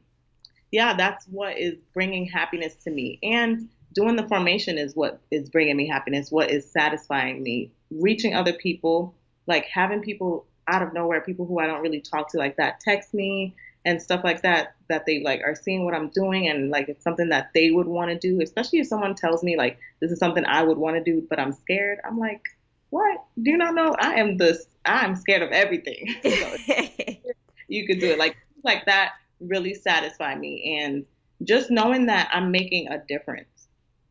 yeah, 0.70 0.94
that's 0.96 1.26
what 1.26 1.58
is 1.58 1.76
bringing 1.92 2.26
happiness 2.26 2.74
to 2.84 2.90
me. 2.90 3.18
And 3.22 3.68
doing 3.92 4.16
the 4.16 4.26
formation 4.26 4.78
is 4.78 4.96
what 4.96 5.20
is 5.30 5.50
bringing 5.50 5.76
me 5.76 5.86
happiness, 5.86 6.32
what 6.32 6.50
is 6.50 6.70
satisfying 6.70 7.42
me. 7.42 7.72
Reaching 7.90 8.34
other 8.34 8.54
people, 8.54 9.14
like 9.46 9.66
having 9.66 10.00
people 10.00 10.46
out 10.68 10.82
of 10.82 10.92
nowhere, 10.92 11.20
people 11.20 11.46
who 11.46 11.58
I 11.58 11.66
don't 11.66 11.82
really 11.82 12.00
talk 12.00 12.30
to 12.32 12.38
like 12.38 12.56
that, 12.56 12.80
text 12.80 13.14
me 13.14 13.54
and 13.84 14.00
stuff 14.00 14.22
like 14.22 14.42
that 14.42 14.74
that 14.88 15.06
they 15.06 15.22
like 15.22 15.40
are 15.44 15.56
seeing 15.56 15.84
what 15.84 15.94
I'm 15.94 16.08
doing 16.08 16.48
and 16.48 16.70
like 16.70 16.88
it's 16.88 17.02
something 17.02 17.30
that 17.30 17.50
they 17.54 17.70
would 17.70 17.86
want 17.86 18.10
to 18.10 18.18
do, 18.18 18.40
especially 18.40 18.78
if 18.78 18.86
someone 18.86 19.14
tells 19.14 19.42
me 19.42 19.56
like 19.56 19.78
this 20.00 20.12
is 20.12 20.18
something 20.18 20.44
I 20.44 20.62
would 20.62 20.78
want 20.78 20.96
to 20.96 21.02
do 21.02 21.26
but 21.28 21.40
I'm 21.40 21.52
scared. 21.52 21.98
I'm 22.04 22.18
like, 22.18 22.42
"What? 22.90 23.24
Do 23.42 23.50
you 23.50 23.56
not 23.56 23.74
know 23.74 23.94
I 23.98 24.14
am 24.14 24.36
this 24.36 24.66
I'm 24.84 25.16
scared 25.16 25.42
of 25.42 25.50
everything." 25.50 26.14
so 26.22 26.56
you 27.68 27.86
could 27.86 27.98
do 27.98 28.10
it 28.10 28.18
like 28.18 28.36
like 28.62 28.84
that 28.86 29.12
really 29.40 29.74
satisfy 29.74 30.36
me 30.36 30.78
and 30.80 31.04
just 31.42 31.70
knowing 31.70 32.06
that 32.06 32.30
I'm 32.32 32.52
making 32.52 32.88
a 32.88 32.98
difference 33.08 33.68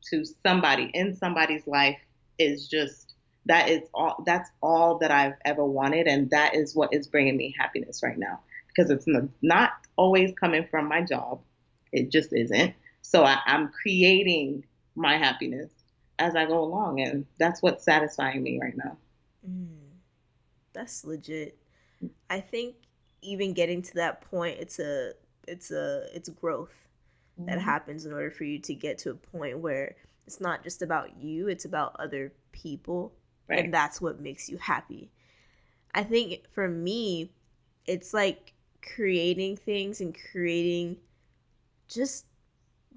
to 0.09 0.25
somebody 0.45 0.91
in 0.93 1.15
somebody's 1.15 1.65
life 1.67 1.99
is 2.37 2.67
just 2.67 3.10
that 3.45 3.69
is 3.69 3.81
all 3.93 4.23
that's 4.25 4.49
all 4.61 4.99
that 4.99 5.11
I've 5.11 5.35
ever 5.45 5.65
wanted 5.65 6.07
and 6.07 6.29
that 6.29 6.55
is 6.55 6.75
what 6.75 6.93
is 6.93 7.07
bringing 7.07 7.37
me 7.37 7.55
happiness 7.57 8.01
right 8.03 8.17
now 8.17 8.39
because 8.67 8.89
it's 8.89 9.05
not 9.41 9.71
always 9.95 10.33
coming 10.39 10.65
from 10.69 10.87
my 10.87 11.01
job. 11.01 11.41
It 11.91 12.11
just 12.11 12.33
isn't. 12.33 12.73
So 13.01 13.23
I, 13.23 13.39
am 13.45 13.69
creating 13.69 14.65
my 14.95 15.17
happiness 15.17 15.69
as 16.19 16.35
I 16.35 16.45
go 16.45 16.59
along, 16.59 17.01
and 17.01 17.25
that's 17.39 17.61
what's 17.61 17.83
satisfying 17.83 18.43
me 18.43 18.59
right 18.61 18.75
now. 18.77 18.97
Mm, 19.47 19.89
that's 20.73 21.03
legit. 21.03 21.57
I 22.29 22.39
think 22.39 22.75
even 23.21 23.53
getting 23.53 23.81
to 23.81 23.93
that 23.95 24.21
point, 24.21 24.59
it's 24.59 24.79
a 24.79 25.13
it's 25.47 25.71
a 25.71 26.05
it's 26.13 26.29
growth 26.29 26.73
mm-hmm. 27.39 27.49
that 27.49 27.59
happens 27.59 28.05
in 28.05 28.13
order 28.13 28.31
for 28.31 28.43
you 28.43 28.59
to 28.59 28.73
get 28.73 28.99
to 28.99 29.11
a 29.11 29.15
point 29.15 29.59
where 29.59 29.95
it's 30.25 30.39
not 30.39 30.63
just 30.63 30.81
about 30.81 31.21
you; 31.21 31.47
it's 31.47 31.65
about 31.65 31.95
other 31.99 32.31
people, 32.51 33.13
right. 33.49 33.59
and 33.59 33.73
that's 33.73 34.01
what 34.01 34.21
makes 34.21 34.49
you 34.49 34.57
happy. 34.57 35.11
I 35.93 36.03
think 36.03 36.43
for 36.51 36.67
me, 36.67 37.31
it's 37.85 38.13
like 38.13 38.53
creating 38.81 39.57
things 39.57 40.01
and 40.01 40.15
creating 40.31 40.97
just 41.87 42.25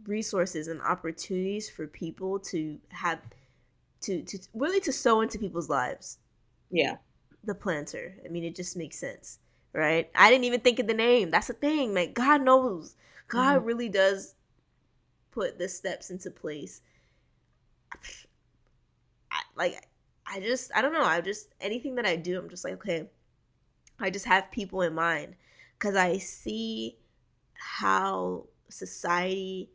resources 0.06 0.68
and 0.68 0.80
opportunities 0.82 1.68
for 1.68 1.86
people 1.86 2.38
to 2.38 2.78
have 2.90 3.20
to 4.02 4.22
to 4.22 4.38
really 4.54 4.80
to 4.80 4.92
sow 4.92 5.20
into 5.20 5.38
people's 5.38 5.68
lives. 5.68 6.18
Yeah. 6.70 6.96
The 7.44 7.54
planter. 7.54 8.16
I 8.24 8.28
mean, 8.28 8.44
it 8.44 8.54
just 8.54 8.76
makes 8.76 8.98
sense, 8.98 9.38
right? 9.72 10.10
I 10.14 10.30
didn't 10.30 10.44
even 10.44 10.60
think 10.60 10.78
of 10.78 10.86
the 10.86 10.94
name. 10.94 11.30
That's 11.30 11.48
the 11.48 11.54
thing, 11.54 11.94
like 11.94 12.14
God 12.14 12.42
knows. 12.42 12.96
God 13.28 13.58
mm-hmm. 13.58 13.66
really 13.66 13.88
does 13.88 14.34
put 15.30 15.58
the 15.58 15.68
steps 15.68 16.10
into 16.10 16.30
place. 16.30 16.80
I, 19.30 19.40
like 19.56 19.88
I 20.26 20.40
just 20.40 20.70
I 20.74 20.82
don't 20.82 20.92
know. 20.92 21.04
I 21.04 21.20
just 21.20 21.48
anything 21.60 21.96
that 21.96 22.06
I 22.06 22.16
do, 22.16 22.38
I'm 22.38 22.48
just 22.48 22.64
like, 22.64 22.74
okay, 22.74 23.08
I 23.98 24.10
just 24.10 24.26
have 24.26 24.50
people 24.50 24.82
in 24.82 24.94
mind 24.94 25.36
because 25.78 25.96
I 25.96 26.18
see 26.18 26.96
how 27.54 28.46
society, 28.68 29.70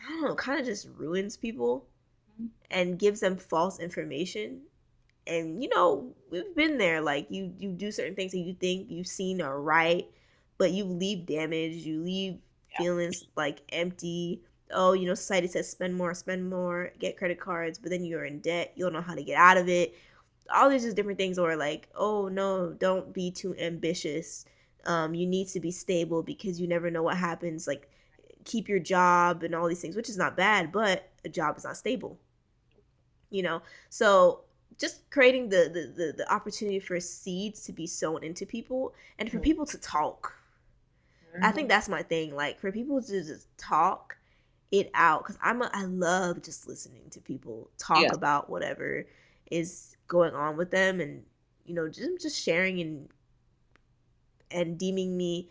I 0.00 0.10
don't 0.10 0.22
know, 0.22 0.34
kind 0.34 0.60
of 0.60 0.66
just 0.66 0.88
ruins 0.96 1.36
people 1.36 1.86
mm-hmm. 2.34 2.46
and 2.70 2.98
gives 2.98 3.20
them 3.20 3.36
false 3.36 3.78
information. 3.78 4.62
And 5.26 5.62
you 5.62 5.68
know, 5.74 6.14
we've 6.30 6.54
been 6.54 6.78
there. 6.78 7.00
Like 7.00 7.26
you, 7.30 7.52
you 7.58 7.72
do 7.72 7.92
certain 7.92 8.14
things 8.14 8.32
that 8.32 8.38
you 8.38 8.54
think 8.54 8.90
you've 8.90 9.06
seen 9.06 9.40
are 9.40 9.60
right, 9.60 10.06
but 10.56 10.72
you 10.72 10.84
leave 10.84 11.26
damage. 11.26 11.74
You 11.74 12.02
leave 12.02 12.38
yeah. 12.72 12.78
feelings 12.78 13.24
like 13.36 13.60
empty. 13.70 14.42
Oh, 14.72 14.92
you 14.92 15.06
know, 15.06 15.14
society 15.14 15.48
says 15.48 15.70
spend 15.70 15.94
more, 15.94 16.14
spend 16.14 16.48
more, 16.48 16.92
get 16.98 17.16
credit 17.16 17.40
cards, 17.40 17.78
but 17.78 17.90
then 17.90 18.04
you're 18.04 18.24
in 18.24 18.40
debt. 18.40 18.72
You 18.76 18.84
don't 18.84 18.92
know 18.92 19.00
how 19.00 19.14
to 19.14 19.22
get 19.22 19.36
out 19.36 19.56
of 19.56 19.68
it. 19.68 19.94
All 20.52 20.70
these 20.70 20.82
just 20.82 20.96
different 20.96 21.18
things 21.18 21.38
or 21.38 21.56
like 21.56 21.88
oh 21.94 22.28
no 22.28 22.72
don't 22.72 23.12
be 23.12 23.30
too 23.30 23.54
ambitious. 23.58 24.44
Um 24.84 25.14
you 25.14 25.26
need 25.26 25.48
to 25.48 25.60
be 25.60 25.70
stable 25.70 26.22
because 26.22 26.60
you 26.60 26.66
never 26.66 26.90
know 26.90 27.02
what 27.02 27.16
happens 27.16 27.66
like 27.66 27.90
keep 28.44 28.68
your 28.68 28.78
job 28.78 29.42
and 29.42 29.54
all 29.54 29.68
these 29.68 29.80
things 29.80 29.96
which 29.96 30.08
is 30.08 30.16
not 30.16 30.36
bad 30.36 30.72
but 30.72 31.10
a 31.24 31.28
job 31.28 31.58
is 31.58 31.64
not 31.64 31.76
stable 31.76 32.18
you 33.30 33.42
know? 33.42 33.62
So 33.88 34.42
just 34.78 35.10
creating 35.10 35.48
the 35.48 35.70
the 35.72 36.04
the, 36.04 36.12
the 36.18 36.32
opportunity 36.32 36.80
for 36.80 36.98
seeds 37.00 37.62
to 37.64 37.72
be 37.72 37.86
sown 37.86 38.22
into 38.22 38.46
people 38.46 38.94
and 39.18 39.30
for 39.30 39.38
people 39.38 39.66
to 39.66 39.78
talk. 39.78 40.34
I 41.42 41.52
think 41.52 41.68
that's 41.68 41.88
my 41.88 42.02
thing 42.02 42.34
like 42.34 42.58
for 42.58 42.72
people 42.72 43.00
to 43.02 43.24
just 43.24 43.46
talk 43.58 44.17
it 44.70 44.90
out 44.94 45.22
because 45.22 45.38
i'm 45.42 45.62
a, 45.62 45.70
i 45.72 45.84
love 45.84 46.42
just 46.42 46.68
listening 46.68 47.02
to 47.10 47.20
people 47.20 47.70
talk 47.78 48.02
Yeah. 48.02 48.12
about 48.12 48.50
whatever 48.50 49.06
is 49.50 49.96
going 50.06 50.34
on 50.34 50.56
with 50.56 50.70
them 50.70 51.00
and 51.00 51.24
you 51.64 51.74
know 51.74 51.88
just 51.88 52.20
just 52.20 52.42
sharing 52.42 52.80
and 52.80 53.08
and 54.50 54.78
deeming 54.78 55.16
me 55.16 55.48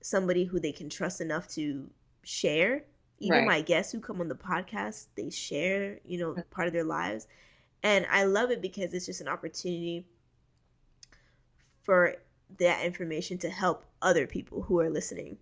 somebody 0.00 0.44
who 0.44 0.58
they 0.60 0.72
can 0.72 0.88
trust 0.88 1.20
enough 1.20 1.48
to 1.48 1.88
share 2.22 2.84
even 3.20 3.38
Right. 3.38 3.46
my 3.46 3.60
guests 3.60 3.92
who 3.92 4.00
come 4.00 4.20
on 4.20 4.28
the 4.28 4.34
podcast 4.34 5.06
they 5.14 5.30
share 5.30 6.00
you 6.04 6.18
know 6.18 6.36
part 6.50 6.66
of 6.66 6.72
their 6.74 6.84
lives 6.84 7.26
and 7.82 8.06
i 8.10 8.24
love 8.24 8.50
it 8.50 8.60
because 8.60 8.92
it's 8.94 9.06
just 9.06 9.20
an 9.20 9.28
opportunity 9.28 10.04
for 11.82 12.16
that 12.58 12.84
information 12.84 13.38
to 13.38 13.50
help 13.50 13.84
other 14.02 14.26
people 14.26 14.62
who 14.62 14.78
are 14.80 14.90
listening 14.90 15.38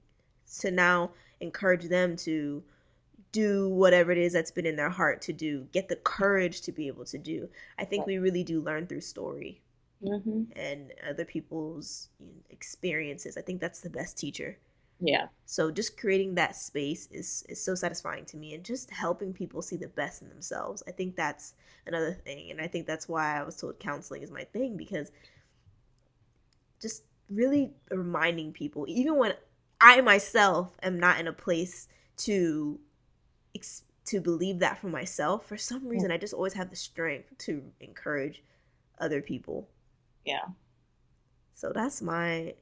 to 0.58 0.70
now 0.70 1.10
encourage 1.40 1.84
them 1.88 2.16
to 2.16 2.62
do 3.32 3.68
whatever 3.68 4.12
it 4.12 4.18
is 4.18 4.32
that's 4.34 4.50
been 4.50 4.66
in 4.66 4.76
their 4.76 4.90
heart 4.90 5.22
to 5.22 5.32
do 5.32 5.66
get 5.72 5.88
the 5.88 5.96
courage 5.96 6.60
to 6.62 6.72
be 6.72 6.86
able 6.86 7.04
to 7.04 7.18
do 7.18 7.48
i 7.78 7.84
think 7.84 8.06
we 8.06 8.18
really 8.18 8.44
do 8.44 8.60
learn 8.60 8.86
through 8.86 9.00
story 9.00 9.62
hmm 10.02 10.42
and 10.54 10.92
other 11.08 11.24
people's 11.24 12.08
experiences 12.50 13.36
i 13.36 13.42
think 13.42 13.60
that's 13.60 13.80
the 13.80 13.90
best 13.90 14.18
teacher 14.18 14.58
Yeah. 15.00 15.28
so 15.46 15.70
just 15.70 15.98
creating 15.98 16.34
that 16.36 16.56
space 16.56 17.08
is 17.10 17.44
is 17.48 17.62
so 17.64 17.74
satisfying 17.74 18.24
to 18.26 18.36
me 18.36 18.54
and 18.54 18.64
just 18.64 18.90
helping 18.90 19.32
people 19.32 19.62
see 19.62 19.76
the 19.76 19.88
best 19.88 20.22
in 20.22 20.28
themselves. 20.30 20.82
I 20.88 20.92
think 20.92 21.16
that's 21.16 21.54
another 21.86 22.12
thing 22.14 22.50
and 22.50 22.60
I 22.60 22.68
think 22.68 22.86
that's 22.86 23.08
why 23.08 23.38
I 23.38 23.42
was 23.44 23.56
told 23.56 23.80
counseling 23.80 24.22
is 24.22 24.30
my 24.30 24.44
thing 24.44 24.76
because 24.76 25.12
just 26.80 27.04
really 27.30 27.72
reminding 27.90 28.52
people 28.52 28.84
even 28.88 29.16
when 29.16 29.34
I 29.80 30.00
myself 30.00 30.76
am 30.82 30.98
not 30.98 31.18
in 31.18 31.26
a 31.26 31.32
place 31.32 31.88
to 32.18 32.78
ex- 33.54 33.84
to 34.06 34.20
believe 34.20 34.58
that 34.58 34.78
for 34.78 34.88
myself 34.88 35.46
for 35.46 35.56
some 35.56 35.88
reason 35.88 36.10
I 36.10 36.18
just 36.18 36.34
always 36.34 36.54
have 36.54 36.70
the 36.70 36.76
strength 36.76 37.36
to 37.38 37.72
encourage 37.80 38.42
other 38.98 39.22
people. 39.22 39.68
Yeah. 40.24 40.46
So 41.54 41.72
that's 41.72 42.02
my 42.02 42.54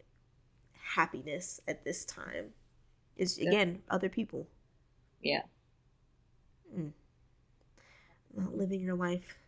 happiness 0.95 1.61
at 1.68 1.84
this 1.84 2.05
time. 2.05 2.55
Is 3.16 3.38
again 3.38 3.82
other 3.91 4.09
people. 4.09 4.49
Yeah. 5.22 5.43
Not 8.34 8.57
living 8.57 8.80
your 8.80 8.97
life 8.97 9.38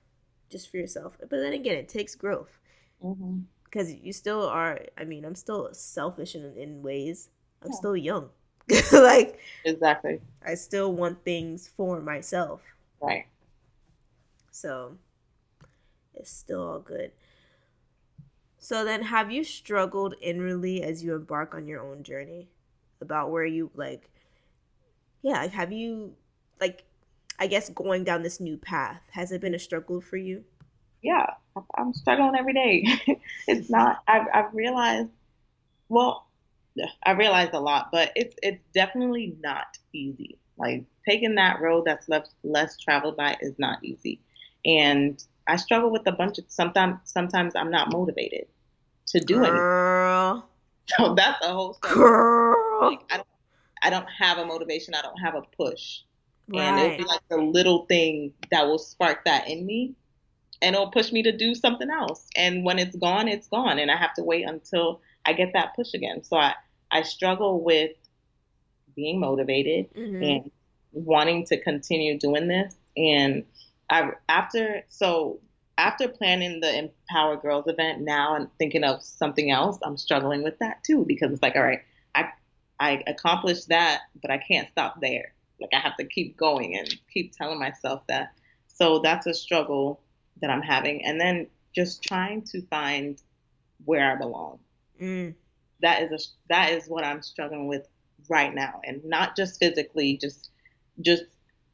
just 0.51 0.71
for 0.71 0.77
yourself. 0.77 1.17
But 1.21 1.31
then 1.31 1.53
again, 1.53 1.77
it 1.77 1.89
takes 1.89 2.15
growth 2.15 2.61
hmm 3.01 3.45
because 3.65 3.93
you 3.93 4.13
still 4.13 4.43
are. 4.49 4.81
I 4.99 5.05
mean, 5.05 5.25
I'm 5.25 5.35
still 5.35 5.73
selfish 5.73 6.35
in 6.35 6.57
in 6.57 6.83
ways. 6.83 7.31
I'm 7.63 7.71
Yeah. 7.71 7.77
still 7.77 7.97
young. 7.97 8.31
like 8.93 9.39
Exactly. 9.65 10.21
I 10.45 10.55
still 10.55 10.93
want 10.93 11.25
things 11.25 11.69
for 11.69 12.01
myself. 12.01 12.61
Right. 13.01 13.27
So 14.51 14.97
it's 16.15 16.31
still 16.31 16.63
all 16.63 16.81
good. 16.81 17.13
So 18.59 18.85
then 18.85 19.03
have 19.03 19.33
you 19.33 19.45
struggled 19.45 20.15
inwardly 20.21 20.83
as 20.83 21.03
you 21.03 21.15
embark 21.15 21.55
on 21.55 21.67
your 21.67 21.81
own 21.81 22.03
journey 22.03 22.49
about 23.01 23.31
where 23.31 23.45
you 23.45 23.71
like 23.75 24.09
yeah, 25.23 25.47
have 25.47 25.73
you 25.73 26.15
like 26.61 26.85
I 27.39 27.47
guess 27.47 27.69
going 27.71 28.05
down 28.05 28.23
this 28.23 28.41
new 28.41 28.57
path 28.57 29.01
has 29.13 29.33
it 29.33 29.41
been 29.41 29.55
a 29.55 29.59
struggle 29.59 30.01
for 30.01 30.17
you? 30.17 30.45
Yeah. 31.03 31.27
I'm 31.77 31.93
struggling 31.93 32.35
every 32.39 32.55
day. 32.55 33.21
it's 33.49 33.69
not. 33.69 34.03
I've 34.09 34.27
I've 34.33 34.55
realized. 34.55 35.11
Well, 35.89 36.27
I 37.05 37.13
realized 37.13 37.53
a 37.53 37.61
lot, 37.61 37.89
but 37.93 38.13
it's 38.17 38.37
it's 38.43 38.63
definitely 38.75 39.37
not 39.41 39.79
easy. 39.93 40.39
Like 40.57 40.85
taking 41.09 41.35
that 41.37 41.61
road 41.61 41.85
that's 41.85 42.09
less 42.09 42.35
less 42.43 42.79
traveled 42.79 43.17
by 43.17 43.37
is 43.41 43.59
not 43.59 43.83
easy, 43.83 44.21
and 44.65 45.23
I 45.47 45.57
struggle 45.57 45.91
with 45.91 46.07
a 46.07 46.13
bunch 46.13 46.39
of 46.39 46.45
sometimes 46.49 46.99
sometimes 47.05 47.55
I'm 47.57 47.71
not 47.71 47.93
motivated 47.93 48.47
to 49.09 49.21
do 49.21 49.39
anything. 49.39 49.59
Girl. 49.59 50.49
So 50.99 51.15
that's 51.15 51.39
a 51.47 51.53
whole 51.53 51.75
struggle. 51.75 52.03
Girl. 52.03 52.91
Like 52.91 53.01
I 53.11 53.17
don't 53.17 53.29
I 53.85 53.91
don't 53.91 54.09
have 54.19 54.39
a 54.39 54.45
motivation. 54.45 54.95
I 54.95 55.01
don't 55.01 55.17
have 55.19 55.37
a 55.37 55.43
push. 55.57 56.01
And 56.53 56.79
it'll 56.79 56.99
be 56.99 57.05
like 57.05 57.21
the 57.31 57.37
little 57.37 57.87
thing 57.87 58.35
that 58.51 58.67
will 58.67 58.81
spark 58.81 59.25
that 59.25 59.49
in 59.49 59.65
me 59.65 59.95
and 60.63 60.77
it'll 60.77 60.91
push 60.91 61.13
me 61.13 61.23
to 61.25 61.37
do 61.37 61.55
something 61.55 61.91
else. 61.91 62.29
And 62.37 62.65
when 62.65 62.79
it's 62.79 62.97
gone, 62.97 63.29
it's 63.29 63.49
gone. 63.49 63.79
And 63.79 63.91
I 63.91 63.97
have 63.97 64.15
to 64.15 64.23
wait 64.23 64.47
until 64.49 65.01
I 65.25 65.33
get 65.33 65.53
that 65.55 65.75
push 65.77 65.95
again. 65.95 66.25
So 66.25 66.37
I, 66.37 66.55
I 66.91 67.03
struggle 67.03 67.63
with 67.63 67.93
being 68.95 69.21
motivated 69.21 69.93
Mhm. 69.95 70.23
and 70.23 70.51
wanting 70.93 71.45
to 71.47 71.59
continue 71.61 72.19
doing 72.19 72.49
this. 72.49 72.77
And 72.97 73.45
I 73.89 74.11
after 74.29 74.85
so 74.89 75.41
after 75.79 76.07
planning 76.09 76.61
the 76.61 76.79
Empower 76.79 77.37
Girls 77.37 77.67
event 77.67 78.03
now 78.03 78.37
and 78.37 78.49
thinking 78.59 78.85
of 78.85 79.03
something 79.03 79.51
else, 79.51 79.79
I'm 79.83 79.97
struggling 79.97 80.43
with 80.43 80.59
that 80.59 80.85
too 80.85 81.05
because 81.07 81.33
it's 81.33 81.43
like, 81.43 81.57
all 81.57 81.63
right, 81.63 81.81
I 82.15 82.31
I 82.79 83.03
accomplished 83.07 83.69
that, 83.69 84.03
but 84.21 84.31
I 84.31 84.39
can't 84.39 84.69
stop 84.71 85.01
there. 85.01 85.33
Like 85.61 85.71
I 85.73 85.79
have 85.79 85.97
to 85.97 86.05
keep 86.05 86.37
going 86.37 86.77
and 86.77 86.95
keep 87.13 87.33
telling 87.37 87.59
myself 87.59 88.03
that. 88.09 88.33
So 88.67 88.99
that's 88.99 89.27
a 89.27 89.35
struggle 89.35 90.01
that 90.41 90.51
I'm 90.51 90.63
having. 90.63 91.05
And 91.05 91.21
then 91.21 91.47
just 91.75 92.03
trying 92.03 92.43
to 92.43 92.61
find 92.67 93.21
where 93.85 94.13
I 94.13 94.17
belong 94.17 94.59
Mm. 95.01 95.35
that 95.81 96.03
is 96.03 96.13
a 96.13 96.19
that 96.49 96.73
is 96.73 96.89
what 96.89 97.05
I'm 97.05 97.23
struggling 97.23 97.67
with 97.67 97.87
right 98.29 98.55
now, 98.55 98.81
and 98.85 99.05
not 99.05 99.37
just 99.37 99.59
physically, 99.59 100.17
just 100.17 100.51
just 101.01 101.25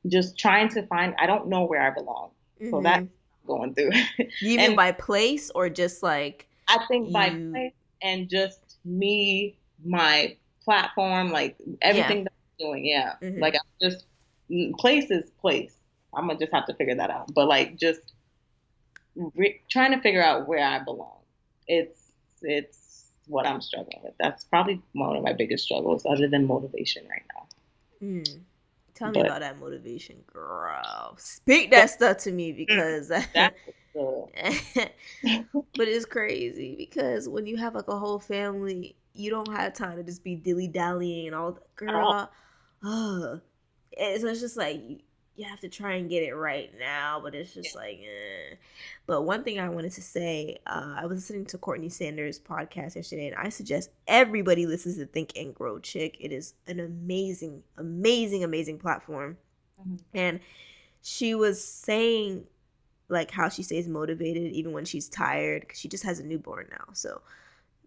just 0.07 0.39
trying 0.39 0.69
to 0.71 0.87
find. 0.87 1.14
I 1.19 1.27
don't 1.27 1.49
know 1.49 1.64
where 1.64 1.83
I 1.83 1.91
belong, 1.91 2.31
so 2.61 2.64
Mhm. 2.77 2.83
that's 2.85 3.07
going 3.47 3.75
through. 3.75 3.91
you 4.41 4.57
mean 4.57 4.61
and- 4.61 4.77
by 4.77 4.93
place 4.93 5.51
or 5.55 5.69
just 5.69 6.03
like 6.03 6.47
I 6.69 6.85
think 6.87 7.12
by 7.12 7.31
place 7.31 7.73
and 8.03 8.29
just 8.29 8.77
me, 8.85 9.57
my 9.85 10.37
platform, 10.64 11.31
like 11.31 11.57
everything 11.83 12.25
that 12.25 12.33
I'm 12.33 12.66
doing, 12.66 12.85
yeah. 12.87 13.16
Mhm. 13.23 13.41
Like 13.41 13.55
I'm 13.55 13.61
just 13.81 14.07
place 14.79 15.11
is 15.11 15.31
place. 15.41 15.75
I'm 16.14 16.27
gonna 16.27 16.39
just 16.39 16.53
have 16.53 16.66
to 16.66 16.75
figure 16.75 16.95
that 16.95 17.11
out. 17.11 17.33
But 17.35 17.49
like 17.49 17.77
just 17.77 18.12
re- 19.35 19.61
trying 19.69 19.93
to 19.93 20.01
figure 20.01 20.23
out 20.23 20.47
where 20.49 20.64
I 20.64 20.79
belong. 20.79 21.19
It's 21.66 22.12
it's 22.43 22.88
what 23.29 23.47
I'm 23.47 23.61
struggling 23.61 24.01
with. 24.03 24.14
That's 24.18 24.45
probably 24.45 24.83
one 24.93 25.16
of 25.16 25.22
my 25.22 25.33
biggest 25.33 25.64
struggles, 25.64 26.05
other 26.07 26.29
than 26.29 26.47
motivation 26.47 27.05
right 27.09 27.22
now. 27.35 27.47
Mm. 28.07 28.41
Tell 28.95 29.11
me 29.11 29.20
about 29.20 29.41
that 29.41 29.61
motivation, 29.61 30.16
girl. 30.33 31.14
Speak 31.18 31.70
that 31.70 31.91
stuff 31.91 32.18
to 32.18 32.33
me 32.33 32.53
because 32.53 33.09
That's 33.35 33.55
the 33.95 34.29
but 35.76 35.89
it's 35.89 36.05
crazy 36.05 36.74
because 36.76 37.29
when 37.29 37.47
you 37.47 37.57
have 37.57 37.74
like 37.74 37.89
a 37.89 37.99
whole 37.99 38.18
family, 38.18 38.97
you 39.14 39.31
don't 39.31 39.53
have 39.53 39.74
time 39.74 39.97
to 39.97 40.03
just 40.03 40.24
be 40.24 40.35
dilly 40.35 40.68
dallying 40.68 41.26
and 41.26 41.37
all 41.37 41.53
that. 41.53 41.76
Girl, 41.76 42.31
oh. 42.85 43.41
And 43.99 44.20
so 44.20 44.29
it's 44.29 44.41
just 44.41 44.57
like 44.57 44.81
you, 45.39 45.47
have 45.47 45.61
to 45.61 45.68
try 45.68 45.95
and 45.95 46.11
get 46.11 46.22
it 46.22 46.34
right 46.34 46.70
now, 46.78 47.20
but 47.22 47.34
it's 47.34 47.55
just 47.55 47.74
like, 47.74 48.01
eh. 48.01 48.57
But 49.07 49.22
one 49.22 49.45
thing 49.45 49.59
I 49.59 49.68
wanted 49.68 49.93
to 49.93 50.03
say, 50.03 50.59
uh, 50.66 50.97
I 50.99 51.07
was 51.07 51.18
listening 51.18 51.47
to 51.47 51.59
Courtney 51.59 51.89
Sanders' 51.89 52.39
podcast 52.39 52.97
yesterday, 52.97 53.28
and 53.28 53.36
I 53.36 53.49
suggest 53.49 53.91
everybody 54.07 54.66
listens 54.66 54.97
to 54.97 55.07
Think 55.07 55.32
and 55.36 55.55
Grow 55.55 55.78
Chick. 55.78 56.16
It 56.20 56.32
is 56.32 56.55
an 56.66 56.80
amazing, 56.80 57.62
amazing, 57.76 58.45
amazing 58.45 58.78
platform. 58.78 59.39
Mhm. 59.80 60.01
And 60.12 60.41
she 61.03 61.34
was 61.34 61.62
saying 61.64 62.47
like 63.09 63.30
how 63.30 63.49
she 63.49 63.62
stays 63.62 63.89
motivated 63.89 64.53
even 64.53 64.72
when 64.72 64.84
she's 64.84 65.09
tired 65.09 65.62
because 65.62 65.78
she 65.78 65.89
just 65.89 66.05
has 66.05 66.20
a 66.20 66.26
newborn 66.26 66.68
now. 66.70 66.93
So 66.93 67.22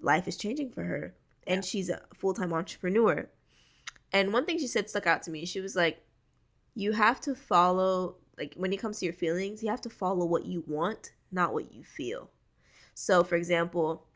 life 0.02 0.28
is 0.28 0.36
changing 0.38 0.72
for 0.72 0.84
her, 0.84 1.14
and 1.45 1.58
Yeah. 1.58 1.70
she's 1.70 1.89
a 1.89 2.02
full 2.14 2.34
time 2.34 2.54
entrepreneur. 2.54 3.30
And 4.14 4.34
one 4.34 4.45
thing 4.45 4.58
she 4.60 4.68
said 4.68 4.89
stuck 4.89 5.08
out 5.08 5.24
to 5.24 5.32
me. 5.32 5.45
She 5.45 5.62
was 5.62 5.76
like, 5.76 6.04
"You 6.76 6.93
have 6.93 7.19
to 7.22 7.36
follow 7.36 8.17
like 8.38 8.55
when 8.55 8.74
it 8.74 8.78
comes 8.78 8.99
to 8.99 9.05
your 9.05 9.13
feelings, 9.13 9.61
you 9.61 9.69
have 9.69 9.82
to 9.82 9.89
follow 9.89 10.26
what 10.26 10.45
you 10.45 10.63
want, 10.67 11.13
not 11.32 11.53
what 11.53 11.74
you 11.74 11.84
feel." 11.84 12.30
So, 12.93 13.24
for 13.24 13.36
example, 13.36 14.07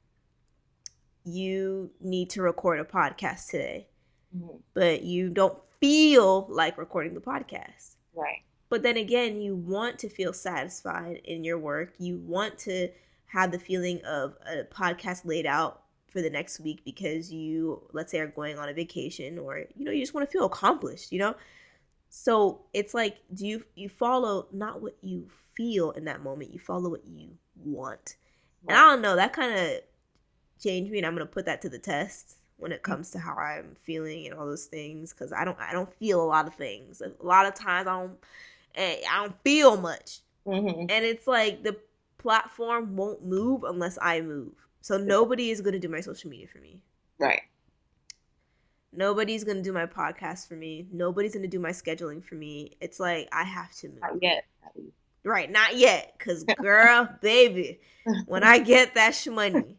you 1.23 1.91
need 1.99 2.29
to 2.31 2.41
record 2.41 2.79
a 2.79 2.83
podcast 2.83 3.49
today, 3.49 3.87
Mhm. 4.35 4.61
but 4.73 5.03
you 5.03 5.29
don't 5.29 5.57
feel 5.79 6.47
like 6.49 6.77
recording 6.77 7.13
the 7.13 7.21
podcast 7.21 7.95
right. 8.13 8.41
But 8.69 8.81
then 8.81 8.97
again, 8.97 9.41
you 9.41 9.55
want 9.55 9.99
to 9.99 10.09
feel 10.09 10.33
satisfied 10.33 11.17
in 11.23 11.43
your 11.43 11.57
work. 11.59 11.93
You 11.99 12.17
want 12.17 12.57
to 12.59 12.89
have 13.27 13.51
the 13.51 13.59
feeling 13.59 14.03
of 14.05 14.37
a 14.45 14.63
podcast 14.63 15.25
laid 15.25 15.45
out 15.45 15.83
for 16.07 16.21
the 16.21 16.29
next 16.29 16.59
week 16.59 16.83
because 16.83 17.31
you, 17.31 17.87
let's 17.91 18.11
say, 18.11 18.19
are 18.19 18.27
going 18.27 18.57
on 18.57 18.69
a 18.69 18.73
vacation 18.73 19.37
or, 19.37 19.65
you 19.75 19.85
know, 19.85 19.91
you 19.91 20.01
just 20.01 20.13
want 20.13 20.27
to 20.27 20.31
feel 20.31 20.45
accomplished, 20.45 21.11
you 21.11 21.19
know? 21.19 21.35
So 22.17 22.61
it's 22.73 22.93
like, 22.93 23.17
do 23.33 23.45
you, 23.45 23.65
you 23.75 23.89
follow 23.89 24.47
not 24.53 24.81
what 24.81 24.95
you 25.01 25.27
feel 25.53 25.91
in 25.91 26.05
that 26.05 26.23
moment, 26.23 26.53
you 26.53 26.59
follow 26.59 26.89
what 26.89 27.05
you 27.05 27.31
want. 27.57 28.15
And 28.65 28.77
I 28.77 28.81
don't 28.81 29.01
know, 29.01 29.17
that 29.17 29.33
kind 29.33 29.53
of 29.53 29.81
changed 30.63 30.93
me 30.93 30.99
and 30.99 31.05
I'm 31.05 31.13
going 31.13 31.27
to 31.27 31.31
put 31.31 31.45
that 31.45 31.61
to 31.63 31.69
the 31.69 31.77
test 31.77 32.37
when 32.55 32.71
it 32.71 32.83
comes 32.83 33.11
to 33.11 33.19
how 33.19 33.35
I'm 33.35 33.75
feeling 33.83 34.25
and 34.25 34.33
all 34.33 34.45
those 34.45 34.65
things 34.65 35.11
because 35.11 35.33
I 35.33 35.43
don't 35.43 35.59
I 35.59 35.73
don't 35.73 35.93
feel 35.95 36.23
a 36.23 36.25
lot 36.25 36.47
of 36.47 36.55
things. 36.55 37.01
A 37.01 37.11
lot 37.21 37.45
of 37.45 37.53
times 37.53 37.85
I 37.85 37.99
don't 37.99 38.17
eh, 38.75 39.01
I 39.11 39.21
don't 39.21 39.35
feel 39.43 39.75
much, 39.75 40.19
mm-hmm. 40.47 40.85
and 40.89 41.05
it's 41.05 41.27
like 41.27 41.63
the 41.63 41.75
platform 42.17 42.95
won't 42.95 43.25
move 43.25 43.65
unless 43.65 43.97
I 44.01 44.21
move. 44.21 44.53
So 44.79 44.97
nobody 44.97 45.51
is 45.51 45.59
gonna 45.59 45.79
do 45.79 45.89
my 45.89 45.99
social 45.99 46.29
media 46.29 46.47
for 46.47 46.59
me. 46.59 46.81
Right. 47.19 47.41
Nobody's 48.95 49.43
gonna 49.43 49.61
do 49.61 49.73
my 49.73 49.85
podcast 49.85 50.47
for 50.47 50.55
me. 50.55 50.87
Nobody's 50.91 51.33
gonna 51.33 51.47
do 51.47 51.59
my 51.59 51.71
scheduling 51.71 52.23
for 52.23 52.35
me. 52.35 52.77
It's 52.79 52.99
like 52.99 53.27
I 53.31 53.43
have 53.43 53.71
to 53.77 53.89
move. 53.89 53.99
Not 54.01 54.21
yet. 54.21 54.45
Right, 55.23 55.51
not 55.51 55.75
yet. 55.75 56.17
Cause 56.19 56.43
girl, 56.61 57.09
baby, 57.21 57.79
when 58.27 58.43
I 58.43 58.59
get 58.59 58.93
that 58.95 59.27
money, 59.31 59.77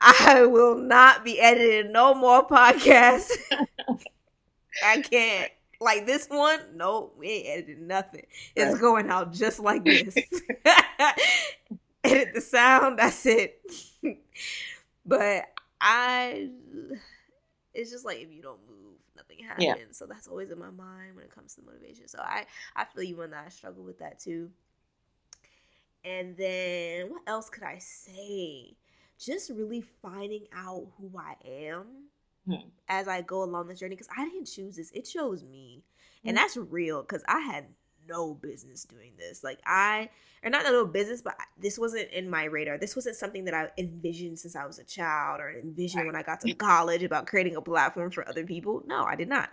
I 0.00 0.46
will 0.46 0.76
not 0.76 1.24
be 1.24 1.40
editing 1.40 1.92
no 1.92 2.14
more 2.14 2.46
podcasts. 2.46 3.30
I 4.84 5.00
can't. 5.02 5.50
Like 5.80 6.06
this 6.06 6.28
one, 6.28 6.60
no, 6.76 7.10
we 7.18 7.28
ain't 7.28 7.48
editing 7.48 7.86
nothing. 7.88 8.26
It's 8.54 8.78
going 8.78 9.10
out 9.10 9.32
just 9.32 9.58
like 9.58 9.84
this. 9.84 10.14
Edit 12.04 12.34
the 12.34 12.40
sound, 12.40 13.00
that's 13.00 13.26
it. 13.26 13.60
but 15.04 15.44
I, 15.80 16.50
it's 17.74 17.90
just 17.90 18.04
like 18.04 18.18
if 18.18 18.30
you 18.30 18.42
don't 18.42 18.60
move, 18.68 18.96
nothing 19.16 19.38
happens. 19.44 19.64
Yeah. 19.64 19.74
So 19.92 20.06
that's 20.06 20.28
always 20.28 20.50
in 20.50 20.58
my 20.58 20.70
mind 20.70 21.16
when 21.16 21.24
it 21.24 21.34
comes 21.34 21.54
to 21.54 21.62
motivation. 21.62 22.08
So 22.08 22.18
I, 22.20 22.46
I 22.76 22.84
feel 22.84 23.02
you 23.02 23.16
when 23.16 23.30
that 23.30 23.44
I 23.46 23.48
struggle 23.50 23.84
with 23.84 23.98
that 23.98 24.18
too. 24.18 24.50
And 26.04 26.36
then 26.36 27.10
what 27.10 27.22
else 27.26 27.48
could 27.48 27.62
I 27.62 27.78
say? 27.78 28.76
just 29.24 29.50
really 29.50 29.80
finding 29.80 30.46
out 30.54 30.86
who 30.98 31.10
I 31.18 31.34
am 31.46 31.86
hmm. 32.46 32.68
as 32.88 33.08
I 33.08 33.22
go 33.22 33.42
along 33.42 33.68
this 33.68 33.78
journey 33.78 33.94
because 33.94 34.08
I 34.16 34.24
didn't 34.24 34.46
choose 34.46 34.76
this. 34.76 34.90
It 34.92 35.02
chose 35.02 35.44
me. 35.44 35.82
Hmm. 36.22 36.30
And 36.30 36.36
that's 36.36 36.56
real 36.56 37.02
because 37.02 37.22
I 37.28 37.40
had 37.40 37.66
no 38.08 38.34
business 38.34 38.84
doing 38.84 39.12
this. 39.18 39.42
Like 39.44 39.60
I 39.66 40.10
or 40.44 40.50
not 40.50 40.64
no 40.64 40.84
business, 40.84 41.22
but 41.22 41.36
this 41.58 41.78
wasn't 41.78 42.10
in 42.10 42.28
my 42.28 42.44
radar. 42.44 42.78
This 42.78 42.96
wasn't 42.96 43.16
something 43.16 43.44
that 43.44 43.54
I 43.54 43.70
envisioned 43.78 44.38
since 44.38 44.56
I 44.56 44.66
was 44.66 44.78
a 44.78 44.84
child 44.84 45.40
or 45.40 45.50
envisioned 45.50 46.06
when 46.06 46.16
I 46.16 46.22
got 46.22 46.40
to 46.40 46.54
college 46.54 47.02
about 47.02 47.26
creating 47.26 47.56
a 47.56 47.62
platform 47.62 48.10
for 48.10 48.28
other 48.28 48.44
people. 48.44 48.82
No, 48.86 49.04
I 49.04 49.14
did 49.14 49.28
not. 49.28 49.50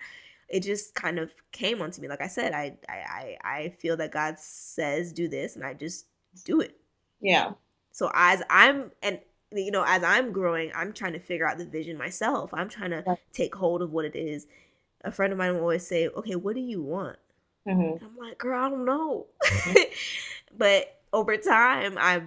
It 0.47 0.64
just 0.64 0.95
kind 0.95 1.20
of 1.20 1.32
came 1.52 1.82
onto 1.82 2.02
me. 2.02 2.08
Like 2.08 2.22
I 2.22 2.28
said, 2.28 2.54
I 2.54 2.78
I 2.88 3.38
I 3.43 3.70
feel 3.80 3.97
that 3.97 4.12
God 4.12 4.39
says 4.39 5.14
do 5.14 5.28
this 5.28 5.56
and 5.56 5.64
I 5.64 5.74
just 5.74 6.08
do 6.43 6.60
it. 6.60 6.76
Yeah. 7.22 7.52
So 7.91 8.10
as 8.14 8.41
I'm 8.50 8.91
and 9.04 9.20
you 9.52 9.72
know, 9.72 9.84
as 9.86 10.04
I'm 10.04 10.32
growing, 10.32 10.72
I'm 10.76 10.93
trying 10.93 11.14
to 11.14 11.20
figure 11.20 11.47
out 11.47 11.58
the 11.58 11.66
vision 11.66 11.97
myself. 11.97 12.52
I'm 12.54 12.70
trying 12.70 12.91
to 12.91 13.18
take 13.34 13.56
hold 13.56 13.82
of 13.82 13.91
what 13.91 14.06
it 14.06 14.16
is. 14.16 14.47
A 15.04 15.12
friend 15.12 15.32
of 15.32 15.39
mine 15.39 15.54
will 15.54 15.62
always 15.62 15.88
say, 15.88 16.08
"Okay, 16.08 16.36
what 16.36 16.56
do 16.56 16.62
you 16.62 16.82
want?" 16.82 17.18
Mm-hmm. 17.70 18.05
I'm 18.05 18.17
like, 18.17 18.38
"Girl, 18.38 18.65
I 18.65 18.70
don't 18.70 18.86
know." 18.86 19.28
Mm-hmm. 19.45 19.84
but 20.57 21.01
over 21.13 21.38
time, 21.38 21.97
I've 21.99 22.24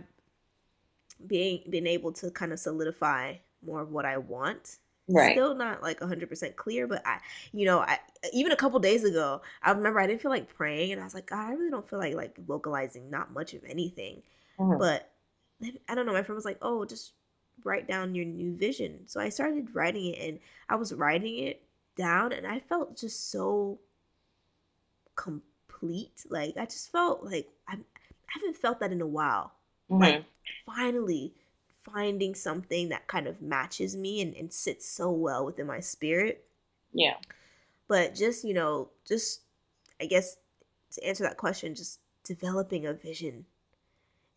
being 1.26 1.62
been 1.68 1.86
able 1.86 2.12
to 2.12 2.30
kind 2.30 2.52
of 2.52 2.58
solidify 2.58 3.34
more 3.64 3.80
of 3.80 3.90
what 3.90 4.04
I 4.04 4.18
want. 4.18 4.78
Right. 5.08 5.32
Still 5.32 5.54
not 5.54 5.82
like 5.82 6.00
100% 6.00 6.56
clear, 6.56 6.86
but 6.86 7.02
I, 7.04 7.18
you 7.52 7.66
know, 7.66 7.80
I 7.80 7.98
even 8.32 8.52
a 8.52 8.56
couple 8.56 8.78
days 8.78 9.04
ago, 9.04 9.42
I 9.62 9.72
remember 9.72 10.00
I 10.00 10.06
didn't 10.06 10.22
feel 10.22 10.30
like 10.30 10.54
praying, 10.54 10.92
and 10.92 11.00
I 11.00 11.04
was 11.04 11.14
like, 11.14 11.26
God, 11.26 11.48
I 11.48 11.52
really 11.52 11.70
don't 11.70 11.88
feel 11.88 11.98
like 11.98 12.14
like 12.14 12.36
vocalizing 12.38 13.10
not 13.10 13.32
much 13.32 13.52
of 13.54 13.64
anything. 13.64 14.22
Mm-hmm. 14.58 14.78
But 14.78 15.10
I 15.88 15.94
don't 15.94 16.06
know. 16.06 16.12
My 16.12 16.22
friend 16.22 16.36
was 16.36 16.44
like, 16.44 16.58
"Oh, 16.62 16.84
just 16.84 17.12
write 17.64 17.88
down 17.88 18.14
your 18.14 18.24
new 18.24 18.54
vision." 18.54 19.00
So 19.06 19.20
I 19.20 19.28
started 19.28 19.74
writing 19.74 20.06
it, 20.06 20.28
and 20.28 20.38
I 20.68 20.76
was 20.76 20.94
writing 20.94 21.38
it 21.38 21.62
down, 21.96 22.32
and 22.32 22.46
I 22.46 22.60
felt 22.60 22.96
just 22.96 23.30
so 23.30 23.80
complete. 25.16 26.24
Like 26.28 26.56
I 26.56 26.64
just 26.64 26.90
felt 26.90 27.24
like 27.24 27.48
I, 27.68 27.74
I 27.74 27.78
haven't 28.26 28.56
felt 28.56 28.80
that 28.80 28.92
in 28.92 29.00
a 29.00 29.06
while. 29.06 29.52
Mm-hmm. 29.90 30.02
Like 30.02 30.24
finally 30.66 31.34
finding 31.82 32.34
something 32.34 32.88
that 32.90 33.08
kind 33.08 33.26
of 33.26 33.42
matches 33.42 33.96
me 33.96 34.20
and, 34.20 34.34
and 34.34 34.52
sits 34.52 34.88
so 34.88 35.10
well 35.10 35.44
within 35.44 35.66
my 35.66 35.80
spirit. 35.80 36.44
Yeah. 36.92 37.16
But 37.88 38.14
just, 38.14 38.44
you 38.44 38.54
know, 38.54 38.90
just 39.06 39.40
I 40.00 40.06
guess 40.06 40.36
to 40.92 41.04
answer 41.04 41.24
that 41.24 41.36
question, 41.36 41.74
just 41.74 42.00
developing 42.24 42.86
a 42.86 42.92
vision 42.92 43.46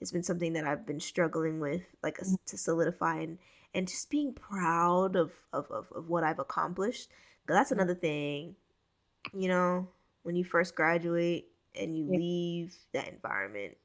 it's 0.02 0.12
been 0.12 0.24
something 0.24 0.54
that 0.54 0.66
I've 0.66 0.86
been 0.86 1.00
struggling 1.00 1.60
with, 1.60 1.82
like 2.04 2.18
mm. 2.18 2.38
to 2.46 2.58
solidify 2.58 3.20
and 3.20 3.38
and 3.74 3.88
just 3.88 4.10
being 4.10 4.34
proud 4.34 5.16
of 5.16 5.32
of 5.54 5.70
of, 5.72 5.88
of 5.96 6.10
what 6.10 6.24
I've 6.24 6.40
accomplished. 6.40 7.10
That's 7.48 7.70
mm. 7.70 7.74
another 7.74 7.96
thing, 7.96 8.56
you 9.34 9.48
know, 9.48 9.88
when 10.26 10.36
you 10.36 10.44
first 10.44 10.76
graduate 10.76 11.46
and 11.74 11.98
you 11.98 12.06
leave 12.06 12.76
that 12.94 13.08
environment. 13.08 13.78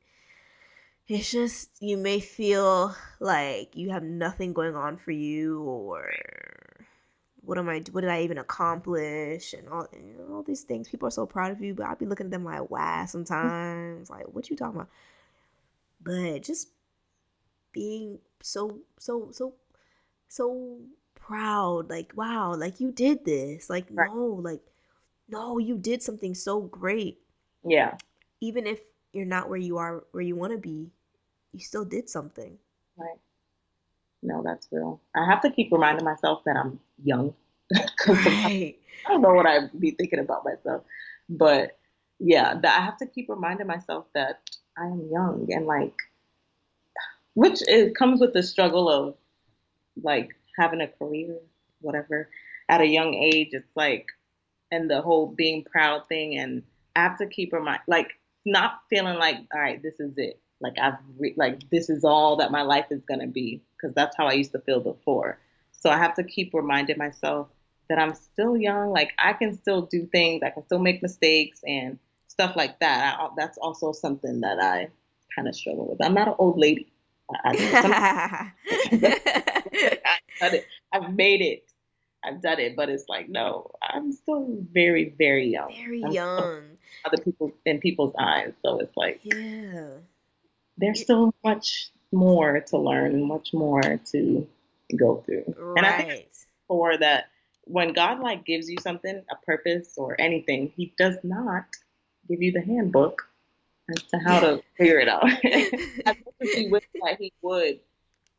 It's 1.06 1.30
just 1.30 1.70
you 1.80 1.96
may 1.96 2.20
feel 2.20 2.94
like 3.18 3.76
you 3.76 3.90
have 3.90 4.02
nothing 4.02 4.52
going 4.52 4.76
on 4.76 4.96
for 4.96 5.10
you, 5.10 5.60
or 5.62 6.12
what 7.42 7.58
am 7.58 7.68
I? 7.68 7.82
What 7.90 8.02
did 8.02 8.10
I 8.10 8.22
even 8.22 8.38
accomplish? 8.38 9.52
And 9.52 9.68
all 9.68 9.88
you 9.92 10.14
know, 10.16 10.34
all 10.36 10.42
these 10.42 10.62
things. 10.62 10.88
People 10.88 11.08
are 11.08 11.12
so 11.12 11.26
proud 11.26 11.50
of 11.50 11.60
you, 11.60 11.74
but 11.74 11.86
I'll 11.86 11.96
be 11.96 12.06
looking 12.06 12.26
at 12.26 12.30
them 12.30 12.44
like, 12.44 12.70
wow. 12.70 13.06
Sometimes, 13.06 14.08
like, 14.08 14.26
what 14.32 14.50
you 14.50 14.56
talking 14.56 14.76
about? 14.76 14.90
but 16.02 16.42
just 16.42 16.68
being 17.72 18.18
so 18.42 18.80
so 18.98 19.28
so 19.32 19.54
so 20.28 20.78
proud 21.14 21.88
like 21.90 22.12
wow 22.16 22.54
like 22.54 22.80
you 22.80 22.90
did 22.90 23.24
this 23.24 23.70
like 23.70 23.86
right. 23.90 24.08
no 24.08 24.40
like 24.42 24.62
no 25.30 25.58
you 25.58 25.76
did 25.78 26.02
something 26.02 26.34
so 26.34 26.60
great. 26.60 27.18
Yeah. 27.64 27.96
Even 28.40 28.66
if 28.66 28.80
you're 29.12 29.26
not 29.26 29.48
where 29.48 29.58
you 29.58 29.76
are 29.78 30.04
where 30.12 30.22
you 30.22 30.36
want 30.36 30.52
to 30.52 30.58
be 30.58 30.90
you 31.52 31.60
still 31.60 31.84
did 31.84 32.08
something. 32.08 32.56
Right. 32.96 33.18
No 34.22 34.42
that's 34.44 34.68
real. 34.70 35.00
I 35.16 35.24
have 35.26 35.40
to 35.42 35.50
keep 35.50 35.72
reminding 35.72 36.04
myself 36.04 36.42
that 36.46 36.56
i'm 36.56 36.78
young. 37.02 37.34
Right. 38.08 38.76
i 39.06 39.08
don't 39.08 39.22
know 39.22 39.34
what 39.34 39.46
i'd 39.46 39.78
be 39.78 39.92
thinking 39.92 40.18
about 40.18 40.44
myself. 40.44 40.82
But 41.28 41.78
yeah 42.18 42.54
that 42.54 42.78
i 42.78 42.84
have 42.84 42.98
to 42.98 43.06
keep 43.06 43.30
reminding 43.30 43.66
myself 43.66 44.04
that 44.14 44.40
I 44.80 44.86
am 44.86 45.08
young 45.10 45.46
and 45.50 45.66
like, 45.66 45.94
which 47.34 47.60
it 47.68 47.94
comes 47.94 48.20
with 48.20 48.32
the 48.32 48.42
struggle 48.42 48.88
of 48.88 49.14
like 50.02 50.30
having 50.58 50.80
a 50.80 50.88
career, 50.88 51.36
whatever, 51.80 52.30
at 52.68 52.80
a 52.80 52.86
young 52.86 53.14
age. 53.14 53.48
It's 53.52 53.76
like, 53.76 54.06
and 54.70 54.90
the 54.90 55.02
whole 55.02 55.26
being 55.26 55.64
proud 55.64 56.06
thing, 56.08 56.38
and 56.38 56.62
I 56.96 57.02
have 57.02 57.18
to 57.18 57.26
keep 57.26 57.52
her 57.52 57.60
mind 57.60 57.80
like 57.86 58.12
not 58.44 58.80
feeling 58.88 59.18
like, 59.18 59.36
all 59.54 59.60
right, 59.60 59.82
this 59.82 60.00
is 60.00 60.16
it. 60.16 60.40
Like 60.60 60.78
I've 60.80 60.98
re- 61.18 61.34
like 61.36 61.68
this 61.70 61.88
is 61.88 62.04
all 62.04 62.36
that 62.36 62.50
my 62.50 62.62
life 62.62 62.86
is 62.90 63.02
gonna 63.04 63.26
be 63.26 63.62
because 63.76 63.94
that's 63.94 64.16
how 64.16 64.26
I 64.26 64.32
used 64.32 64.52
to 64.52 64.60
feel 64.60 64.80
before. 64.80 65.38
So 65.72 65.90
I 65.90 65.96
have 65.96 66.14
to 66.14 66.24
keep 66.24 66.52
reminding 66.52 66.98
myself 66.98 67.48
that 67.88 67.98
I'm 67.98 68.14
still 68.14 68.56
young. 68.56 68.90
Like 68.90 69.12
I 69.18 69.32
can 69.32 69.56
still 69.56 69.82
do 69.82 70.06
things. 70.06 70.42
I 70.42 70.50
can 70.50 70.64
still 70.64 70.78
make 70.78 71.02
mistakes 71.02 71.60
and 71.66 71.98
stuff 72.28 72.56
like 72.56 72.78
that. 72.80 73.18
I, 73.18 73.28
that's 73.36 73.58
also 73.58 73.92
something 73.92 74.40
that 74.40 74.60
I 74.60 74.88
kind 75.34 75.48
of 75.48 75.54
struggle 75.54 75.88
with. 75.88 76.02
I'm 76.04 76.14
not 76.14 76.28
an 76.28 76.34
old 76.38 76.58
lady. 76.58 76.92
I, 77.44 78.50
I, 80.42 80.62
have 80.92 81.14
made 81.14 81.40
it. 81.40 81.69
I've 82.22 82.42
done 82.42 82.60
it, 82.60 82.76
but 82.76 82.88
it's 82.88 83.08
like 83.08 83.28
no, 83.28 83.70
I'm 83.82 84.12
still 84.12 84.46
very, 84.72 85.14
very 85.16 85.48
young. 85.48 85.72
Very 85.72 86.04
I'm 86.04 86.12
young. 86.12 86.62
Other 87.04 87.22
people 87.22 87.52
in 87.64 87.80
people's 87.80 88.14
eyes, 88.18 88.52
so 88.62 88.78
it's 88.78 88.96
like 88.96 89.20
yeah, 89.22 89.88
there's 90.76 91.00
still 91.00 91.34
much 91.44 91.90
more 92.12 92.60
to 92.60 92.78
learn, 92.78 93.22
much 93.22 93.52
more 93.52 94.00
to 94.12 94.46
go 94.96 95.22
through. 95.24 95.54
Right. 95.56 95.78
And 95.78 95.86
I 95.86 96.02
think 96.02 96.26
for 96.66 96.96
that, 96.98 97.26
when 97.64 97.92
God 97.92 98.20
like 98.20 98.44
gives 98.44 98.68
you 98.68 98.76
something, 98.80 99.22
a 99.30 99.46
purpose 99.46 99.94
or 99.96 100.20
anything, 100.20 100.72
He 100.76 100.92
does 100.98 101.16
not 101.22 101.64
give 102.28 102.42
you 102.42 102.52
the 102.52 102.62
handbook 102.62 103.28
as 103.90 104.02
to 104.04 104.18
how 104.18 104.40
to 104.40 104.62
figure 104.76 104.98
it 104.98 105.08
out. 105.08 105.24
I 106.06 106.16
he 106.40 106.68
wish 106.68 106.84
that 107.02 107.16
he 107.18 107.32
would, 107.42 107.80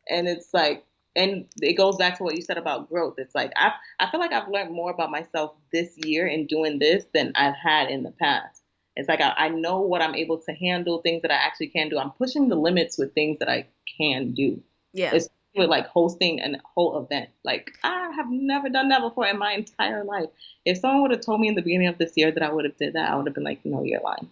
and 0.10 0.28
it's 0.28 0.54
like, 0.54 0.86
and 1.16 1.46
it 1.62 1.74
goes 1.74 1.98
back 1.98 2.18
to 2.18 2.24
what 2.24 2.36
you 2.36 2.42
said 2.42 2.58
about 2.58 2.90
growth. 2.90 3.16
It's 3.18 3.36
like 3.36 3.52
I 3.56 3.74
I 4.00 4.10
feel 4.10 4.20
like 4.20 4.32
I've 4.32 4.50
learned 4.50 4.74
more 4.74 4.92
about 4.92 5.12
myself 5.12 5.54
this 5.72 5.98
year 5.98 6.28
in 6.28 6.48
doing 6.48 6.80
this 6.80 7.06
than 7.14 7.34
I've 7.36 7.56
had 7.56 7.90
in 7.90 8.04
the 8.04 8.12
past 8.12 8.62
It's 8.96 9.10
like 9.10 9.22
I, 9.22 9.34
I 9.38 9.50
know 9.50 9.82
what 9.82 10.02
I'm 10.02 10.16
able 10.16 10.38
to 10.40 10.54
handle, 10.54 11.00
things 11.00 11.22
that 11.24 11.32
I 11.32 11.36
actually 11.36 11.68
can 11.68 11.90
do. 11.90 12.00
I'm 12.00 12.12
pushing 12.12 12.50
the 12.50 12.56
limits 12.56 12.98
with 12.98 13.14
things 13.14 13.40
that 13.40 13.50
I 13.50 13.68
can 13.98 14.32
do. 14.34 14.62
Yeah. 14.94 15.12
It's 15.14 15.28
with 15.56 15.70
like 15.70 15.88
hosting 15.88 16.40
a 16.40 16.58
whole 16.76 17.04
event. 17.04 17.30
Like 17.44 17.72
I 17.84 18.12
have 18.16 18.28
never 18.30 18.70
done 18.70 18.90
that 18.90 19.02
before 19.02 19.28
in 19.28 19.38
my 19.38 19.54
entire 19.54 20.04
life. 20.04 20.30
If 20.66 20.78
someone 20.78 21.02
would 21.04 21.12
have 21.12 21.26
told 21.26 21.42
me 21.42 21.50
in 21.50 21.56
the 21.56 21.62
beginning 21.62 21.88
of 21.88 21.98
this 21.98 22.14
year 22.16 22.32
that 22.32 22.44
I 22.44 22.52
would 22.52 22.66
have 22.66 22.78
did 22.78 22.94
that, 22.94 23.12
I 23.12 23.16
would 23.16 23.28
have 23.28 23.36
been 23.36 23.44
like, 23.44 23.66
no, 23.66 23.84
you're 23.84 24.02
lying. 24.02 24.30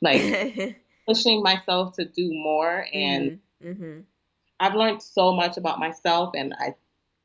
Like 0.00 0.78
pushing 1.06 1.42
myself 1.42 1.96
to 1.96 2.04
do 2.04 2.32
more 2.32 2.86
and 2.92 3.38
mm-hmm. 3.62 4.00
I've 4.62 4.76
learned 4.76 5.02
so 5.02 5.32
much 5.32 5.56
about 5.56 5.80
myself 5.80 6.34
and 6.36 6.54
I 6.58 6.76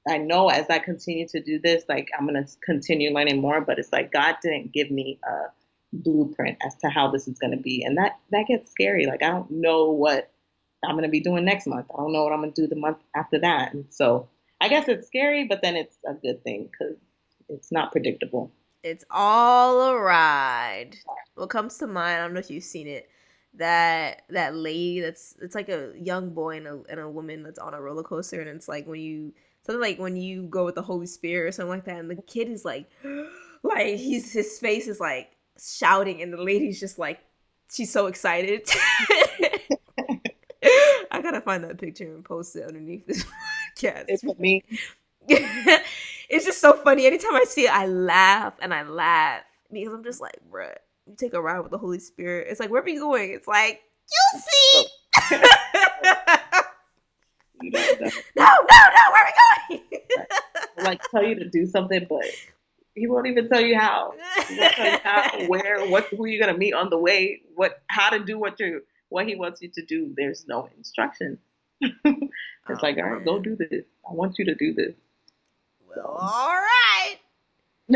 I 0.10 0.18
know 0.18 0.50
as 0.50 0.70
I 0.70 0.80
continue 0.80 1.28
to 1.28 1.42
do 1.42 1.60
this, 1.60 1.84
like 1.88 2.10
I'm 2.18 2.26
gonna 2.26 2.48
continue 2.64 3.14
learning 3.14 3.42
more, 3.42 3.62
but 3.62 3.78
it's 3.78 3.92
like 3.94 4.12
God 4.12 4.38
didn't 4.42 4.74
give 4.74 4.90
me 4.90 5.20
a 5.24 5.52
blueprint 5.94 6.58
as 6.66 6.76
to 6.78 6.90
how 6.90 7.12
this 7.12 7.28
is 7.28 7.38
gonna 7.38 7.58
be. 7.58 7.84
And 7.84 7.96
that 7.98 8.18
that 8.32 8.48
gets 8.48 8.72
scary. 8.72 9.06
Like 9.06 9.22
I 9.22 9.30
don't 9.30 9.52
know 9.52 9.92
what 9.92 10.32
I'm 10.84 10.96
gonna 10.96 11.10
be 11.10 11.20
doing 11.20 11.46
next 11.46 11.68
month. 11.68 11.86
I 11.94 11.98
don't 11.98 12.12
know 12.12 12.24
what 12.24 12.34
I'm 12.34 12.40
gonna 12.40 12.54
do 12.54 12.66
the 12.66 12.76
month 12.76 12.98
after 13.16 13.38
that. 13.40 13.72
And 13.72 13.86
so 13.90 14.28
I 14.60 14.68
guess 14.68 14.88
it's 14.88 15.06
scary, 15.06 15.46
but 15.46 15.62
then 15.62 15.76
it's 15.76 15.98
a 16.08 16.16
good 16.16 16.44
thing 16.44 16.70
because 16.72 16.96
it's 17.50 17.72
not 17.72 17.92
predictable. 17.92 18.52
It's 18.82 19.06
all 19.12 19.82
a 19.82 20.00
ride. 20.00 20.96
What 21.36 21.52
comes 21.52 21.78
to 21.78 21.88
mind? 21.88 22.18
I 22.18 22.24
don't 22.24 22.34
know 22.34 22.40
if 22.40 22.50
you've 22.50 22.64
seen 22.64 22.88
it. 22.88 23.10
That 23.56 24.24
that 24.30 24.56
lady 24.56 25.02
that's 25.02 25.36
it's 25.42 25.56
like 25.56 25.70
a 25.70 25.94
young 26.00 26.30
boy 26.32 26.58
and 26.58 26.68
a 26.68 26.82
and 26.90 27.00
a 27.00 27.10
woman 27.10 27.44
that's 27.44 27.60
on 27.60 27.74
a 27.74 27.82
roller 27.82 28.04
coaster, 28.04 28.40
and 28.40 28.50
it's 28.50 28.68
like 28.68 28.86
when 28.86 29.00
you 29.00 29.34
something 29.66 29.82
like 29.82 30.00
when 30.00 30.16
you 30.16 30.44
go 30.44 30.66
with 30.66 30.76
the 30.76 30.82
Holy 30.82 31.08
Spirit 31.08 31.50
or 31.50 31.52
something 31.52 31.70
like 31.70 31.86
that, 31.86 31.98
and 31.98 32.10
the 32.10 32.22
kid 32.22 32.50
is 32.50 32.64
like, 32.64 32.90
like 33.64 33.98
he's 33.98 34.32
his 34.32 34.60
face 34.60 34.88
is 34.88 35.00
like 35.00 35.32
shouting, 35.60 36.22
and 36.22 36.32
the 36.32 36.42
lady's 36.42 36.80
just 36.80 37.00
like 37.00 37.20
she's 37.72 37.92
so 37.92 38.08
excited. 38.08 38.70
I 41.12 41.22
gotta 41.22 41.42
find 41.42 41.64
that 41.64 41.80
picture 41.80 42.14
and 42.14 42.24
post 42.24 42.56
it 42.56 42.64
underneath 42.68 43.08
this 43.08 43.24
podcast. 43.24 44.06
It's 44.08 44.24
for 44.24 44.36
me. 44.38 44.64
it's 45.28 46.46
just 46.46 46.62
so 46.62 46.74
funny. 46.74 47.06
Anytime 47.06 47.36
I 47.36 47.44
see 47.46 47.66
it, 47.66 47.74
I 47.74 47.86
laugh 47.88 48.56
and 48.62 48.74
I 48.74 48.84
laugh 48.84 49.44
because 49.72 49.94
I'm 49.94 50.04
just 50.04 50.22
like, 50.22 50.40
bruh, 50.52 50.76
you 51.08 51.16
take 51.18 51.34
a 51.34 51.42
ride 51.42 51.60
with 51.60 51.72
the 51.72 51.78
Holy 51.78 52.00
Spirit. 52.00 52.48
It's 52.50 52.60
like, 52.60 52.70
where 52.70 52.82
are 52.82 52.86
we 52.86 52.98
going? 53.00 53.32
It's 53.32 53.48
like, 53.48 53.82
you 54.12 54.40
see. 54.40 54.86
no, 57.64 57.80
no, 58.36 58.46
no, 58.46 59.04
where 59.12 59.24
are 59.24 59.32
we 59.70 59.78
going? 59.78 60.00
like 60.84 61.02
tell 61.10 61.24
you 61.24 61.36
to 61.36 61.50
do 61.50 61.66
something, 61.66 62.06
but 62.10 62.24
he 62.96 63.08
won't 63.08 63.28
even 63.28 63.50
tell 63.50 63.62
you 63.62 63.78
how. 63.78 64.14
He 64.48 64.60
won't 64.60 64.74
tell 64.74 64.92
you 64.92 65.00
how, 65.04 65.46
where, 65.48 65.88
what, 65.88 66.06
who 66.06 66.26
you're 66.26 66.46
gonna 66.46 66.58
meet 66.58 66.74
on 66.74 66.90
the 66.90 66.98
way, 66.98 67.42
what, 67.56 67.82
how 67.88 68.10
to 68.10 68.24
do 68.24 68.38
what 68.38 68.60
you, 68.60 68.82
what 69.10 69.28
he 69.28 69.36
wants 69.36 69.62
you 69.62 69.70
to 69.70 69.86
do. 69.86 70.14
There's 70.16 70.46
no 70.48 70.70
instruction. 70.78 71.38
it's 71.82 71.96
oh, 72.14 72.74
like, 72.82 72.98
all 72.98 73.04
right, 73.04 73.26
go 73.26 73.40
do 73.40 73.56
this. 73.56 73.86
I 74.10 74.14
want 74.14 74.38
you 74.38 74.46
to 74.46 74.56
do 74.56 74.74
this. 74.74 74.94
Well, 75.88 75.96
so. 75.96 76.04
all 76.04 76.54
right. 76.54 77.18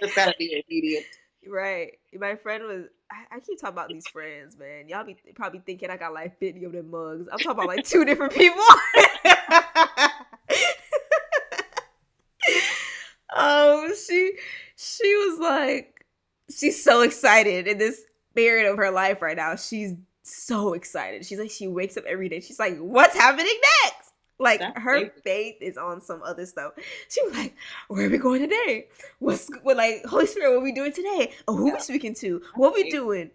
Just 0.00 0.14
gotta 0.14 0.34
be 0.38 0.62
obedient. 0.64 1.06
Right. 1.46 1.98
My 2.14 2.36
friend 2.36 2.64
was. 2.64 2.84
I, 3.10 3.36
I, 3.36 3.40
keep 3.40 3.58
talking 3.60 3.74
about 3.74 3.88
these 3.88 4.06
friends, 4.06 4.56
man. 4.56 4.88
Y'all 4.88 5.04
be 5.04 5.16
probably 5.34 5.60
thinking 5.66 5.90
I 5.90 5.96
got 5.96 6.12
like 6.12 6.38
fifty 6.38 6.62
of 6.64 6.72
them 6.72 6.90
mugs. 6.90 7.26
I'm 7.32 7.38
talking 7.38 7.50
about 7.52 7.66
like 7.66 7.84
two 7.84 8.04
different 8.04 8.32
people. 8.32 8.62
um, 13.34 13.92
she 14.06 14.34
she 14.76 15.16
was 15.16 15.40
like, 15.40 16.06
she's 16.56 16.84
so 16.84 17.02
excited 17.02 17.66
in 17.66 17.78
this 17.78 18.02
period 18.36 18.70
of 18.70 18.76
her 18.76 18.92
life 18.92 19.20
right 19.22 19.36
now. 19.36 19.56
She's 19.56 19.94
so 20.22 20.74
excited. 20.74 21.26
She's 21.26 21.38
like, 21.38 21.50
she 21.50 21.66
wakes 21.66 21.96
up 21.96 22.04
every 22.04 22.28
day. 22.28 22.40
She's 22.40 22.58
like, 22.58 22.78
what's 22.78 23.16
happening 23.16 23.52
next? 23.84 24.09
Like 24.40 24.60
That's 24.60 24.80
her 24.80 25.00
crazy. 25.00 25.10
faith 25.22 25.56
is 25.60 25.76
on 25.76 26.00
some 26.00 26.22
other 26.22 26.46
stuff. 26.46 26.72
She 27.10 27.22
was 27.24 27.34
like, 27.34 27.54
"Where 27.88 28.06
are 28.06 28.10
we 28.10 28.16
going 28.16 28.40
today? 28.40 28.88
What's 29.18 29.50
what 29.62 29.76
like 29.76 30.02
Holy 30.06 30.26
Spirit? 30.26 30.52
What 30.52 30.60
are 30.60 30.64
we 30.64 30.72
doing 30.72 30.92
today? 30.92 31.32
Oh, 31.46 31.54
who 31.54 31.66
yeah. 31.66 31.74
we 31.74 31.80
speaking 31.80 32.14
to? 32.16 32.40
What 32.54 32.72
we 32.72 32.90
doing?" 32.90 33.30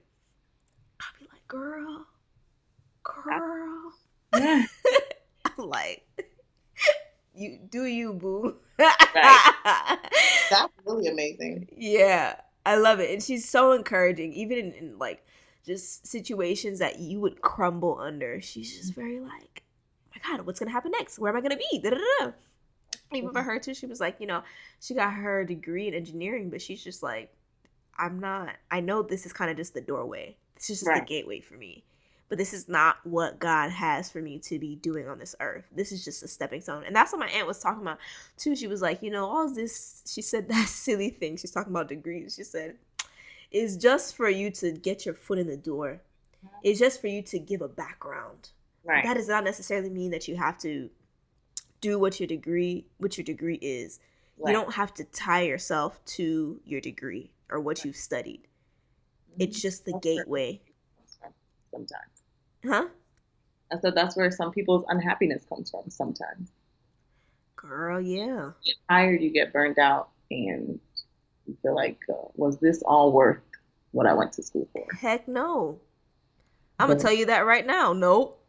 I'll 1.00 1.20
be 1.20 1.28
like, 1.32 1.48
"Girl, 1.48 2.08
girl." 3.04 3.94
Yeah. 4.34 4.66
I'm 5.46 5.70
like, 5.70 6.08
"You 7.36 7.60
do 7.70 7.86
you, 7.86 8.14
boo." 8.14 8.56
right. 8.80 9.52
That's 10.50 10.74
really 10.86 11.08
amazing. 11.08 11.68
Yeah, 11.78 12.38
I 12.66 12.78
love 12.78 13.00
it, 13.00 13.12
and 13.12 13.22
she's 13.22 13.48
so 13.48 13.74
encouraging, 13.74 14.34
even 14.34 14.58
in, 14.58 14.74
in 14.74 14.98
like 14.98 15.24
just 15.68 16.08
situations 16.08 16.80
that 16.80 16.98
you 16.98 17.20
would 17.20 17.42
crumble 17.42 18.00
under. 18.00 18.42
She's 18.42 18.76
just 18.76 18.94
mm-hmm. 18.94 19.02
very 19.02 19.20
like 19.20 19.62
God, 20.28 20.46
what's 20.46 20.60
gonna 20.60 20.72
happen 20.72 20.92
next? 20.92 21.20
Where 21.20 21.32
am 21.32 21.38
I 21.38 21.42
gonna 21.42 21.58
be? 21.58 21.80
Da-da-da-da. 21.80 22.32
Even 23.14 23.30
for 23.32 23.40
mm-hmm. 23.40 23.50
her 23.50 23.60
too, 23.60 23.74
she 23.74 23.86
was 23.86 24.00
like, 24.00 24.20
you 24.20 24.28
know, 24.28 24.44
she 24.82 24.94
got 24.94 25.14
her 25.14 25.44
degree 25.44 25.88
in 25.88 25.94
engineering, 25.94 26.50
but 26.50 26.62
she's 26.62 26.84
just 26.84 27.04
like, 27.04 27.34
I'm 27.98 28.20
not. 28.20 28.56
I 28.72 28.82
know 28.82 29.02
this 29.02 29.26
is 29.26 29.34
kind 29.34 29.52
of 29.52 29.58
just 29.58 29.74
the 29.74 29.82
doorway. 29.82 30.38
This 30.56 30.70
is 30.70 30.80
just 30.80 30.90
right. 30.90 31.02
the 31.02 31.06
gateway 31.06 31.40
for 31.40 31.56
me. 31.56 31.84
But 32.28 32.40
this 32.40 32.54
is 32.54 32.68
not 32.68 32.98
what 33.04 33.40
God 33.40 33.70
has 33.70 34.10
for 34.10 34.20
me 34.20 34.40
to 34.40 34.58
be 34.58 34.76
doing 34.76 35.08
on 35.08 35.20
this 35.20 35.36
earth. 35.40 35.66
This 35.72 35.92
is 35.92 36.04
just 36.04 36.24
a 36.24 36.28
stepping 36.28 36.62
stone. 36.62 36.84
And 36.84 36.96
that's 36.96 37.12
what 37.12 37.20
my 37.20 37.28
aunt 37.28 37.46
was 37.48 37.60
talking 37.60 37.84
about 37.84 38.00
too. 38.36 38.56
She 38.56 38.68
was 38.68 38.82
like, 38.82 39.04
you 39.04 39.12
know, 39.12 39.26
all 39.26 39.48
this, 39.54 40.02
she 40.08 40.22
said 40.22 40.50
that 40.50 40.68
silly 40.68 41.10
thing. 41.10 41.38
She's 41.38 41.52
talking 41.52 41.72
about 41.72 41.88
degrees. 41.88 42.36
She 42.36 42.44
said, 42.44 42.78
is 43.52 43.78
just 43.78 44.16
for 44.16 44.28
you 44.28 44.50
to 44.52 44.72
get 44.72 45.06
your 45.06 45.16
foot 45.16 45.38
in 45.38 45.48
the 45.48 45.58
door. 45.58 46.02
It's 46.64 46.80
just 46.80 47.00
for 47.00 47.08
you 47.08 47.22
to 47.24 47.40
give 47.40 47.62
a 47.62 47.68
background. 47.68 48.50
Right. 48.86 49.04
That 49.04 49.16
does 49.16 49.28
not 49.28 49.44
necessarily 49.44 49.90
mean 49.90 50.12
that 50.12 50.28
you 50.28 50.36
have 50.36 50.58
to 50.60 50.90
do 51.82 52.00
what 52.00 52.20
your 52.20 52.28
degree 52.28 52.86
what 52.98 53.18
your 53.18 53.26
degree 53.26 53.60
is. 53.62 54.00
Right. 54.38 54.52
You 54.52 54.58
don't 54.58 54.74
have 54.74 54.94
to 54.96 55.04
tie 55.06 55.42
yourself 55.42 56.04
to 56.06 56.60
your 56.66 56.82
degree 56.82 57.32
or 57.50 57.60
what 57.60 57.84
you've 57.84 57.96
studied. 57.96 58.42
Mm-hmm. 59.32 59.42
It's 59.42 59.62
just 59.62 59.86
the 59.86 59.94
that's 59.94 60.04
gateway. 60.04 60.62
Sometimes. 61.72 62.24
Huh? 62.64 62.88
I 63.72 63.80
said 63.80 63.96
that's 63.96 64.16
where 64.16 64.32
some 64.32 64.52
people's 64.52 64.86
unhappiness 64.88 65.44
comes 65.50 65.72
from 65.72 65.90
sometimes. 65.90 66.50
Girl, 67.56 68.00
yeah. 68.00 68.52
You 68.62 68.74
get 68.74 68.76
tired, 68.90 69.22
you 69.22 69.32
get 69.32 69.52
burned 69.52 69.80
out, 69.80 70.10
and 70.32 70.80
you 71.48 71.58
feel 71.62 71.76
like, 71.76 72.00
uh, 72.10 72.28
was 72.36 72.60
this 72.60 72.82
all 72.84 73.12
worth 73.12 73.42
what 73.92 74.06
I 74.06 74.14
went 74.14 74.34
to 74.34 74.44
school 74.44 74.70
for? 74.72 74.86
Heck 74.94 75.28
no. 75.28 75.80
I'm 76.80 76.88
gonna 76.88 77.00
tell 77.00 77.14
you 77.14 77.26
that 77.26 77.46
right 77.46 77.66
now. 77.66 77.92
Nope 77.92 78.45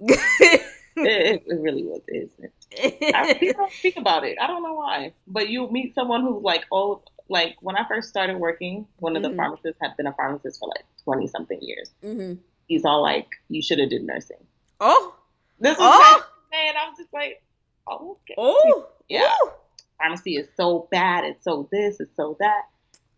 it, 0.00 0.62
it, 0.96 1.60
really 1.60 1.84
was, 1.84 2.02
isn't 2.08 2.52
it? 2.70 3.14
I, 3.14 3.34
people 3.40 3.64
don't 3.64 3.72
speak 3.72 3.96
about 3.96 4.24
it. 4.24 4.36
I 4.40 4.46
don't 4.46 4.62
know 4.62 4.74
why. 4.74 5.12
But 5.26 5.48
you 5.48 5.70
meet 5.70 5.94
someone 5.94 6.22
who's 6.22 6.42
like 6.42 6.64
old. 6.70 7.10
Like 7.28 7.56
when 7.60 7.76
I 7.76 7.86
first 7.88 8.08
started 8.08 8.36
working, 8.36 8.86
one 8.98 9.16
of 9.16 9.22
the 9.22 9.28
mm-hmm. 9.28 9.38
pharmacists 9.38 9.78
had 9.80 9.96
been 9.96 10.06
a 10.06 10.12
pharmacist 10.12 10.60
for 10.60 10.68
like 10.68 10.84
twenty 11.02 11.26
something 11.26 11.58
years. 11.60 11.90
Mm-hmm. 12.04 12.34
He's 12.68 12.84
all 12.84 13.02
like, 13.02 13.28
"You 13.48 13.62
should 13.62 13.80
have 13.80 13.90
did 13.90 14.04
nursing." 14.04 14.36
Oh, 14.80 15.14
this 15.60 15.76
was 15.78 15.88
oh. 15.90 16.26
man. 16.52 16.74
I'm 16.76 16.96
just 16.96 17.12
like, 17.12 17.42
oh, 17.86 18.18
okay. 18.22 18.34
oh, 18.38 18.88
yeah. 19.08 19.28
Ooh. 19.42 19.50
Pharmacy 19.98 20.36
is 20.36 20.48
so 20.56 20.88
bad. 20.90 21.24
It's 21.24 21.44
so 21.44 21.68
this. 21.72 22.00
It's 22.00 22.14
so 22.16 22.36
that. 22.40 22.62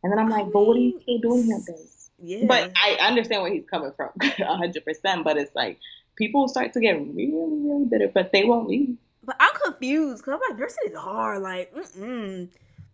And 0.03 0.13
then 0.13 0.19
I'm 0.19 0.29
like, 0.29 0.53
but 0.53 0.65
what 0.65 0.77
are 0.77 0.81
you 0.81 1.01
still 1.03 1.19
doing 1.19 1.45
here, 1.45 1.61
babe? 1.67 1.77
Yeah. 2.21 2.47
But 2.47 2.73
I 2.77 2.99
understand 3.01 3.43
where 3.43 3.53
he's 3.53 3.67
coming 3.69 3.93
from, 3.97 4.11
hundred 4.21 4.85
percent. 4.85 5.25
But 5.25 5.37
it's 5.37 5.55
like 5.55 5.79
people 6.19 6.49
start 6.49 6.73
to 6.75 6.81
get 6.81 6.99
really, 6.99 7.33
really 7.33 7.87
bitter, 7.87 8.11
but 8.13 8.33
they 8.33 8.45
won't 8.45 8.69
leave. 8.69 8.99
But 9.25 9.37
I'm 9.41 9.55
confused 9.65 10.25
because 10.25 10.35
I'm 10.35 10.51
like, 10.51 10.59
nursing 10.59 10.91
is 10.91 10.97
hard. 10.97 11.43
Like, 11.43 11.75
mm 11.75 12.49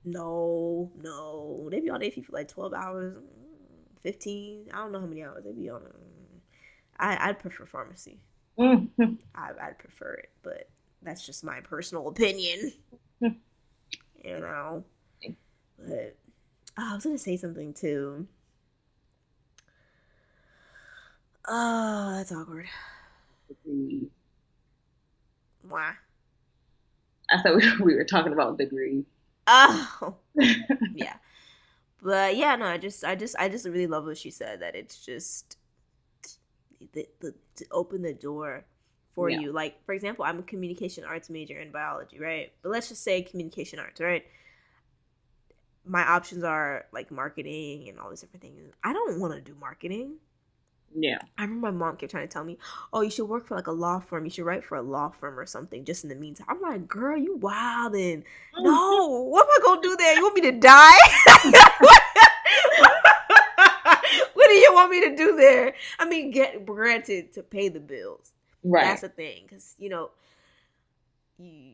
no, 0.05 0.93
no. 1.01 1.69
They 1.71 1.81
be 1.81 1.91
on 1.91 2.01
AFI 2.01 2.27
for 2.27 2.33
like 2.33 2.49
12 2.49 2.75
hours, 2.75 3.17
15. 4.03 4.67
I 4.73 4.77
don't 4.77 4.93
know 4.93 5.01
how 5.01 5.07
many 5.07 5.25
hours 5.25 5.45
they 5.45 5.53
be 5.53 5.71
on. 5.71 5.83
I, 6.99 7.29
I'd 7.29 7.39
prefer 7.39 7.65
pharmacy. 7.65 8.21
Mm-hmm. 8.59 9.15
I, 9.35 9.51
I'd 9.61 9.79
prefer 9.79 10.13
it, 10.13 10.31
but 10.43 10.69
that's 11.03 11.25
just 11.25 11.43
my 11.43 11.61
personal 11.61 12.07
opinion. 12.09 12.73
you 13.21 13.35
know. 14.25 14.85
But 15.79 16.17
oh, 16.79 16.91
I 16.91 16.95
was 16.95 17.05
going 17.05 17.17
to 17.17 17.23
say 17.23 17.37
something 17.37 17.73
too. 17.73 18.27
Oh, 21.49 22.13
that's 22.15 22.33
awkward 22.33 22.67
degree. 23.63 24.09
Why? 25.69 25.93
I 27.31 27.43
thought 27.43 27.57
we, 27.57 27.85
we 27.85 27.95
were 27.95 28.05
talking 28.05 28.33
about 28.33 28.59
degree. 28.59 29.05
Oh, 29.47 30.15
yeah, 30.35 31.15
but 32.03 32.37
yeah, 32.37 32.57
no, 32.57 32.67
I 32.67 32.79
just, 32.79 33.05
I 33.05 33.15
just, 33.15 33.37
I 33.39 33.49
just 33.49 33.67
really 33.67 33.87
love 33.87 34.05
what 34.05 34.19
she 34.19 34.31
said. 34.31 34.61
That 34.61 34.75
it's 34.75 35.05
just 35.05 35.57
the, 36.93 37.07
the 37.21 37.35
to 37.57 37.67
open 37.71 38.03
the 38.03 38.15
door 38.15 38.65
for 39.15 39.29
yeah. 39.29 39.41
you. 39.41 39.53
Like, 39.53 39.85
for 39.85 39.95
example, 39.95 40.25
I'm 40.25 40.39
a 40.39 40.43
communication 40.43 41.05
arts 41.05 41.31
major 41.31 41.59
in 41.59 41.71
biology, 41.71 42.19
right? 42.19 42.53
But 42.63 42.71
let's 42.71 42.89
just 42.89 43.03
say 43.03 43.23
communication 43.23 43.79
arts, 43.79 44.01
right? 44.01 44.25
my 45.87 46.03
options 46.03 46.43
are 46.45 46.87
like 46.93 47.11
marketing 47.11 47.89
and 47.89 47.99
all 47.99 48.11
these 48.11 48.21
different 48.21 48.43
things. 48.43 48.73
I 48.83 48.93
don't 48.93 49.21
want 49.21 49.35
to 49.35 49.41
do 49.41 49.55
marketing. 49.59 50.17
Yeah. 50.97 51.19
I 51.37 51.43
remember 51.43 51.73
my 51.73 51.87
mom 51.87 51.97
kept 51.97 52.13
trying 52.13 52.29
to 52.29 52.33
tell 52.33 52.45
me, 52.45 52.57
"Oh, 52.93 53.01
you 53.01 53.11
should 53.11 53.29
work 53.29 53.47
for 53.47 53.57
like 53.57 53.67
a 53.67 53.73
law 53.73 53.99
firm. 53.99 54.25
You 54.25 54.31
should 54.31 54.45
write 54.45 54.65
for 54.65 54.77
a 54.77 54.83
law 54.83 55.11
firm 55.11 55.39
or 55.39 55.47
something." 55.47 55.85
Just 55.85 56.05
in 56.05 56.11
the 56.11 56.15
meantime, 56.15 56.47
I'm 56.49 56.61
like, 56.61 56.87
"Girl, 56.87 57.17
you 57.17 57.37
wildin'. 57.39 58.23
Oh. 58.57 58.63
No, 58.63 59.23
what 59.23 59.45
am 59.45 59.51
I 59.51 59.59
gonna 59.65 59.83
do 59.83 59.97
there? 59.97 60.15
You 60.15 60.23
want 60.23 60.35
me 60.37 60.43
to 60.43 60.53
die? 60.53 60.99
what 64.35 64.49
do 64.49 64.55
you 64.55 64.73
want 64.73 64.91
me 64.91 65.01
to 65.09 65.17
do 65.17 65.37
there? 65.37 65.75
I 65.99 66.09
mean, 66.09 66.31
get 66.31 66.65
granted 66.65 67.33
to 67.35 67.43
pay 67.43 67.69
the 67.69 67.81
bills. 67.81 68.33
Right. 68.63 68.85
That's 68.85 69.03
the 69.03 69.09
thing, 69.09 69.45
because 69.49 69.75
you 69.79 69.89
know, 69.89 70.11
you 71.39 71.73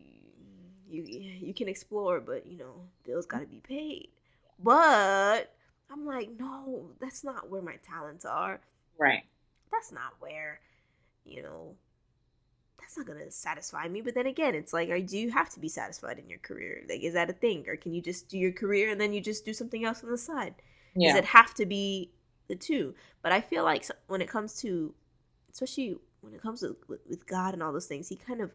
you 0.89 1.03
you 1.03 1.55
can 1.55 1.69
explore, 1.69 2.21
but 2.21 2.47
you 2.47 2.59
know, 2.59 2.83
bills 3.05 3.27
got 3.27 3.41
to 3.41 3.47
be 3.47 3.61
paid. 3.61 4.09
But 4.59 5.53
I'm 5.91 6.07
like, 6.07 6.31
no, 6.39 6.91
that's 7.01 7.25
not 7.25 7.51
where 7.51 7.63
my 7.63 7.77
talents 7.77 8.25
are. 8.25 8.61
Right. 9.01 9.25
That's 9.73 9.93
not 9.93 10.15
where, 10.21 10.61
you 11.25 11.43
know, 11.43 11.75
that's 12.79 12.97
not 12.97 13.07
gonna 13.07 13.31
satisfy 13.31 13.89
me. 13.89 14.01
But 14.01 14.15
then 14.15 14.27
again, 14.27 14.55
it's 14.55 14.73
like, 14.73 14.89
do 15.07 15.19
you 15.19 15.31
have 15.31 15.49
to 15.51 15.61
be 15.61 15.69
satisfied 15.69 16.19
in 16.19 16.29
your 16.29 16.39
career? 16.41 16.83
Like, 16.89 17.03
is 17.03 17.15
that 17.15 17.31
a 17.31 17.33
thing, 17.35 17.65
or 17.69 17.77
can 17.77 17.93
you 17.93 18.03
just 18.03 18.29
do 18.29 18.39
your 18.39 18.53
career 18.53 18.91
and 18.91 19.01
then 19.01 19.13
you 19.13 19.21
just 19.21 19.45
do 19.45 19.53
something 19.53 19.85
else 19.85 20.03
on 20.05 20.11
the 20.11 20.19
side? 20.19 20.55
Yeah. 20.95 21.11
Does 21.11 21.19
it 21.19 21.25
have 21.27 21.55
to 21.55 21.67
be 21.67 22.11
the 22.49 22.57
two? 22.57 22.95
But 23.23 23.33
I 23.33 23.41
feel 23.41 23.65
like 23.65 23.87
when 24.09 24.21
it 24.21 24.29
comes 24.29 24.61
to, 24.63 24.95
especially 25.53 25.97
when 26.21 26.35
it 26.35 26.43
comes 26.43 26.61
to 26.61 26.77
with, 26.89 27.01
with 27.09 27.27
God 27.27 27.55
and 27.55 27.63
all 27.63 27.73
those 27.73 27.87
things, 27.87 28.09
He 28.09 28.17
kind 28.17 28.41
of, 28.41 28.53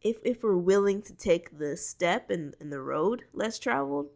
if 0.00 0.16
if 0.24 0.42
we're 0.42 0.56
willing 0.56 1.02
to 1.02 1.14
take 1.14 1.58
the 1.58 1.76
step 1.76 2.30
and 2.30 2.54
in, 2.60 2.70
the 2.70 2.80
road 2.80 3.24
less 3.32 3.58
traveled, 3.58 4.08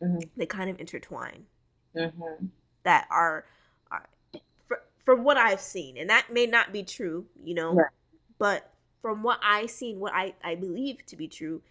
Mhm. 0.00 0.30
they 0.36 0.46
kind 0.46 0.70
of 0.70 0.78
intertwine. 0.78 1.46
Mhm. 1.96 2.50
That 2.84 3.06
for, 3.10 3.46
from 5.04 5.24
what 5.24 5.36
I've 5.36 5.60
seen, 5.60 5.96
and 5.96 6.08
that 6.10 6.32
may 6.32 6.46
not 6.46 6.72
be 6.72 6.82
true, 6.82 7.26
you 7.42 7.54
know, 7.54 7.80
but 8.38 8.72
from 9.00 9.22
what 9.22 9.40
I've 9.42 9.70
seen, 9.70 9.98
what 10.00 10.12
I 10.14 10.34
I 10.42 10.54
believe 10.54 11.04
to 11.06 11.16
be 11.16 11.28
true, 11.28 11.62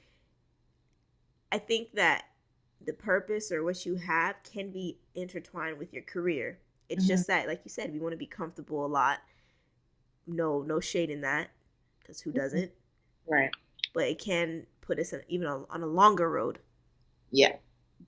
I 1.52 1.58
think 1.60 1.94
that 1.94 2.26
the 2.86 2.94
purpose 2.94 3.52
or 3.52 3.64
what 3.64 3.86
you 3.86 3.96
have 3.96 4.36
can 4.44 4.72
be 4.72 4.98
intertwined 5.16 5.78
with 5.78 5.94
your 5.94 6.04
career. 6.04 6.60
It's 6.90 7.06
Mhm. 7.06 7.10
just 7.10 7.28
that, 7.28 7.48
like 7.48 7.62
you 7.64 7.70
said, 7.70 7.94
we 7.94 8.00
want 8.00 8.14
to 8.14 8.18
be 8.18 8.26
comfortable 8.26 8.86
a 8.86 8.88
lot. 8.88 9.20
No, 10.28 10.62
no 10.62 10.80
shade 10.80 11.10
in 11.10 11.22
that, 11.22 11.52
because 12.00 12.20
who 12.22 12.32
doesn't? 12.32 12.72
Right. 13.28 13.52
But 13.94 14.06
it 14.08 14.20
can 14.20 14.66
put 14.82 15.00
us 15.00 15.14
in, 15.14 15.24
even 15.28 15.48
on, 15.48 15.66
on 15.70 15.84
a 15.84 15.88
longer 15.88 16.30
road. 16.30 16.60
Yeah. 17.30 17.56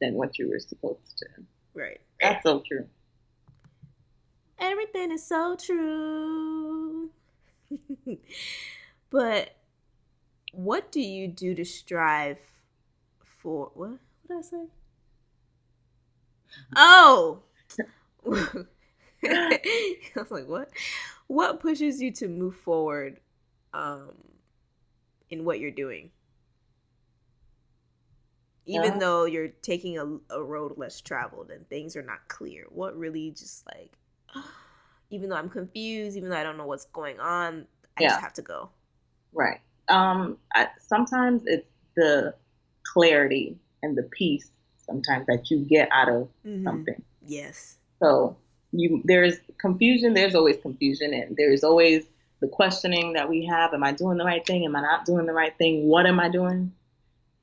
Than 0.01 0.15
what 0.15 0.37
you 0.39 0.49
were 0.49 0.59
supposed 0.59 1.17
to. 1.19 1.27
Right. 1.73 2.01
That's 2.19 2.43
so 2.43 2.61
true. 2.61 2.89
Everything 4.59 5.11
is 5.11 5.23
so 5.25 5.55
true. 5.55 7.11
but 9.09 9.55
what 10.53 10.91
do 10.91 11.01
you 11.01 11.27
do 11.27 11.55
to 11.55 11.65
strive 11.65 12.39
for 13.41 13.71
what? 13.73 13.91
What 13.91 13.99
did 14.27 14.37
I 14.37 14.41
say? 14.41 14.65
Oh. 16.75 17.41
I 19.25 19.59
was 20.15 20.31
like, 20.31 20.47
what? 20.47 20.69
What 21.27 21.59
pushes 21.59 22.01
you 22.01 22.11
to 22.13 22.27
move 22.27 22.55
forward 22.55 23.19
um 23.73 24.11
in 25.29 25.43
what 25.43 25.59
you're 25.59 25.71
doing? 25.71 26.11
Even 28.65 28.97
Uh, 28.97 28.99
though 28.99 29.23
you're 29.25 29.47
taking 29.49 29.97
a, 29.97 30.19
a 30.29 30.43
road 30.43 30.77
less 30.77 30.99
traveled 31.01 31.49
and 31.51 31.67
things 31.69 31.95
are 31.95 32.01
not 32.03 32.27
clear, 32.27 32.65
what 32.69 32.97
really 32.97 33.31
just 33.31 33.65
like 33.67 33.97
even 35.09 35.29
though 35.29 35.35
I'm 35.35 35.49
confused, 35.49 36.17
even 36.17 36.29
though 36.29 36.37
I 36.37 36.43
don't 36.43 36.57
know 36.57 36.65
what's 36.65 36.85
going 36.85 37.19
on, 37.19 37.67
I 37.97 38.01
Yeah. 38.03 38.09
just 38.09 38.21
have 38.21 38.33
to 38.33 38.41
go. 38.41 38.69
Right. 39.33 39.59
Um, 39.89 40.37
I, 40.53 40.69
sometimes 40.79 41.43
it's 41.45 41.67
the 41.95 42.33
clarity 42.83 43.57
and 43.81 43.97
the 43.97 44.03
peace 44.03 44.49
sometimes 44.77 45.25
that 45.27 45.49
you 45.49 45.59
get 45.59 45.89
out 45.91 46.09
of 46.09 46.29
Mhm. 46.45 46.63
something. 46.63 47.03
Yes. 47.25 47.77
So 47.99 48.35
you 48.71 49.01
there's 49.05 49.37
confusion, 49.59 50.13
there's 50.13 50.35
always 50.35 50.57
confusion 50.57 51.13
and 51.13 51.35
there's 51.37 51.63
always 51.63 52.05
the 52.39 52.47
questioning 52.47 53.13
that 53.13 53.29
we 53.29 53.45
have, 53.45 53.73
am 53.73 53.83
I 53.83 53.91
doing 53.93 54.17
the 54.17 54.25
right 54.25 54.45
thing? 54.45 54.65
Am 54.65 54.75
I 54.75 54.81
not 54.81 55.05
doing 55.05 55.25
the 55.25 55.33
right 55.33 55.55
thing? 55.57 55.87
What 55.87 56.05
am 56.05 56.19
I 56.19 56.27
doing? 56.27 56.73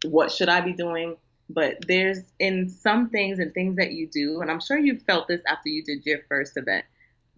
What 0.04 0.30
should 0.32 0.48
I 0.48 0.60
be 0.60 0.72
doing? 0.72 1.16
But 1.52 1.78
there's 1.88 2.18
in 2.38 2.68
some 2.68 3.10
things 3.10 3.40
and 3.40 3.52
things 3.52 3.74
that 3.76 3.90
you 3.92 4.06
do, 4.06 4.40
and 4.40 4.50
I'm 4.50 4.60
sure 4.60 4.78
you 4.78 5.00
felt 5.00 5.26
this 5.26 5.40
after 5.48 5.68
you 5.68 5.82
did 5.82 6.06
your 6.06 6.20
first 6.28 6.56
event, 6.56 6.84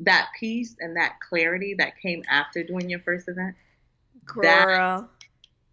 that 0.00 0.28
peace 0.38 0.76
and 0.80 0.96
that 0.96 1.14
clarity 1.26 1.74
that 1.78 1.98
came 1.98 2.22
after 2.28 2.62
doing 2.62 2.90
your 2.90 3.00
first 3.00 3.26
event 3.28 3.54
That- 4.42 4.66
Girl. 4.66 5.08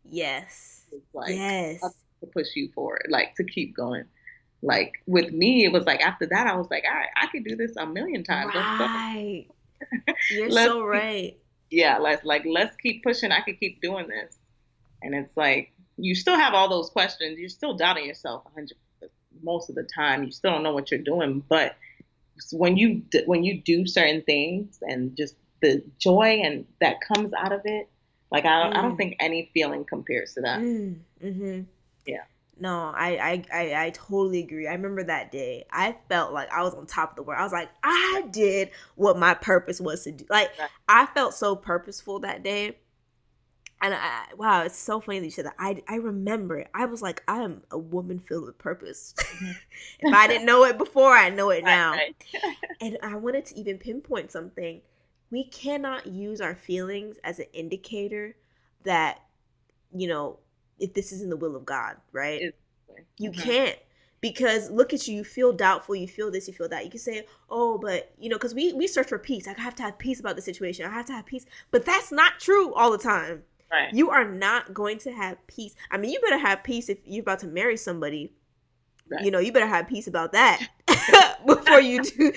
yes. 0.09 0.85
like 1.13 1.31
yes. 1.35 1.81
to 2.21 2.27
push 2.27 2.47
you 2.55 2.71
forward, 2.73 3.07
like 3.09 3.35
to 3.35 3.43
keep 3.43 3.75
going. 3.75 4.05
Like 4.61 4.93
with 5.05 5.31
me, 5.31 5.65
it 5.65 5.71
was 5.73 5.85
like 5.85 6.01
after 6.01 6.25
that, 6.27 6.47
I 6.47 6.55
was 6.55 6.67
like, 6.71 6.83
all 6.87 6.95
right, 6.95 7.09
I 7.21 7.27
could 7.27 7.43
do 7.43 7.55
this 7.57 7.75
a 7.75 7.85
million 7.85 8.23
times. 8.23 8.53
Right. 8.55 9.45
You're 10.31 10.49
so 10.51 10.75
keep- 10.79 10.85
right. 10.85 11.37
Yeah, 11.71 11.97
let's 11.99 12.23
like 12.25 12.45
let's 12.45 12.75
keep 12.77 13.03
pushing. 13.03 13.31
I 13.31 13.41
could 13.41 13.59
keep 13.59 13.79
doing 13.81 14.07
this, 14.07 14.37
and 15.03 15.13
it's 15.13 15.35
like 15.37 15.71
you 16.01 16.15
still 16.15 16.35
have 16.35 16.53
all 16.53 16.69
those 16.69 16.89
questions. 16.89 17.37
You're 17.39 17.49
still 17.49 17.73
doubting 17.75 18.05
yourself 18.05 18.43
hundred 18.53 18.77
most 19.43 19.69
of 19.69 19.75
the 19.75 19.83
time. 19.83 20.23
You 20.23 20.31
still 20.31 20.51
don't 20.51 20.63
know 20.63 20.73
what 20.73 20.91
you're 20.91 20.99
doing, 21.01 21.43
but 21.47 21.75
when 22.51 22.77
you 22.77 23.03
when 23.25 23.43
you 23.43 23.61
do 23.61 23.85
certain 23.85 24.21
things 24.23 24.79
and 24.81 25.15
just 25.15 25.35
the 25.61 25.83
joy 25.97 26.41
and 26.43 26.65
that 26.79 26.97
comes 27.01 27.33
out 27.37 27.51
of 27.51 27.61
it, 27.65 27.89
like 28.31 28.45
I 28.45 28.63
don't, 28.63 28.73
I 28.75 28.79
Mm. 28.79 28.83
don't 28.83 28.97
think 28.97 29.15
any 29.19 29.49
feeling 29.53 29.83
compares 29.85 30.33
to 30.35 30.41
that. 30.41 30.59
Mm, 30.61 30.99
hmm 31.21 31.61
Yeah. 32.05 32.23
No, 32.61 32.91
I, 32.93 33.09
I, 33.17 33.43
I, 33.53 33.85
I 33.85 33.89
totally 33.91 34.39
agree. 34.43 34.67
I 34.67 34.73
remember 34.73 35.03
that 35.05 35.31
day. 35.31 35.63
I 35.71 35.95
felt 36.09 36.33
like 36.33 36.51
I 36.51 36.61
was 36.61 36.73
on 36.73 36.85
top 36.87 37.11
of 37.11 37.15
the 37.15 37.23
world. 37.23 37.39
I 37.39 37.43
was 37.43 37.53
like, 37.53 37.69
I 37.83 38.25
did 38.31 38.71
what 38.95 39.17
my 39.17 39.33
purpose 39.33 39.79
was 39.79 40.03
to 40.03 40.11
do. 40.11 40.25
Like, 40.29 40.51
I 40.89 41.05
felt 41.05 41.33
so 41.33 41.55
purposeful 41.55 42.19
that 42.19 42.43
day. 42.43 42.77
And 43.81 43.93
I, 43.93 44.25
wow, 44.35 44.63
it's 44.63 44.77
so 44.77 44.99
funny 44.99 45.19
that 45.19 45.25
you 45.25 45.31
said 45.31 45.45
that. 45.45 45.55
I, 45.57 45.81
I 45.87 45.95
remember 45.95 46.57
it. 46.57 46.69
I 46.73 46.85
was 46.85 47.01
like, 47.01 47.23
I 47.27 47.41
am 47.43 47.63
a 47.71 47.77
woman 47.77 48.19
filled 48.19 48.45
with 48.45 48.57
purpose. 48.57 49.13
if 49.99 50.11
I 50.11 50.27
didn't 50.27 50.45
know 50.45 50.65
it 50.65 50.77
before, 50.77 51.13
I 51.13 51.29
know 51.29 51.49
it 51.49 51.63
now. 51.65 51.93
Right, 51.93 52.15
right. 52.43 52.55
And 52.81 52.97
I 53.03 53.15
wanted 53.15 53.45
to 53.47 53.59
even 53.59 53.77
pinpoint 53.77 54.31
something. 54.31 54.81
We 55.31 55.43
cannot 55.45 56.07
use 56.07 56.41
our 56.41 56.55
feelings 56.55 57.17
as 57.23 57.39
an 57.39 57.47
indicator 57.53 58.35
that, 58.83 59.19
you 59.93 60.07
know, 60.07 60.39
if 60.79 60.93
this 60.93 61.11
is 61.11 61.21
in 61.21 61.29
the 61.29 61.37
will 61.37 61.55
of 61.55 61.65
God, 61.65 61.97
right? 62.11 62.41
You 63.17 63.31
Mhm. 63.31 63.37
can't. 63.37 63.79
Because 64.21 64.69
look 64.69 64.93
at 64.93 65.07
you, 65.07 65.15
you 65.15 65.23
feel 65.23 65.53
doubtful, 65.53 65.95
you 65.95 66.07
feel 66.07 66.29
this, 66.29 66.47
you 66.47 66.53
feel 66.53 66.67
that. 66.69 66.83
You 66.83 66.91
can 66.91 66.99
say, 66.99 67.25
oh, 67.49 67.77
but, 67.77 68.11
you 68.17 68.29
know, 68.29 68.35
because 68.37 68.53
we, 68.53 68.73
we 68.73 68.87
search 68.87 69.07
for 69.07 69.17
peace. 69.19 69.47
I 69.47 69.53
have 69.59 69.75
to 69.75 69.83
have 69.83 69.97
peace 69.97 70.19
about 70.19 70.35
the 70.35 70.41
situation. 70.41 70.85
I 70.85 70.89
have 70.93 71.05
to 71.05 71.13
have 71.13 71.25
peace. 71.25 71.45
But 71.71 71.85
that's 71.85 72.11
not 72.11 72.39
true 72.39 72.73
all 72.73 72.91
the 72.91 72.97
time. 72.97 73.43
Right. 73.71 73.93
You 73.93 74.09
are 74.09 74.25
not 74.27 74.73
going 74.73 74.97
to 74.99 75.11
have 75.11 75.45
peace. 75.47 75.75
I 75.91 75.97
mean, 75.97 76.11
you 76.11 76.19
better 76.21 76.39
have 76.39 76.63
peace 76.63 76.89
if 76.89 76.99
you're 77.05 77.21
about 77.21 77.39
to 77.39 77.47
marry 77.47 77.77
somebody. 77.77 78.33
Right. 79.09 79.23
You 79.25 79.31
know, 79.31 79.39
you 79.39 79.51
better 79.51 79.67
have 79.67 79.87
peace 79.87 80.07
about 80.07 80.33
that 80.33 80.67
before 81.45 81.79
you 81.81 82.03
do 82.03 82.33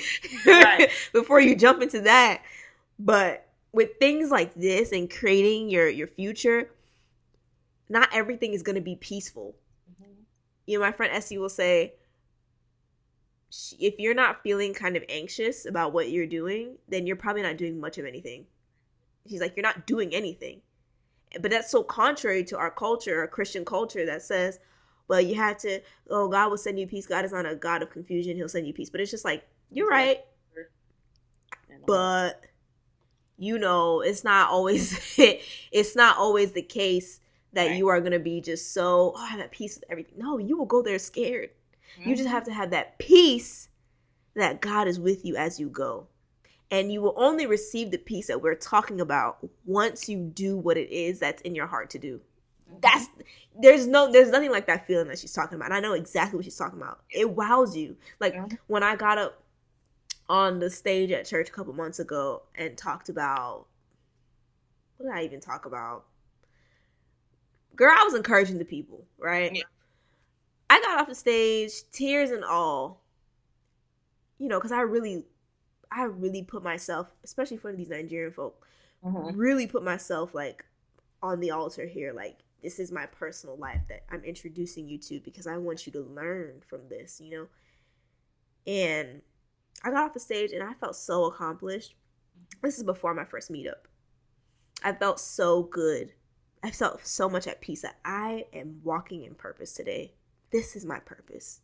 Right. 0.46 0.90
before 1.12 1.40
you 1.40 1.56
jump 1.56 1.82
into 1.82 2.00
that. 2.02 2.42
But 2.98 3.48
with 3.72 3.90
things 3.98 4.30
like 4.30 4.54
this 4.54 4.92
and 4.92 5.10
creating 5.10 5.70
your 5.70 5.88
your 5.88 6.06
future, 6.06 6.70
not 7.88 8.08
everything 8.12 8.52
is 8.54 8.62
going 8.62 8.76
to 8.76 8.80
be 8.82 8.96
peaceful. 8.96 9.54
Mhm. 9.90 10.24
You 10.66 10.78
know, 10.78 10.84
my 10.84 10.92
friend 10.92 11.12
Essie 11.12 11.38
will 11.38 11.48
say, 11.48 11.94
if 13.78 13.94
you're 13.98 14.14
not 14.14 14.42
feeling 14.42 14.72
kind 14.72 14.96
of 14.96 15.04
anxious 15.08 15.66
about 15.66 15.92
what 15.92 16.10
you're 16.10 16.26
doing, 16.26 16.78
then 16.88 17.06
you're 17.06 17.16
probably 17.16 17.42
not 17.42 17.56
doing 17.58 17.78
much 17.80 17.98
of 17.98 18.06
anything. 18.06 18.46
She's 19.28 19.40
like, 19.40 19.56
you're 19.56 19.62
not 19.62 19.86
doing 19.86 20.14
anything. 20.14 20.62
But 21.40 21.50
that's 21.50 21.70
so 21.70 21.82
contrary 21.82 22.44
to 22.44 22.58
our 22.58 22.70
culture, 22.70 23.20
our 23.20 23.28
Christian 23.28 23.64
culture 23.64 24.04
that 24.06 24.22
says, 24.22 24.58
well, 25.08 25.20
you 25.20 25.34
have 25.34 25.58
to, 25.58 25.80
oh, 26.10 26.28
God 26.28 26.50
will 26.50 26.58
send 26.58 26.78
you 26.78 26.86
peace. 26.86 27.06
God 27.06 27.24
is 27.24 27.32
not 27.32 27.46
a 27.46 27.54
God 27.56 27.82
of 27.82 27.90
confusion. 27.90 28.36
He'll 28.36 28.48
send 28.48 28.66
you 28.66 28.72
peace. 28.72 28.90
But 28.90 29.00
it's 29.00 29.10
just 29.10 29.24
like, 29.24 29.46
you're 29.70 29.88
right. 29.88 30.20
But, 31.86 32.44
you 33.38 33.58
know, 33.58 34.00
it's 34.00 34.24
not 34.24 34.50
always, 34.50 35.18
it's 35.72 35.96
not 35.96 36.16
always 36.18 36.52
the 36.52 36.62
case 36.62 37.20
that 37.52 37.66
Right. 37.68 37.76
you 37.76 37.88
are 37.88 38.00
going 38.00 38.12
to 38.12 38.18
be 38.18 38.40
just 38.40 38.72
so, 38.72 39.12
oh, 39.14 39.26
I'm 39.30 39.40
at 39.40 39.50
peace 39.50 39.74
with 39.76 39.84
everything. 39.90 40.14
No, 40.18 40.38
you 40.38 40.56
will 40.56 40.66
go 40.66 40.80
there 40.82 40.98
scared. 40.98 41.50
You 42.04 42.14
just 42.16 42.28
Mhm. 42.28 42.32
have 42.32 42.44
to 42.44 42.52
have 42.52 42.70
that 42.70 42.98
peace 42.98 43.68
that 44.34 44.62
God 44.62 44.88
is 44.88 44.98
with 44.98 45.24
you 45.26 45.36
as 45.36 45.60
you 45.60 45.68
go. 45.68 46.06
And 46.72 46.90
you 46.90 47.02
will 47.02 47.14
only 47.16 47.46
receive 47.46 47.92
the 47.92 47.98
peace 47.98 48.26
that 48.28 48.42
we're 48.42 48.56
talking 48.56 49.00
about 49.00 49.38
once 49.66 50.08
you 50.08 50.18
do 50.18 50.56
what 50.56 50.78
it 50.78 50.90
is 50.90 51.20
that's 51.20 51.42
in 51.42 51.54
your 51.54 51.66
heart 51.68 51.90
to 51.90 51.98
do. 52.00 52.20
That's 52.80 53.08
there's 53.60 53.86
no 53.86 54.10
there's 54.10 54.30
nothing 54.30 54.50
like 54.50 54.66
that 54.66 54.86
feeling 54.86 55.08
that 55.08 55.18
she's 55.18 55.34
talking 55.34 55.56
about. 55.56 55.66
And 55.66 55.74
I 55.74 55.80
know 55.80 55.92
exactly 55.92 56.36
what 56.38 56.46
she's 56.46 56.56
talking 56.56 56.80
about. 56.80 57.00
It 57.10 57.30
wows 57.30 57.76
you. 57.76 57.96
Like 58.20 58.32
Yeah. 58.34 58.46
when 58.68 58.82
I 58.82 58.96
got 58.96 59.18
up 59.18 59.42
on 60.28 60.60
the 60.60 60.70
stage 60.70 61.10
at 61.12 61.26
church 61.26 61.48
a 61.50 61.52
couple 61.52 61.74
months 61.74 61.98
ago 61.98 62.42
and 62.54 62.76
talked 62.78 63.10
about 63.10 63.66
what 64.96 65.06
did 65.06 65.14
I 65.14 65.24
even 65.24 65.40
talk 65.40 65.66
about? 65.66 66.06
Girl, 67.76 67.92
I 67.94 68.04
was 68.04 68.14
encouraging 68.14 68.58
the 68.58 68.64
people, 68.64 69.04
right? 69.18 69.54
Yeah. 69.54 69.62
I 70.70 70.80
got 70.80 71.00
off 71.00 71.08
the 71.08 71.14
stage, 71.14 71.72
tears 71.92 72.30
and 72.30 72.44
all. 72.44 73.00
You 74.38 74.48
know, 74.48 74.58
because 74.58 74.72
I 74.72 74.80
really, 74.80 75.24
I 75.94 76.04
really 76.04 76.42
put 76.42 76.62
myself, 76.62 77.08
especially 77.22 77.58
for 77.58 77.72
these 77.72 77.90
Nigerian 77.90 78.32
folk, 78.32 78.66
Mhm. 79.04 79.36
really 79.36 79.66
put 79.66 79.82
myself 79.82 80.34
like 80.34 80.64
on 81.22 81.40
the 81.40 81.50
altar 81.50 81.86
here. 81.86 82.12
Like, 82.12 82.38
this 82.62 82.78
is 82.78 82.92
my 82.92 83.06
personal 83.06 83.56
life 83.56 83.82
that 83.88 84.04
I'm 84.08 84.24
introducing 84.24 84.88
you 84.88 84.98
to 84.98 85.20
because 85.20 85.46
I 85.46 85.56
want 85.56 85.86
you 85.86 85.92
to 85.92 86.00
learn 86.00 86.62
from 86.62 86.88
this, 86.88 87.20
you 87.20 87.30
know? 87.30 87.48
And 88.66 89.22
I 89.82 89.90
got 89.90 90.04
off 90.04 90.14
the 90.14 90.20
stage 90.20 90.52
and 90.52 90.62
I 90.62 90.74
felt 90.74 90.94
so 90.96 91.24
accomplished. 91.24 91.96
This 92.62 92.78
is 92.78 92.84
before 92.84 93.14
my 93.14 93.24
first 93.24 93.50
meetup. 93.50 93.86
I 94.84 94.92
felt 94.92 95.18
so 95.18 95.64
good. 95.64 96.14
I 96.62 96.70
felt 96.70 97.04
so 97.04 97.28
much 97.28 97.46
at 97.48 97.60
peace 97.60 97.82
that 97.82 97.98
I 98.04 98.46
am 98.52 98.80
walking 98.84 99.24
in 99.24 99.34
purpose 99.34 99.72
today. 99.72 100.14
This 100.50 100.76
is 100.76 100.84
my 100.84 101.00
purpose. 101.00 101.61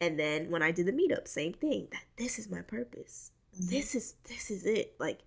And 0.00 0.18
then 0.18 0.50
when 0.50 0.62
I 0.62 0.70
did 0.70 0.86
the 0.86 0.92
meetup, 0.92 1.28
same 1.28 1.52
thing. 1.52 1.88
That 1.92 2.04
this 2.16 2.38
is 2.38 2.48
my 2.50 2.62
purpose. 2.62 3.32
This 3.58 3.94
is 3.94 4.14
this 4.28 4.50
is 4.50 4.64
it. 4.64 4.94
Like 4.98 5.20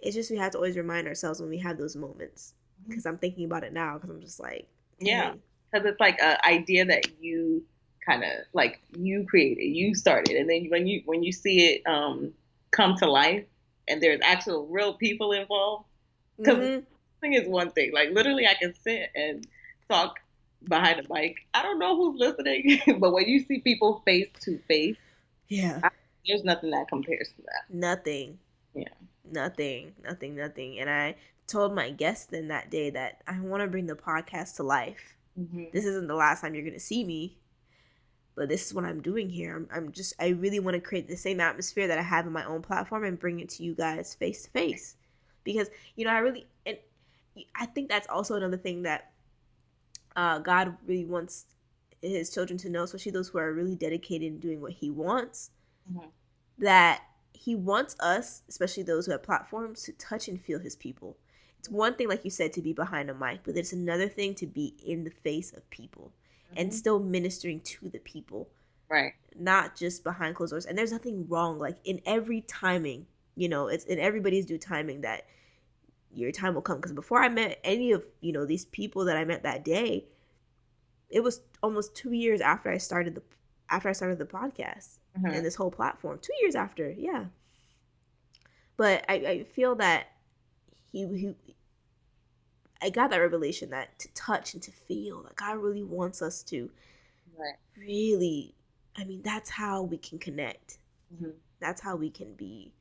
it's 0.00 0.14
just 0.14 0.30
we 0.30 0.36
have 0.36 0.52
to 0.52 0.58
always 0.58 0.76
remind 0.76 1.06
ourselves 1.06 1.40
when 1.40 1.48
we 1.48 1.58
have 1.58 1.78
those 1.78 1.96
moments. 1.96 2.54
Because 2.86 3.06
I'm 3.06 3.16
thinking 3.18 3.46
about 3.46 3.64
it 3.64 3.72
now. 3.72 3.94
Because 3.94 4.10
I'm 4.10 4.20
just 4.20 4.38
like, 4.40 4.68
Yeah. 4.98 5.34
because 5.72 5.86
it's 5.86 6.00
like 6.00 6.20
an 6.20 6.36
idea 6.46 6.84
that 6.84 7.06
you 7.20 7.64
kind 8.04 8.22
of 8.22 8.30
like 8.52 8.80
you 8.98 9.24
created, 9.26 9.62
you 9.64 9.94
started, 9.94 10.36
and 10.36 10.48
then 10.50 10.66
when 10.68 10.86
you 10.86 11.02
when 11.06 11.22
you 11.22 11.32
see 11.32 11.66
it 11.74 11.82
um, 11.86 12.32
come 12.70 12.96
to 12.96 13.10
life, 13.10 13.44
and 13.88 14.02
there's 14.02 14.20
actual 14.22 14.66
real 14.66 14.94
people 14.94 15.32
involved. 15.32 15.86
'Cause- 16.44 16.56
Mhm. 16.56 16.86
Thing 17.22 17.32
is 17.32 17.48
one 17.48 17.70
thing, 17.70 17.90
like 17.94 18.10
literally, 18.10 18.46
I 18.46 18.52
can 18.52 18.74
sit 18.74 19.08
and 19.14 19.46
talk 19.88 20.20
behind 20.62 21.00
a 21.00 21.12
mic. 21.12 21.36
I 21.52 21.62
don't 21.62 21.78
know 21.78 21.96
who's 21.96 22.18
listening, 22.18 22.80
but 22.98 23.12
when 23.12 23.28
you 23.28 23.44
see 23.44 23.60
people 23.60 24.02
face 24.04 24.28
to 24.42 24.58
face, 24.68 24.96
yeah. 25.48 25.80
there's 26.26 26.44
nothing 26.44 26.70
that 26.70 26.88
compares 26.88 27.28
to 27.36 27.42
that. 27.42 27.74
Nothing. 27.74 28.38
Yeah. 28.74 28.88
Nothing. 29.30 29.92
Nothing. 30.02 30.36
Nothing. 30.36 30.78
And 30.80 30.90
I 30.90 31.16
told 31.46 31.74
my 31.74 31.90
guest 31.90 32.30
then 32.30 32.48
that 32.48 32.70
day 32.70 32.90
that 32.90 33.22
I 33.26 33.38
want 33.40 33.62
to 33.62 33.68
bring 33.68 33.86
the 33.86 33.94
podcast 33.94 34.56
to 34.56 34.62
life. 34.62 35.16
Mm-hmm. 35.38 35.64
This 35.72 35.84
isn't 35.84 36.06
the 36.06 36.14
last 36.14 36.40
time 36.40 36.54
you're 36.54 36.64
gonna 36.64 36.78
see 36.78 37.04
me, 37.04 37.38
but 38.36 38.48
this 38.48 38.66
is 38.66 38.74
what 38.74 38.84
I'm 38.84 39.02
doing 39.02 39.28
here. 39.28 39.56
I'm, 39.56 39.68
I'm 39.72 39.92
just 39.92 40.14
I 40.20 40.28
really 40.28 40.60
want 40.60 40.74
to 40.74 40.80
create 40.80 41.08
the 41.08 41.16
same 41.16 41.40
atmosphere 41.40 41.88
that 41.88 41.98
I 41.98 42.02
have 42.02 42.26
in 42.26 42.32
my 42.32 42.44
own 42.44 42.62
platform 42.62 43.04
and 43.04 43.18
bring 43.18 43.40
it 43.40 43.48
to 43.50 43.64
you 43.64 43.74
guys 43.74 44.14
face 44.14 44.44
to 44.44 44.50
face, 44.50 44.96
because 45.42 45.70
you 45.96 46.04
know 46.04 46.12
I 46.12 46.18
really 46.18 46.46
and 46.64 46.78
I 47.56 47.66
think 47.66 47.88
that's 47.88 48.06
also 48.08 48.36
another 48.36 48.56
thing 48.56 48.82
that 48.82 49.13
uh, 50.16 50.38
God 50.38 50.76
really 50.86 51.04
wants 51.04 51.46
His 52.02 52.30
children 52.32 52.58
to 52.58 52.70
know, 52.70 52.82
especially 52.84 53.12
those 53.12 53.28
who 53.28 53.38
are 53.38 53.52
really 53.52 53.76
dedicated 53.76 54.28
in 54.28 54.38
doing 54.40 54.60
what 54.60 54.72
He 54.72 54.90
wants 54.90 55.50
Mhm. 55.90 56.12
that 56.58 57.02
he 57.32 57.54
wants 57.54 57.96
us, 58.00 58.42
especially 58.48 58.82
those 58.82 59.06
who 59.06 59.12
have 59.12 59.22
platforms, 59.22 59.82
to 59.82 59.92
touch 59.92 60.28
and 60.28 60.40
feel 60.40 60.58
his 60.60 60.76
people. 60.76 61.16
It's 61.58 61.68
one 61.68 61.94
thing, 61.94 62.08
like 62.08 62.24
you 62.24 62.30
said, 62.30 62.52
to 62.54 62.62
be 62.62 62.72
behind 62.72 63.10
a 63.10 63.14
mic, 63.14 63.40
but 63.44 63.56
it's 63.56 63.72
another 63.72 64.08
thing 64.08 64.34
to 64.36 64.46
be 64.46 64.74
in 64.84 65.04
the 65.04 65.10
face 65.10 65.52
of 65.52 65.68
people 65.70 66.12
and 66.56 66.72
Mhm. 66.72 66.72
still 66.72 67.00
ministering 67.00 67.60
to 67.60 67.88
the 67.88 67.98
people, 67.98 68.48
right, 68.88 69.14
not 69.36 69.74
just 69.76 70.04
behind 70.04 70.36
closed 70.36 70.52
doors. 70.52 70.66
And 70.66 70.78
there's 70.78 70.92
nothing 70.92 71.28
wrong, 71.28 71.58
like 71.58 71.78
in 71.84 72.00
every 72.06 72.42
timing, 72.42 73.06
you 73.36 73.48
know, 73.48 73.68
it's 73.68 73.84
in 73.84 73.98
everybody's 73.98 74.46
due 74.46 74.58
timing 74.58 75.00
that 75.00 75.26
your 76.16 76.32
time 76.32 76.54
will 76.54 76.62
come. 76.62 76.76
Because 76.78 76.92
before 76.92 77.22
I 77.22 77.28
met 77.28 77.58
any 77.64 77.92
of 77.92 78.04
you 78.20 78.32
know 78.32 78.44
these 78.46 78.64
people 78.66 79.04
that 79.06 79.16
I 79.16 79.24
met 79.24 79.42
that 79.42 79.64
day, 79.64 80.06
it 81.10 81.20
was 81.20 81.40
almost 81.62 81.94
two 81.94 82.12
years 82.12 82.40
after 82.40 82.70
I 82.70 82.78
started 82.78 83.14
the 83.14 83.22
after 83.70 83.88
I 83.88 83.92
started 83.92 84.18
the 84.18 84.26
podcast 84.26 84.98
Mhm. 85.18 85.36
and 85.36 85.44
this 85.46 85.54
whole 85.54 85.70
platform. 85.70 86.18
Two 86.20 86.34
years 86.40 86.54
after, 86.54 86.90
yeah. 86.90 87.26
But 88.76 89.04
I, 89.08 89.14
I 89.14 89.44
feel 89.44 89.74
that 89.76 90.08
he 90.92 91.06
he 91.16 91.34
I 92.82 92.90
got 92.90 93.10
that 93.10 93.18
revelation 93.18 93.70
that 93.70 93.98
to 94.00 94.08
touch 94.14 94.52
and 94.54 94.62
to 94.64 94.70
feel, 94.72 95.22
like 95.22 95.36
God 95.36 95.56
really 95.58 95.82
wants 95.82 96.20
us 96.20 96.42
to 96.44 96.70
right, 97.38 97.54
really 97.76 98.54
I 98.96 99.04
mean, 99.04 99.22
that's 99.22 99.50
how 99.50 99.82
we 99.82 99.96
can 99.98 100.18
connect. 100.18 100.78
Mhm. 101.14 101.34
That's 101.60 101.80
how 101.80 101.96
we 101.96 102.10
can 102.10 102.34
be. 102.34 102.72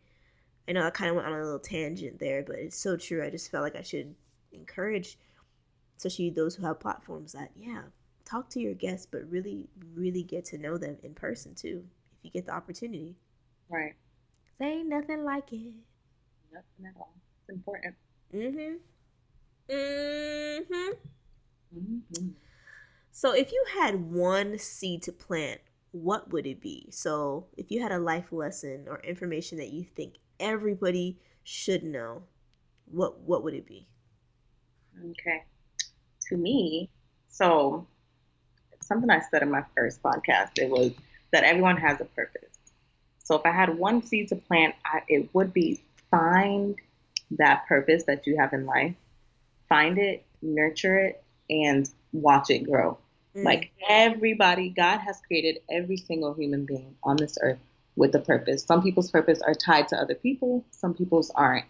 I 0.68 0.72
know 0.72 0.86
I 0.86 0.90
kind 0.92 1.10
of 1.10 1.16
went 1.16 1.28
on 1.28 1.34
a 1.34 1.44
little 1.44 1.60
tangent 1.60 2.20
there, 2.20 2.44
but 2.44 2.58
it's 2.58 2.78
so 2.78 2.96
true. 2.98 3.24
I 3.26 3.30
just 3.30 3.52
felt 3.52 3.64
like 3.64 3.76
I 3.76 3.82
should 3.82 4.16
encourage, 4.52 5.18
especially 5.98 6.30
those 6.30 6.56
who 6.56 6.66
have 6.66 6.80
platforms, 6.80 7.34
that 7.34 7.52
yeah, 7.58 7.84
talk 8.26 8.50
to 8.52 8.60
your 8.60 8.74
guests, 8.74 9.08
but 9.10 9.30
really, 9.30 9.70
really 9.96 10.24
get 10.24 10.46
to 10.46 10.58
know 10.58 10.78
them 10.78 10.98
in 11.04 11.14
person 11.14 11.54
too, 11.56 11.84
if 12.18 12.24
you 12.24 12.32
get 12.32 12.46
the 12.46 12.54
opportunity. 12.54 13.16
right. 13.70 13.94
There 14.60 14.70
ain't 14.70 14.88
nothing 14.90 15.24
like 15.24 15.52
it. 15.52 15.74
Nothing 16.54 16.86
at 16.86 16.94
all. 16.98 17.14
It's 17.42 17.50
important. 17.50 17.96
Mm-hmm. 18.34 18.76
Mm-hmm. 19.74 20.92
Mm-hmm. 21.78 22.28
So 23.12 23.32
if 23.34 23.52
you 23.52 23.64
had 23.74 24.12
one 24.12 24.58
seed 24.60 25.02
to 25.04 25.12
plant, 25.12 25.62
what 25.92 26.32
would 26.32 26.48
it 26.48 26.62
be? 26.62 26.88
So 26.92 27.48
if 27.58 27.72
you 27.72 27.82
had 27.82 27.92
a 27.92 28.00
life 28.00 28.32
lesson 28.32 28.86
or 28.88 29.00
information 29.02 29.58
that 29.60 29.72
you 29.72 29.84
think 29.84 30.16
everybody 30.44 31.18
should 31.44 31.84
know, 31.84 32.24
what 32.92 33.20
what 33.22 33.44
would 33.44 33.54
it 33.54 33.66
be? 33.66 33.88
Okay. 35.00 35.44
To 36.30 36.38
me, 36.38 36.90
so 37.28 37.88
something 38.82 39.10
I 39.10 39.22
said 39.32 39.42
in 39.42 39.50
my 39.50 39.64
first 39.76 40.04
podcast, 40.04 40.52
it 40.58 40.70
was 40.70 40.92
that 41.32 41.44
everyone 41.44 41.78
has 41.78 42.00
a 42.00 42.06
purpose. 42.06 42.58
So 43.18 43.36
if 43.36 43.46
I 43.46 43.52
had 43.52 43.78
one 43.78 44.04
seed 44.04 44.28
to 44.30 44.36
plant, 44.36 44.76
I, 44.86 45.02
it 45.08 45.30
would 45.34 45.54
be 45.54 45.82
find 46.12 46.76
that 47.32 47.66
purpose 47.68 48.04
that 48.04 48.28
you 48.28 48.38
have 48.38 48.54
in 48.54 48.66
life, 48.66 48.94
find 49.70 49.98
it, 49.98 50.26
nurture 50.42 50.98
it, 51.00 51.24
and 51.50 51.90
watch 52.12 52.50
it 52.50 52.60
grow. 52.60 52.98
Mm. 53.36 53.46
Like 53.46 53.72
everybody, 53.90 54.70
God 54.70 55.00
has 55.00 55.22
created 55.26 55.60
every 55.72 55.98
single 55.98 56.34
human 56.34 56.66
being 56.66 56.96
on 57.04 57.16
this 57.16 57.38
earth 57.42 57.60
with 57.96 58.16
a 58.16 58.20
purpose. 58.20 58.64
Some 58.64 58.82
people's 58.82 59.12
purpose 59.12 59.40
are 59.42 59.54
tied 59.54 59.88
to 59.90 59.98
other 59.98 60.16
people, 60.16 60.66
some 60.72 60.94
people's 60.94 61.32
aren't. 61.36 61.66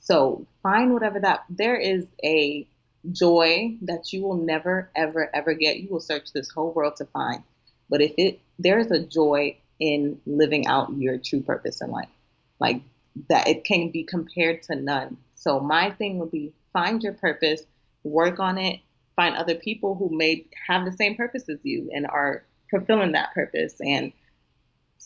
So 0.00 0.46
find 0.62 0.92
whatever 0.92 1.20
that 1.20 1.44
there 1.48 1.76
is 1.76 2.06
a 2.24 2.66
joy 3.10 3.76
that 3.82 4.12
you 4.12 4.22
will 4.22 4.36
never 4.36 4.90
ever 4.94 5.30
ever 5.34 5.54
get. 5.54 5.78
You 5.78 5.88
will 5.90 6.00
search 6.00 6.32
this 6.32 6.50
whole 6.50 6.72
world 6.72 6.96
to 6.96 7.06
find. 7.06 7.42
But 7.88 8.02
if 8.02 8.12
it 8.16 8.40
there 8.58 8.78
is 8.78 8.90
a 8.90 9.04
joy 9.04 9.56
in 9.82 10.20
living 10.26 10.66
out 10.68 10.96
your 10.96 11.18
true 11.18 11.40
purpose 11.40 11.80
in 11.80 11.90
life. 11.90 12.08
Like 12.60 12.82
that 13.28 13.48
it 13.48 13.64
can 13.64 13.90
be 13.90 14.04
compared 14.04 14.62
to 14.64 14.76
none. 14.76 15.16
So 15.34 15.58
my 15.58 15.90
thing 15.90 16.18
would 16.18 16.30
be 16.30 16.52
find 16.72 17.02
your 17.02 17.14
purpose, 17.14 17.62
work 18.04 18.38
on 18.38 18.58
it, 18.58 18.80
find 19.16 19.34
other 19.34 19.56
people 19.56 19.96
who 19.96 20.16
may 20.16 20.46
have 20.68 20.84
the 20.84 20.92
same 20.92 21.16
purpose 21.16 21.48
as 21.48 21.58
you 21.64 21.90
and 21.92 22.06
are 22.06 22.44
fulfilling 22.70 23.12
that 23.12 23.34
purpose 23.34 23.74
and 23.80 24.12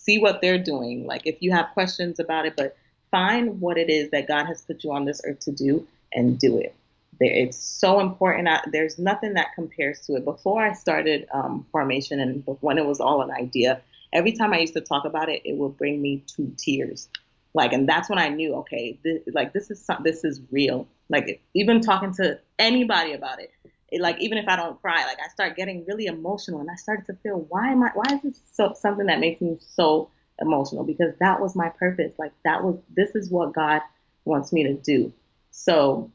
see 0.05 0.19
what 0.19 0.41
they're 0.41 0.63
doing. 0.63 1.07
Like 1.07 1.23
if 1.25 1.37
you 1.41 1.53
have 1.53 1.67
questions 1.75 2.21
about 2.21 2.47
it, 2.47 2.55
but 2.57 2.77
find 3.11 3.61
what 3.61 3.79
it 3.79 3.89
is 3.91 4.11
that 4.11 4.29
God 4.29 4.47
has 4.47 4.63
put 4.63 4.85
you 4.85 4.93
on 4.93 5.05
this 5.05 5.21
earth 5.25 5.41
to 5.41 5.53
do 5.53 5.87
and 6.13 6.39
do 6.39 6.59
it. 6.59 6.75
It's 7.19 7.57
so 7.57 8.01
important. 8.01 8.47
I, 8.49 8.61
there's 8.71 8.99
nothing 8.99 9.35
that 9.35 9.55
compares 9.55 10.01
to 10.07 10.17
it. 10.17 10.25
Before 10.25 10.63
I 10.63 10.75
started 10.75 11.27
um, 11.33 11.65
formation 11.73 12.21
and 12.21 12.45
when 12.61 12.79
it 12.79 12.85
was 12.85 13.01
all 13.01 13.23
an 13.23 13.31
idea, 13.31 13.81
every 14.13 14.33
time 14.33 14.53
I 14.53 14.59
used 14.59 14.75
to 14.75 14.81
talk 14.83 15.05
about 15.05 15.29
it, 15.29 15.43
it 15.45 15.57
would 15.57 15.79
bring 15.79 16.03
me 16.03 16.23
to 16.37 16.53
tears. 16.59 17.09
Like, 17.55 17.73
and 17.73 17.89
that's 17.89 18.11
when 18.11 18.19
I 18.19 18.29
knew, 18.29 18.55
okay, 18.57 18.99
like 19.33 19.55
this 19.55 19.71
is 19.71 19.89
this 20.03 20.25
is 20.25 20.43
real. 20.51 20.87
Like 21.09 21.41
even 21.55 21.81
talking 21.81 22.13
to 22.15 22.39
anybody 22.59 23.15
about 23.15 23.41
it, 23.41 23.51
it, 23.97 24.03
like 24.03 24.21
even 24.21 24.39
if 24.39 24.47
I 24.49 24.57
don't 24.57 24.81
cry, 24.81 25.05
like 25.07 25.19
I 25.25 25.29
start 25.29 25.57
getting 25.57 25.85
really 25.87 26.07
emotional, 26.07 26.61
and 26.61 26.71
I 26.71 26.75
started 26.77 27.07
to 27.07 27.15
feel, 27.23 27.47
why 27.49 27.73
am 27.73 27.83
I? 27.83 27.91
Why 27.95 28.15
is 28.15 28.23
this 28.23 28.41
so, 28.53 28.75
something 28.79 29.07
that 29.07 29.21
makes 29.21 29.41
me 29.41 29.59
so 29.61 30.11
emotional? 30.41 30.85
Because 30.85 31.15
that 31.21 31.41
was 31.41 31.57
my 31.57 31.71
purpose. 31.71 32.13
Like 32.19 32.33
that 32.45 32.63
was 32.63 32.77
this 32.95 33.15
is 33.15 33.31
what 33.31 33.55
God 33.55 33.81
wants 34.25 34.53
me 34.53 34.65
to 34.65 34.75
do. 34.75 35.13
So, 35.51 36.11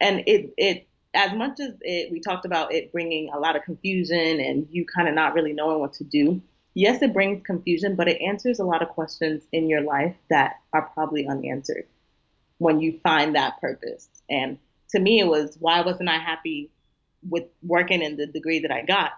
and 0.00 0.22
it 0.26 0.54
it 0.56 0.86
as 1.14 1.32
much 1.34 1.60
as 1.60 1.74
it 1.80 2.12
we 2.12 2.20
talked 2.20 2.44
about 2.44 2.72
it 2.72 2.92
bringing 2.92 3.30
a 3.30 3.38
lot 3.38 3.56
of 3.56 3.62
confusion 3.62 4.40
and 4.40 4.66
you 4.70 4.86
kind 4.86 5.08
of 5.08 5.14
not 5.14 5.34
really 5.34 5.52
knowing 5.52 5.80
what 5.80 5.92
to 5.94 6.04
do. 6.04 6.40
Yes, 6.76 7.02
it 7.02 7.12
brings 7.12 7.44
confusion, 7.46 7.94
but 7.94 8.08
it 8.08 8.20
answers 8.20 8.58
a 8.58 8.64
lot 8.64 8.82
of 8.82 8.88
questions 8.88 9.44
in 9.52 9.68
your 9.68 9.82
life 9.82 10.16
that 10.30 10.56
are 10.72 10.90
probably 10.94 11.26
unanswered 11.28 11.86
when 12.58 12.80
you 12.80 12.98
find 13.02 13.34
that 13.34 13.60
purpose. 13.60 14.08
And 14.28 14.58
to 14.90 15.00
me, 15.00 15.20
it 15.20 15.26
was 15.26 15.56
why 15.60 15.80
wasn't 15.82 16.08
I 16.08 16.18
happy 16.18 16.70
with 17.28 17.44
working 17.62 18.02
in 18.02 18.16
the 18.16 18.26
degree 18.26 18.60
that 18.60 18.70
I 18.70 18.82
got 18.82 19.12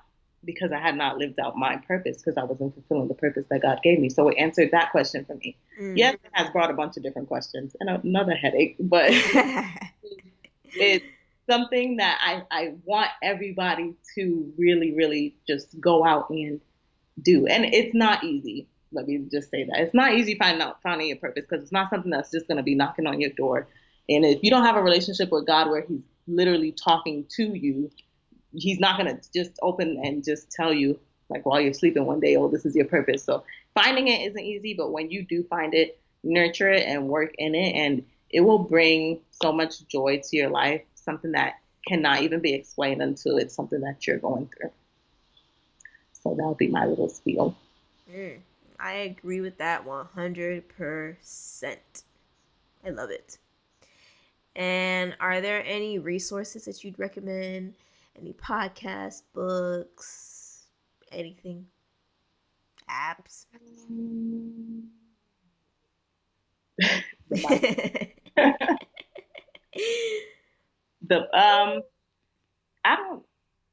because 0.45 0.71
I 0.73 0.79
had 0.79 0.97
not 0.97 1.19
lived 1.19 1.41
out 1.41 1.57
my 1.57 1.77
purpose 1.77 2.19
because 2.19 2.37
I 2.37 2.45
wasn't 2.45 2.75
fulfilling 2.75 3.09
the 3.09 3.15
purpose 3.15 3.45
that 3.51 3.63
God 3.63 3.81
gave 3.83 3.99
me. 3.99 4.09
So 4.09 4.29
it 4.29 4.37
answered 4.39 4.71
that 4.73 4.93
question 4.93 5.25
for 5.25 5.35
me. 5.35 5.57
Mm. 5.81 5.97
Yes, 5.97 6.15
it 6.15 6.31
has 6.33 6.51
brought 6.51 6.71
a 6.71 6.75
bunch 6.75 6.97
of 6.97 7.03
different 7.03 7.29
questions 7.29 7.75
and 7.81 7.91
another 7.91 8.35
headache, 8.35 8.77
but 8.79 9.07
it's 10.65 11.05
something 11.51 11.97
that 11.97 12.19
I, 12.23 12.43
I 12.51 12.75
want 12.85 13.11
everybody 13.23 13.95
to 14.15 14.53
really, 14.57 14.95
really 14.95 15.37
just 15.47 15.79
go 15.81 16.05
out 16.05 16.31
and 16.31 16.61
do. 17.21 17.47
And 17.47 17.65
it's 17.65 17.95
not 17.95 18.25
easy. 18.25 18.69
Let 18.93 19.09
me 19.09 19.27
just 19.31 19.51
say 19.51 19.65
that. 19.65 19.81
It's 19.81 19.95
not 19.95 20.15
easy 20.15 20.37
finding 20.37 20.63
out 20.63 20.81
finding 20.83 21.09
your 21.09 21.17
purpose 21.17 21.45
because 21.49 21.63
it's 21.63 21.73
not 21.73 21.91
something 21.91 22.11
that's 22.11 22.31
just 22.31 22.47
gonna 22.49 22.63
be 22.63 22.75
knocking 22.75 23.07
on 23.07 23.21
your 23.21 23.31
door. 23.31 23.69
And 24.09 24.25
if 24.25 24.43
you 24.43 24.51
don't 24.51 24.65
have 24.65 24.77
a 24.77 24.83
relationship 24.83 25.31
with 25.33 25.47
God 25.47 25.69
where 25.69 25.83
He's 25.83 26.03
literally 26.27 26.73
talking 26.73 27.27
to 27.37 27.55
you, 27.55 27.91
He's 28.53 28.81
not 28.81 28.97
gonna 28.97 29.21
just 29.35 29.59
open 29.63 30.01
and 30.03 30.25
just 30.25 30.51
tell 30.51 30.73
you 30.73 30.99
like 31.29 31.45
while 31.45 31.61
you're 31.61 31.75
sleeping 31.75 32.05
one 32.07 32.21
day, 32.21 32.37
oh, 32.37 32.49
this 32.49 32.65
is 32.65 32.75
your 32.75 32.87
purpose. 32.87 33.25
So 33.25 33.45
finding 33.75 34.09
it 34.09 34.29
isn't 34.31 34.43
easy, 34.43 34.75
but 34.75 34.93
when 34.93 35.11
you 35.11 35.25
do 35.25 35.43
find 35.45 35.75
it, 35.75 36.01
nurture 36.23 36.71
it 36.71 36.87
and 36.87 37.09
work 37.09 37.35
in 37.39 37.55
it, 37.55 37.75
and 37.75 38.05
it 38.31 38.41
will 38.41 38.59
bring 38.59 39.21
so 39.31 39.53
much 39.53 39.87
joy 39.89 40.21
to 40.23 40.37
your 40.37 40.51
life. 40.51 40.83
Something 40.95 41.33
that 41.33 41.55
cannot 41.87 42.23
even 42.23 42.41
be 42.41 42.55
explained 42.55 43.01
until 43.03 43.39
it's 43.39 43.55
something 43.55 43.81
that 43.81 44.07
you're 44.07 44.19
going 44.19 44.49
through. 44.57 44.71
So 46.13 46.35
that 46.35 46.45
would 46.45 46.59
be 46.59 46.69
my 46.69 46.87
little 46.87 47.09
spiel. 47.09 47.57
Mm, 48.13 48.39
I 48.81 48.93
agree 48.95 49.41
with 49.41 49.59
that 49.59 49.87
100%. 49.87 51.77
I 52.85 52.91
love 52.91 53.11
it. 53.11 53.39
And 54.57 55.15
are 55.21 55.43
there 55.43 55.63
any 55.67 55.99
resources 55.99 56.65
that 56.65 56.83
you'd 56.83 56.99
recommend? 56.99 57.75
Any 58.19 58.33
podcasts, 58.33 59.23
books, 59.35 60.65
anything? 61.13 61.67
Apps? 62.91 63.45
the 71.09 71.19
um 71.39 71.83
I 72.85 72.97
don't 72.97 73.23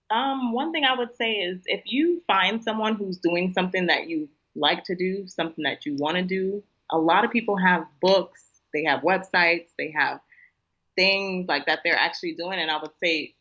um 0.09 0.51
one 0.53 0.71
thing 0.71 0.83
I 0.83 0.97
would 0.97 1.15
say 1.15 1.31
is 1.33 1.61
if 1.65 1.81
you 1.85 2.21
find 2.27 2.63
someone 2.63 2.95
who's 2.95 3.17
doing 3.17 3.53
something 3.53 3.85
that 3.87 4.07
you 4.09 4.27
like 4.55 4.83
to 4.85 4.95
do, 4.95 5.27
something 5.27 5.63
that 5.63 5.85
you 5.85 5.95
want 5.95 6.17
to 6.17 6.23
do, 6.23 6.61
a 6.91 6.97
lot 6.97 7.23
of 7.23 7.31
people 7.31 7.55
have 7.55 7.85
books, 8.01 8.43
they 8.73 8.83
have 8.83 9.01
websites, 9.01 9.69
they 9.77 9.93
have 9.97 10.19
things 10.95 11.47
like 11.47 11.65
that 11.65 11.79
they're 11.83 11.97
actually 11.97 12.33
doing 12.33 12.59
and 12.59 12.69
I 12.69 12.77
would 12.81 12.91
say 13.01 13.33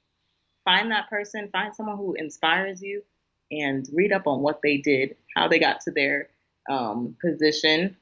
find 0.64 0.90
that 0.90 1.08
person, 1.10 1.48
find 1.52 1.74
someone 1.74 1.96
who 1.96 2.14
inspires 2.14 2.82
you 2.82 3.02
and 3.50 3.88
read 3.92 4.12
up 4.12 4.26
on 4.26 4.40
what 4.40 4.60
they 4.62 4.78
did, 4.78 5.16
how 5.36 5.48
they 5.48 5.58
got 5.58 5.80
to 5.82 5.90
their 5.90 6.28
um, 6.70 7.16
position, 7.20 7.96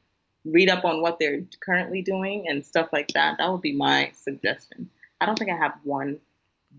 read 0.45 0.69
up 0.69 0.85
on 0.85 1.03
what 1.03 1.19
they're 1.19 1.43
currently 1.61 2.03
doing 2.03 2.47
and 2.49 2.65
stuff 2.65 2.89
like 2.93 3.09
that. 3.09 3.37
That 3.39 3.51
would 3.51 3.63
be 3.63 3.75
my 3.75 4.13
suggestion. 4.15 4.89
I 5.21 5.27
don't 5.27 5.39
think 5.39 5.51
I 5.51 5.57
have 5.57 5.75
one 5.85 6.19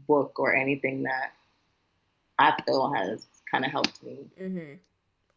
book 0.08 0.40
or 0.40 0.56
anything 0.56 1.04
that 1.04 1.34
I 2.40 2.56
feel 2.66 2.92
has 2.94 3.28
kind 3.50 3.66
of 3.66 3.72
helped 3.72 4.02
me. 4.04 4.20
Mm-hmm. 4.42 4.74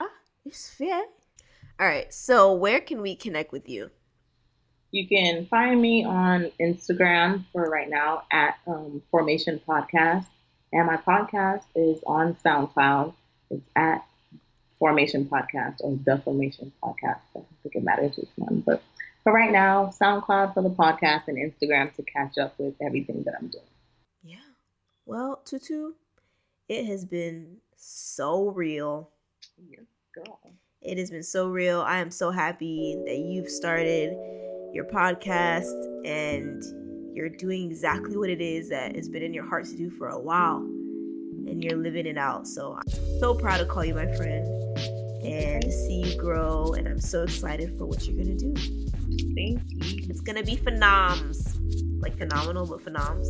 Ah, 0.01 0.09
it's 0.45 0.71
fair. 0.71 1.03
All 1.79 1.87
right. 1.87 2.13
So, 2.15 2.55
where 2.55 2.81
can 2.81 3.03
we 3.03 3.17
connect 3.17 3.53
with 3.53 3.69
you? 3.69 3.91
You 4.95 5.09
can 5.09 5.47
find 5.47 5.83
me 5.83 6.05
on 6.05 6.53
Instagram 6.61 7.47
for 7.53 7.69
right 7.69 7.91
now 7.91 8.23
at 8.31 8.59
um, 8.65 9.03
Formation 9.11 9.61
Podcast. 9.67 10.25
And 10.73 10.87
my 10.87 10.99
podcast 10.99 11.65
is 11.75 11.99
on 12.07 12.37
SoundCloud. 12.47 13.13
It's 13.51 13.69
at 13.75 14.07
Formation 14.79 15.25
Podcast 15.25 15.79
or 15.81 15.99
The 16.05 16.19
Formation 16.19 16.71
Podcast. 16.81 17.19
I 17.35 17.41
don't 17.41 17.47
think 17.65 17.75
it 17.75 17.83
matters 17.83 18.17
which 18.17 18.29
one, 18.37 18.63
but 18.65 18.85
for 19.25 19.33
right 19.33 19.51
now, 19.51 19.93
SoundCloud 20.01 20.55
for 20.55 20.63
the 20.63 20.71
podcast 20.71 21.23
and 21.27 21.39
Instagram 21.39 21.93
to 21.97 22.03
catch 22.05 22.39
up 22.39 22.55
with 22.59 22.75
everything 22.81 23.25
that 23.25 23.35
I'm 23.37 23.49
doing. 23.49 23.65
Yeah. 24.23 24.37
Well, 25.07 25.41
Tutu, 25.45 25.95
it 26.69 26.85
has 26.87 27.05
been 27.05 27.57
so 27.77 28.49
real. 28.49 29.11
Yes, 29.69 29.87
girl. 30.15 30.39
It 30.81 30.99
has 30.99 31.11
been 31.11 31.25
so 31.25 31.49
real. 31.49 31.81
I 31.81 31.99
am 31.99 32.13
so 32.13 32.31
happy 32.31 32.97
that 33.07 33.19
you've 33.19 33.49
started 33.49 34.13
your 34.75 34.85
podcast 34.85 36.05
and 36.05 36.63
you're 37.17 37.29
doing 37.29 37.71
exactly 37.71 38.17
what 38.17 38.29
it 38.29 38.41
is 38.41 38.69
that 38.71 38.97
has 38.97 39.09
been 39.09 39.23
in 39.23 39.33
your 39.33 39.45
heart 39.45 39.67
to 39.67 39.77
do 39.77 39.89
for 39.89 40.09
a 40.09 40.19
while 40.19 40.59
and 41.47 41.63
you're 41.63 41.77
living 41.79 42.07
it 42.07 42.19
out. 42.19 42.47
So 42.49 42.77
I'm 42.77 43.21
so 43.21 43.35
proud 43.35 43.59
to 43.59 43.67
call 43.67 43.85
you 43.85 43.95
my 43.95 44.13
friend 44.17 44.47
and 45.25 45.65
see 45.65 46.03
you 46.05 46.19
grow. 46.19 46.75
And 46.75 46.89
I'm 46.89 47.01
so 47.01 47.23
excited 47.23 47.79
for 47.79 47.87
what 47.87 48.07
you're 48.07 48.25
to 48.25 48.37
do. 48.37 48.55
Thank 49.35 49.63
you. 49.69 50.09
It's 50.09 50.21
gonna 50.21 50.43
be 50.43 50.57
phenoms. 50.57 51.57
Like 52.01 52.19
phenomenal, 52.19 52.67
but 52.67 52.81
phenoms. 52.81 53.27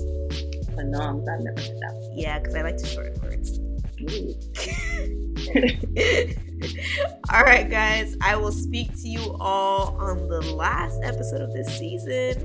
Phenoms, 0.75 1.29
I've 1.29 1.45
never 1.45 1.61
heard 1.61 1.79
that. 1.81 2.13
Yeah, 2.15 2.39
because 2.39 2.55
I 2.55 2.63
like 2.63 2.77
to 2.79 2.87
shorten 2.87 3.21
words. 3.23 3.61
all 7.33 7.43
right, 7.43 7.69
guys. 7.71 8.17
I 8.21 8.37
will 8.37 8.53
speak 8.53 8.93
to 9.03 9.09
you 9.09 9.37
all 9.41 9.97
on 9.99 10.29
the 10.29 10.41
last 10.41 11.01
episode 11.03 11.41
of 11.41 11.53
this 11.53 11.79
season 11.79 12.39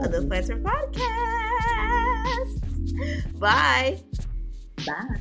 of 0.00 0.12
the 0.12 0.24
Planter 0.26 0.58
Podcast. 0.58 0.98
Bye. 3.38 3.98
Bye. 4.86 5.20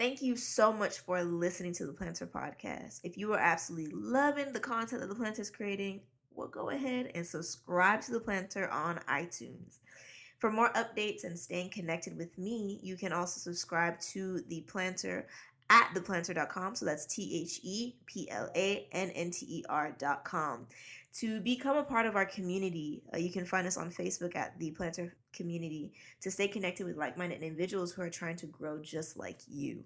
Thank 0.00 0.22
you 0.22 0.34
so 0.34 0.72
much 0.72 1.00
for 1.00 1.22
listening 1.22 1.74
to 1.74 1.84
the 1.84 1.92
Planter 1.92 2.26
Podcast. 2.26 3.00
If 3.04 3.18
you 3.18 3.34
are 3.34 3.38
absolutely 3.38 3.92
loving 3.94 4.54
the 4.54 4.58
content 4.58 5.02
that 5.02 5.08
the 5.08 5.14
Planter 5.14 5.42
is 5.42 5.50
creating, 5.50 6.00
well, 6.34 6.48
go 6.48 6.70
ahead 6.70 7.12
and 7.14 7.26
subscribe 7.26 8.00
to 8.04 8.12
the 8.12 8.20
Planter 8.20 8.66
on 8.70 9.00
iTunes. 9.10 9.76
For 10.38 10.50
more 10.50 10.70
updates 10.70 11.24
and 11.24 11.38
staying 11.38 11.68
connected 11.68 12.16
with 12.16 12.38
me, 12.38 12.80
you 12.82 12.96
can 12.96 13.12
also 13.12 13.40
subscribe 13.40 14.00
to 14.12 14.40
the 14.48 14.62
Planter 14.62 15.26
at 15.68 15.90
theplannter.com. 15.94 16.76
So 16.76 16.86
that's 16.86 17.04
T 17.04 17.42
H 17.42 17.60
E 17.62 17.96
P 18.06 18.26
L 18.30 18.48
A 18.56 18.88
N 18.92 19.10
N 19.10 19.30
T 19.30 19.44
E 19.50 19.64
R.com. 19.68 20.66
To 21.18 21.40
become 21.40 21.76
a 21.76 21.84
part 21.84 22.06
of 22.06 22.16
our 22.16 22.24
community, 22.24 23.02
uh, 23.12 23.18
you 23.18 23.30
can 23.30 23.44
find 23.44 23.66
us 23.66 23.76
on 23.76 23.90
Facebook 23.90 24.34
at 24.34 24.58
the 24.58 24.70
Planter 24.70 25.14
Community 25.32 25.92
to 26.20 26.30
stay 26.30 26.48
connected 26.48 26.86
with 26.86 26.96
like 26.96 27.16
minded 27.16 27.42
individuals 27.42 27.92
who 27.92 28.02
are 28.02 28.10
trying 28.10 28.36
to 28.36 28.46
grow 28.46 28.78
just 28.80 29.16
like 29.16 29.40
you. 29.48 29.84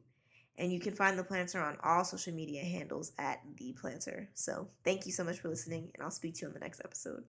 And 0.57 0.73
you 0.73 0.79
can 0.79 0.95
find 0.95 1.19
the 1.19 1.25
planter 1.25 1.61
on 1.61 1.77
all 1.83 2.05
social 2.05 2.33
media 2.33 2.63
handles 2.63 3.13
at 3.19 3.41
the 3.57 3.73
planter. 3.73 4.29
So 4.35 4.69
thank 4.85 5.05
you 5.07 5.13
so 5.13 5.25
much 5.25 5.41
for 5.41 5.49
listening, 5.49 5.91
and 5.95 6.03
I'll 6.03 6.11
speak 6.11 6.35
to 6.37 6.43
you 6.43 6.49
on 6.49 6.55
the 6.55 6.61
next 6.61 6.81
episode. 6.85 7.25